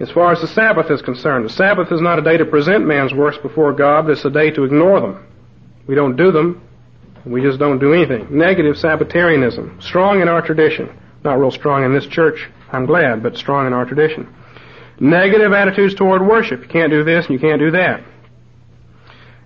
As 0.00 0.10
far 0.10 0.32
as 0.32 0.40
the 0.40 0.48
Sabbath 0.48 0.90
is 0.90 1.00
concerned, 1.02 1.44
the 1.44 1.50
Sabbath 1.50 1.92
is 1.92 2.00
not 2.00 2.18
a 2.18 2.22
day 2.22 2.36
to 2.36 2.44
present 2.44 2.84
man's 2.84 3.14
works 3.14 3.38
before 3.38 3.72
God, 3.72 4.10
it's 4.10 4.24
a 4.24 4.30
day 4.30 4.50
to 4.50 4.64
ignore 4.64 5.00
them. 5.00 5.24
We 5.86 5.94
don't 5.94 6.16
do 6.16 6.32
them. 6.32 6.60
We 7.24 7.42
just 7.42 7.58
don't 7.58 7.78
do 7.78 7.92
anything. 7.92 8.26
Negative 8.30 8.76
Sabbatarianism, 8.76 9.80
strong 9.80 10.20
in 10.20 10.28
our 10.28 10.42
tradition. 10.42 10.90
Not 11.24 11.38
real 11.38 11.50
strong 11.50 11.84
in 11.84 11.94
this 11.94 12.06
church 12.06 12.48
I'm 12.72 12.86
glad, 12.86 13.22
but 13.22 13.36
strong 13.36 13.66
in 13.66 13.72
our 13.72 13.84
tradition. 13.84 14.32
Negative 14.98 15.52
attitudes 15.52 15.94
toward 15.94 16.26
worship. 16.26 16.62
You 16.62 16.68
can't 16.68 16.90
do 16.90 17.04
this 17.04 17.26
and 17.26 17.34
you 17.34 17.38
can't 17.38 17.60
do 17.60 17.70
that. 17.72 18.02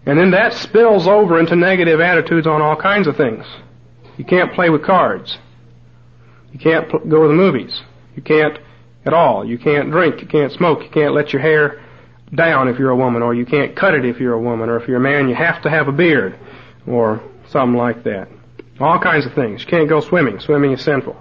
And 0.06 0.18
then 0.18 0.30
that 0.30 0.54
spills 0.54 1.06
over 1.06 1.38
into 1.38 1.56
negative 1.56 2.00
attitudes 2.00 2.46
on 2.46 2.62
all 2.62 2.76
kinds 2.76 3.06
of 3.06 3.16
things. 3.16 3.44
You 4.16 4.24
can't 4.24 4.52
play 4.54 4.70
with 4.70 4.84
cards. 4.84 5.38
You 6.52 6.58
can't 6.58 6.88
pl- 6.88 7.00
go 7.00 7.22
to 7.22 7.28
the 7.28 7.34
movies. 7.34 7.80
You 8.16 8.22
can't 8.22 8.58
at 9.04 9.12
all. 9.12 9.44
You 9.44 9.58
can't 9.58 9.90
drink. 9.90 10.20
You 10.20 10.26
can't 10.26 10.52
smoke. 10.52 10.82
You 10.82 10.90
can't 10.90 11.14
let 11.14 11.32
your 11.32 11.42
hair 11.42 11.84
down 12.34 12.68
if 12.68 12.78
you're 12.78 12.90
a 12.90 12.96
woman, 12.96 13.22
or 13.22 13.34
you 13.34 13.44
can't 13.44 13.74
cut 13.74 13.94
it 13.94 14.04
if 14.04 14.20
you're 14.20 14.34
a 14.34 14.40
woman, 14.40 14.68
or 14.68 14.76
if 14.80 14.88
you're 14.88 14.98
a 14.98 15.00
man, 15.00 15.28
you 15.28 15.34
have 15.34 15.62
to 15.62 15.70
have 15.70 15.88
a 15.88 15.92
beard, 15.92 16.38
or 16.86 17.20
something 17.48 17.76
like 17.76 18.04
that. 18.04 18.28
All 18.78 18.98
kinds 18.98 19.26
of 19.26 19.34
things. 19.34 19.62
You 19.62 19.66
can't 19.66 19.88
go 19.88 20.00
swimming. 20.00 20.38
Swimming 20.38 20.72
is 20.72 20.82
sinful 20.82 21.16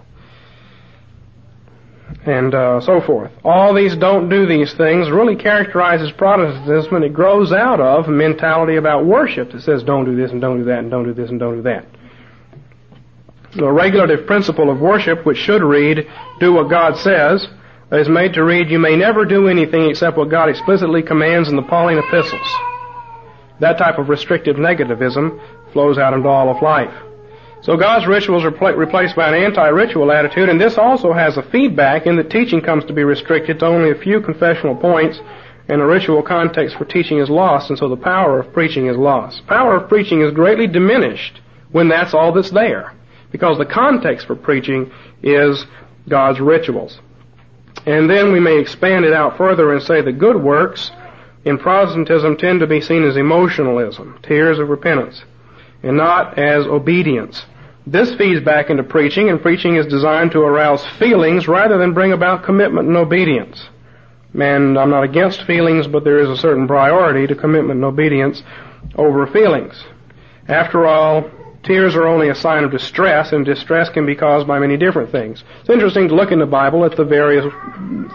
and 2.26 2.54
uh, 2.54 2.82
so 2.82 3.02
forth. 3.02 3.32
All 3.44 3.74
these 3.74 3.96
don't 3.96 4.30
do 4.30 4.46
these 4.46 4.74
things 4.74 5.10
really 5.10 5.36
characterizes 5.36 6.12
Protestantism, 6.12 6.96
and 6.96 7.06
it 7.06 7.14
grows 7.14 7.52
out 7.52 7.80
of 7.80 8.08
a 8.08 8.12
mentality 8.12 8.76
about 8.76 9.06
worship 9.06 9.52
that 9.52 9.62
says 9.62 9.84
don't 9.84 10.06
do 10.06 10.16
this 10.16 10.32
and 10.32 10.42
don't 10.42 10.60
do 10.60 10.66
that 10.66 10.80
and 10.80 10.92
don't 10.92 11.06
do 11.06 11.14
this 11.14 11.30
and 11.30 11.40
don't 11.40 11.58
do 11.58 11.62
that. 11.64 11.86
The 13.56 13.72
regulative 13.72 14.28
principle 14.28 14.70
of 14.70 14.80
worship, 14.80 15.26
which 15.26 15.38
should 15.38 15.64
read, 15.64 16.08
do 16.40 16.54
what 16.54 16.70
God 16.70 16.98
says, 16.98 17.48
is 17.92 18.08
made 18.08 18.34
to 18.34 18.44
read, 18.44 18.70
you 18.70 18.78
may 18.78 18.96
never 18.96 19.26
do 19.26 19.48
anything 19.48 19.90
except 19.90 20.18
what 20.18 20.30
God 20.30 20.50
explicitly 20.50 21.02
commands 21.02 21.50
in 21.50 21.56
the 21.56 21.64
Pauline 21.64 21.98
epistles. 21.98 22.48
That 23.60 23.78
type 23.78 23.98
of 23.98 24.10
restrictive 24.10 24.58
negativism 24.58 25.74
flows 25.74 25.98
out 25.98 26.14
into 26.14 26.30
all 26.30 26.56
of 26.56 26.62
life. 26.62 26.94
So 27.62 27.76
God's 27.76 28.08
rituals 28.08 28.46
are 28.46 28.52
pl- 28.52 28.74
replaced 28.74 29.16
by 29.16 29.28
an 29.28 29.44
anti-ritual 29.44 30.12
attitude, 30.12 30.48
and 30.48 30.60
this 30.60 30.78
also 30.78 31.12
has 31.12 31.36
a 31.36 31.44
feedback 31.44 32.06
in 32.06 32.16
that 32.16 32.30
teaching 32.30 32.62
comes 32.62 32.86
to 32.86 32.94
be 32.94 33.04
restricted 33.04 33.60
to 33.60 33.66
only 33.66 33.92
a 33.92 33.96
few 33.96 34.22
confessional 34.22 34.76
points, 34.76 35.20
and 35.68 35.82
the 35.82 35.86
ritual 35.86 36.24
context 36.24 36.78
for 36.78 36.86
teaching 36.86 37.20
is 37.20 37.30
lost, 37.30 37.70
and 37.70 37.78
so 37.78 37.90
the 37.90 37.98
power 37.98 38.40
of 38.40 38.54
preaching 38.54 38.88
is 38.88 38.96
lost. 38.96 39.46
Power 39.46 39.76
of 39.76 39.90
preaching 39.90 40.22
is 40.22 40.32
greatly 40.32 40.68
diminished 40.68 41.42
when 41.72 41.90
that's 41.90 42.14
all 42.14 42.32
that's 42.32 42.50
there, 42.50 42.94
because 43.32 43.58
the 43.58 43.66
context 43.66 44.26
for 44.26 44.36
preaching 44.36 44.92
is 45.22 45.66
God's 46.08 46.40
rituals. 46.40 47.00
And 47.86 48.10
then 48.10 48.32
we 48.32 48.40
may 48.40 48.58
expand 48.58 49.04
it 49.04 49.14
out 49.14 49.38
further 49.38 49.74
and 49.74 49.84
say 49.84 50.02
that 50.02 50.18
good 50.18 50.42
works 50.42 50.92
in 51.44 51.58
Protestantism 51.58 52.38
tend 52.38 52.62
to 52.62 52.68
be 52.68 52.82
seen 52.82 53.04
as 53.04 53.18
emotionalism, 53.18 54.18
tears 54.24 54.60
of 54.60 54.70
repentance 54.70 55.24
and 55.84 55.98
not 55.98 56.38
as 56.38 56.66
obedience. 56.66 57.46
This 57.88 58.14
feeds 58.16 58.44
back 58.44 58.70
into 58.70 58.84
preaching, 58.84 59.30
and 59.30 59.42
preaching 59.42 59.76
is 59.76 59.88
designed 59.88 60.32
to 60.32 60.42
arouse 60.42 60.86
feelings 60.98 61.48
rather 61.48 61.78
than 61.78 61.94
bring 61.94 62.12
about 62.12 62.44
commitment 62.44 62.88
and 62.88 62.98
obedience. 62.98 63.70
And 64.34 64.78
I'm 64.78 64.92
not 64.92 65.04
against 65.04 65.44
feelings, 65.44 65.88
but 65.88 66.04
there 66.04 66.20
is 66.20 66.30
a 66.30 66.38
certain 66.38 66.68
priority 66.68 67.26
to 67.28 67.36
commitment 67.36 67.78
and 67.78 67.86
obedience 67.86 68.44
over 68.96 69.26
feelings. 69.26 69.84
After 70.48 70.86
all, 70.86 71.30
tears 71.64 71.96
are 71.96 72.08
only 72.08 72.30
a 72.30 72.36
sign 72.36 72.64
of 72.64 72.72
distress, 72.72 73.32
and 73.32 73.44
distress 73.44 73.90
can 73.90 74.06
be 74.06 74.16
caused 74.16 74.48
by 74.48 74.60
many 74.60 74.78
different 74.78 75.12
things. 75.12 75.44
It's 75.62 75.70
interesting 75.70 76.08
to 76.10 76.16
look 76.16 76.32
in 76.32 76.40
the 76.40 76.46
Bible 76.46 76.86
at 76.86 76.96
the 76.96 77.06
various 77.06 77.46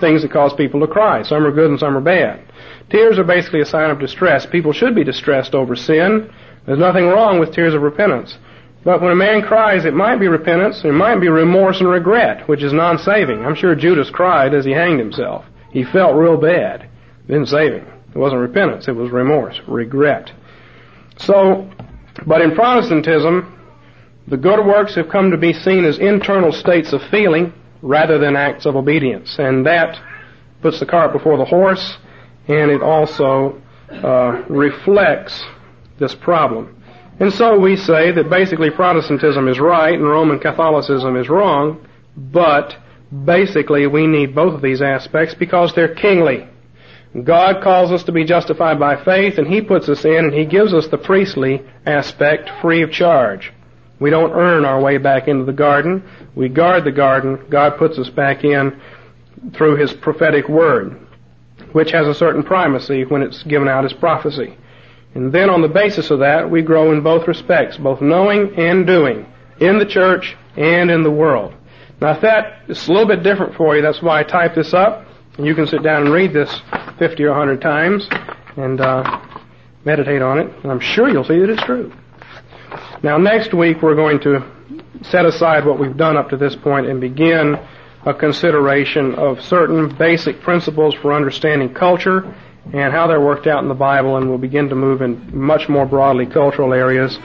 things 0.00 0.22
that 0.22 0.30
cause 0.30 0.54
people 0.54 0.80
to 0.80 0.86
cry. 0.86 1.22
Some 1.22 1.44
are 1.44 1.52
good 1.52 1.70
and 1.70 1.80
some 1.80 1.96
are 1.96 2.00
bad. 2.00 2.44
Tears 2.90 3.18
are 3.18 3.24
basically 3.24 3.60
a 3.60 3.66
sign 3.66 3.90
of 3.90 3.98
distress. 3.98 4.46
People 4.46 4.72
should 4.72 4.94
be 4.94 5.04
distressed 5.04 5.54
over 5.54 5.74
sin, 5.74 6.32
there's 6.66 6.78
nothing 6.78 7.06
wrong 7.06 7.38
with 7.38 7.52
tears 7.52 7.74
of 7.74 7.82
repentance. 7.82 8.36
But 8.84 9.00
when 9.00 9.12
a 9.12 9.16
man 9.16 9.42
cries, 9.42 9.84
it 9.84 9.94
might 9.94 10.16
be 10.20 10.28
repentance, 10.28 10.84
it 10.84 10.92
might 10.92 11.20
be 11.20 11.28
remorse 11.28 11.80
and 11.80 11.88
regret, 11.88 12.48
which 12.48 12.62
is 12.62 12.72
non-saving. 12.72 13.44
I'm 13.44 13.54
sure 13.54 13.74
Judas 13.74 14.10
cried 14.10 14.54
as 14.54 14.64
he 14.64 14.72
hanged 14.72 14.98
himself. 14.98 15.44
He 15.70 15.84
felt 15.84 16.16
real 16.16 16.36
bad. 16.36 16.88
Didn't 17.26 17.46
save 17.46 17.72
him. 17.72 17.86
It 18.14 18.18
wasn't 18.18 18.42
repentance, 18.42 18.86
it 18.86 18.94
was 18.94 19.10
remorse, 19.10 19.60
regret. 19.66 20.30
So, 21.16 21.68
but 22.26 22.42
in 22.42 22.54
Protestantism, 22.54 23.50
the 24.28 24.36
good 24.36 24.64
works 24.64 24.94
have 24.94 25.08
come 25.08 25.30
to 25.30 25.36
be 25.36 25.52
seen 25.52 25.84
as 25.84 25.98
internal 25.98 26.52
states 26.52 26.92
of 26.92 27.02
feeling 27.10 27.52
rather 27.82 28.18
than 28.18 28.36
acts 28.36 28.66
of 28.66 28.76
obedience. 28.76 29.34
And 29.38 29.66
that 29.66 30.00
puts 30.62 30.78
the 30.78 30.86
cart 30.86 31.12
before 31.12 31.36
the 31.36 31.44
horse, 31.44 31.96
and 32.48 32.70
it 32.70 32.82
also 32.82 33.60
uh, 33.90 34.44
reflects 34.48 35.44
this 35.98 36.14
problem. 36.14 36.82
And 37.20 37.32
so 37.32 37.58
we 37.58 37.76
say 37.76 38.10
that 38.10 38.28
basically 38.28 38.70
Protestantism 38.70 39.46
is 39.48 39.60
right 39.60 39.94
and 39.94 40.08
Roman 40.08 40.40
Catholicism 40.40 41.16
is 41.16 41.28
wrong, 41.28 41.86
but 42.16 42.76
basically 43.24 43.86
we 43.86 44.06
need 44.06 44.34
both 44.34 44.54
of 44.54 44.62
these 44.62 44.82
aspects 44.82 45.34
because 45.34 45.72
they're 45.74 45.94
kingly. 45.94 46.48
God 47.22 47.62
calls 47.62 47.92
us 47.92 48.02
to 48.04 48.12
be 48.12 48.24
justified 48.24 48.80
by 48.80 49.02
faith, 49.04 49.38
and 49.38 49.46
He 49.46 49.60
puts 49.60 49.88
us 49.88 50.04
in, 50.04 50.24
and 50.24 50.34
He 50.34 50.44
gives 50.44 50.74
us 50.74 50.88
the 50.88 50.98
priestly 50.98 51.62
aspect 51.86 52.50
free 52.60 52.82
of 52.82 52.90
charge. 52.90 53.52
We 54.00 54.10
don't 54.10 54.32
earn 54.32 54.64
our 54.64 54.80
way 54.80 54.98
back 54.98 55.28
into 55.28 55.44
the 55.44 55.52
garden. 55.52 56.02
We 56.34 56.48
guard 56.48 56.84
the 56.84 56.90
garden. 56.90 57.46
God 57.48 57.78
puts 57.78 57.98
us 57.98 58.10
back 58.10 58.42
in 58.42 58.80
through 59.52 59.76
His 59.76 59.92
prophetic 59.92 60.48
word, 60.48 60.98
which 61.70 61.92
has 61.92 62.08
a 62.08 62.14
certain 62.14 62.42
primacy 62.42 63.04
when 63.04 63.22
it's 63.22 63.44
given 63.44 63.68
out 63.68 63.84
as 63.84 63.92
prophecy. 63.92 64.56
And 65.14 65.32
then 65.32 65.48
on 65.48 65.62
the 65.62 65.68
basis 65.68 66.10
of 66.10 66.18
that, 66.20 66.50
we 66.50 66.62
grow 66.62 66.92
in 66.92 67.02
both 67.02 67.28
respects, 67.28 67.76
both 67.76 68.00
knowing 68.00 68.58
and 68.58 68.86
doing, 68.86 69.26
in 69.60 69.78
the 69.78 69.86
church 69.86 70.36
and 70.56 70.90
in 70.90 71.02
the 71.02 71.10
world. 71.10 71.54
Now 72.00 72.12
if 72.12 72.20
that 72.22 72.62
is 72.68 72.88
a 72.88 72.92
little 72.92 73.06
bit 73.06 73.22
different 73.22 73.54
for 73.54 73.76
you, 73.76 73.82
that's 73.82 74.02
why 74.02 74.20
I 74.20 74.22
typed 74.24 74.56
this 74.56 74.74
up. 74.74 75.06
And 75.36 75.46
you 75.46 75.54
can 75.54 75.66
sit 75.66 75.82
down 75.82 76.02
and 76.02 76.12
read 76.12 76.32
this 76.32 76.50
50 76.98 77.24
or 77.24 77.30
100 77.30 77.60
times 77.60 78.08
and 78.56 78.80
uh, 78.80 79.20
meditate 79.84 80.22
on 80.22 80.38
it, 80.38 80.52
and 80.62 80.70
I'm 80.70 80.80
sure 80.80 81.08
you'll 81.08 81.24
see 81.24 81.38
that 81.38 81.50
it's 81.50 81.62
true. 81.62 81.92
Now 83.02 83.18
next 83.18 83.52
week 83.52 83.82
we're 83.82 83.96
going 83.96 84.20
to 84.20 84.44
set 85.02 85.26
aside 85.26 85.64
what 85.64 85.78
we've 85.78 85.96
done 85.96 86.16
up 86.16 86.30
to 86.30 86.36
this 86.36 86.56
point 86.56 86.86
and 86.86 87.00
begin 87.00 87.58
a 88.06 88.14
consideration 88.14 89.14
of 89.14 89.42
certain 89.42 89.94
basic 89.96 90.40
principles 90.40 90.94
for 90.94 91.12
understanding 91.12 91.72
culture 91.72 92.34
and 92.72 92.92
how 92.92 93.06
they're 93.06 93.20
worked 93.20 93.46
out 93.46 93.62
in 93.62 93.68
the 93.68 93.74
Bible, 93.74 94.16
and 94.16 94.28
we'll 94.28 94.38
begin 94.38 94.68
to 94.68 94.74
move 94.74 95.02
in 95.02 95.20
much 95.36 95.68
more 95.68 95.86
broadly 95.86 96.26
cultural 96.26 96.72
areas. 96.72 97.18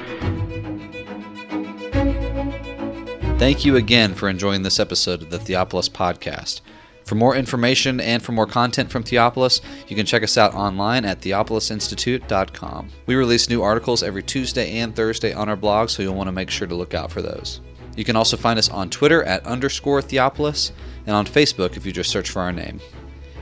Thank 3.40 3.64
you 3.64 3.78
again 3.78 4.16
for 4.16 4.28
enjoying 4.28 4.64
this 4.64 4.80
episode 4.80 5.22
of 5.22 5.30
the 5.30 5.38
Theopolis 5.40 5.90
Podcast. 5.90 6.62
For 7.06 7.16
more 7.16 7.36
information 7.36 8.00
and 8.00 8.22
for 8.22 8.34
more 8.34 8.46
content 8.46 8.92
from 8.92 9.04
Theopolis, 9.04 9.62
you 9.88 9.96
can 9.96 10.06
check 10.06 10.22
us 10.22 10.38
out 10.38 10.54
online 10.54 11.06
at 11.06 11.22
theopolisinstitute.com. 11.22 12.90
We 13.08 13.16
release 13.16 13.50
new 13.50 13.64
articles 13.64 14.04
every 14.04 14.22
Tuesday 14.22 14.78
and 14.78 14.96
Thursday 14.96 15.34
on 15.34 15.50
our 15.50 15.56
blog, 15.56 15.90
so 15.90 16.04
you'll 16.04 16.14
want 16.14 16.28
to 16.28 16.34
make 16.34 16.52
sure 16.52 16.68
to 16.68 16.76
look 16.76 16.94
out 16.94 17.12
for 17.12 17.24
those. 17.24 17.62
You 17.96 18.04
can 18.04 18.16
also 18.16 18.38
find 18.38 18.60
us 18.60 18.70
on 18.70 18.90
Twitter 18.90 19.24
at 19.24 19.46
underscore 19.46 20.02
Theopolis 20.02 20.72
and 21.08 21.16
on 21.16 21.26
Facebook 21.26 21.78
if 21.78 21.86
you 21.86 21.92
just 21.92 22.12
search 22.12 22.30
for 22.30 22.42
our 22.42 22.54
name. 22.54 22.80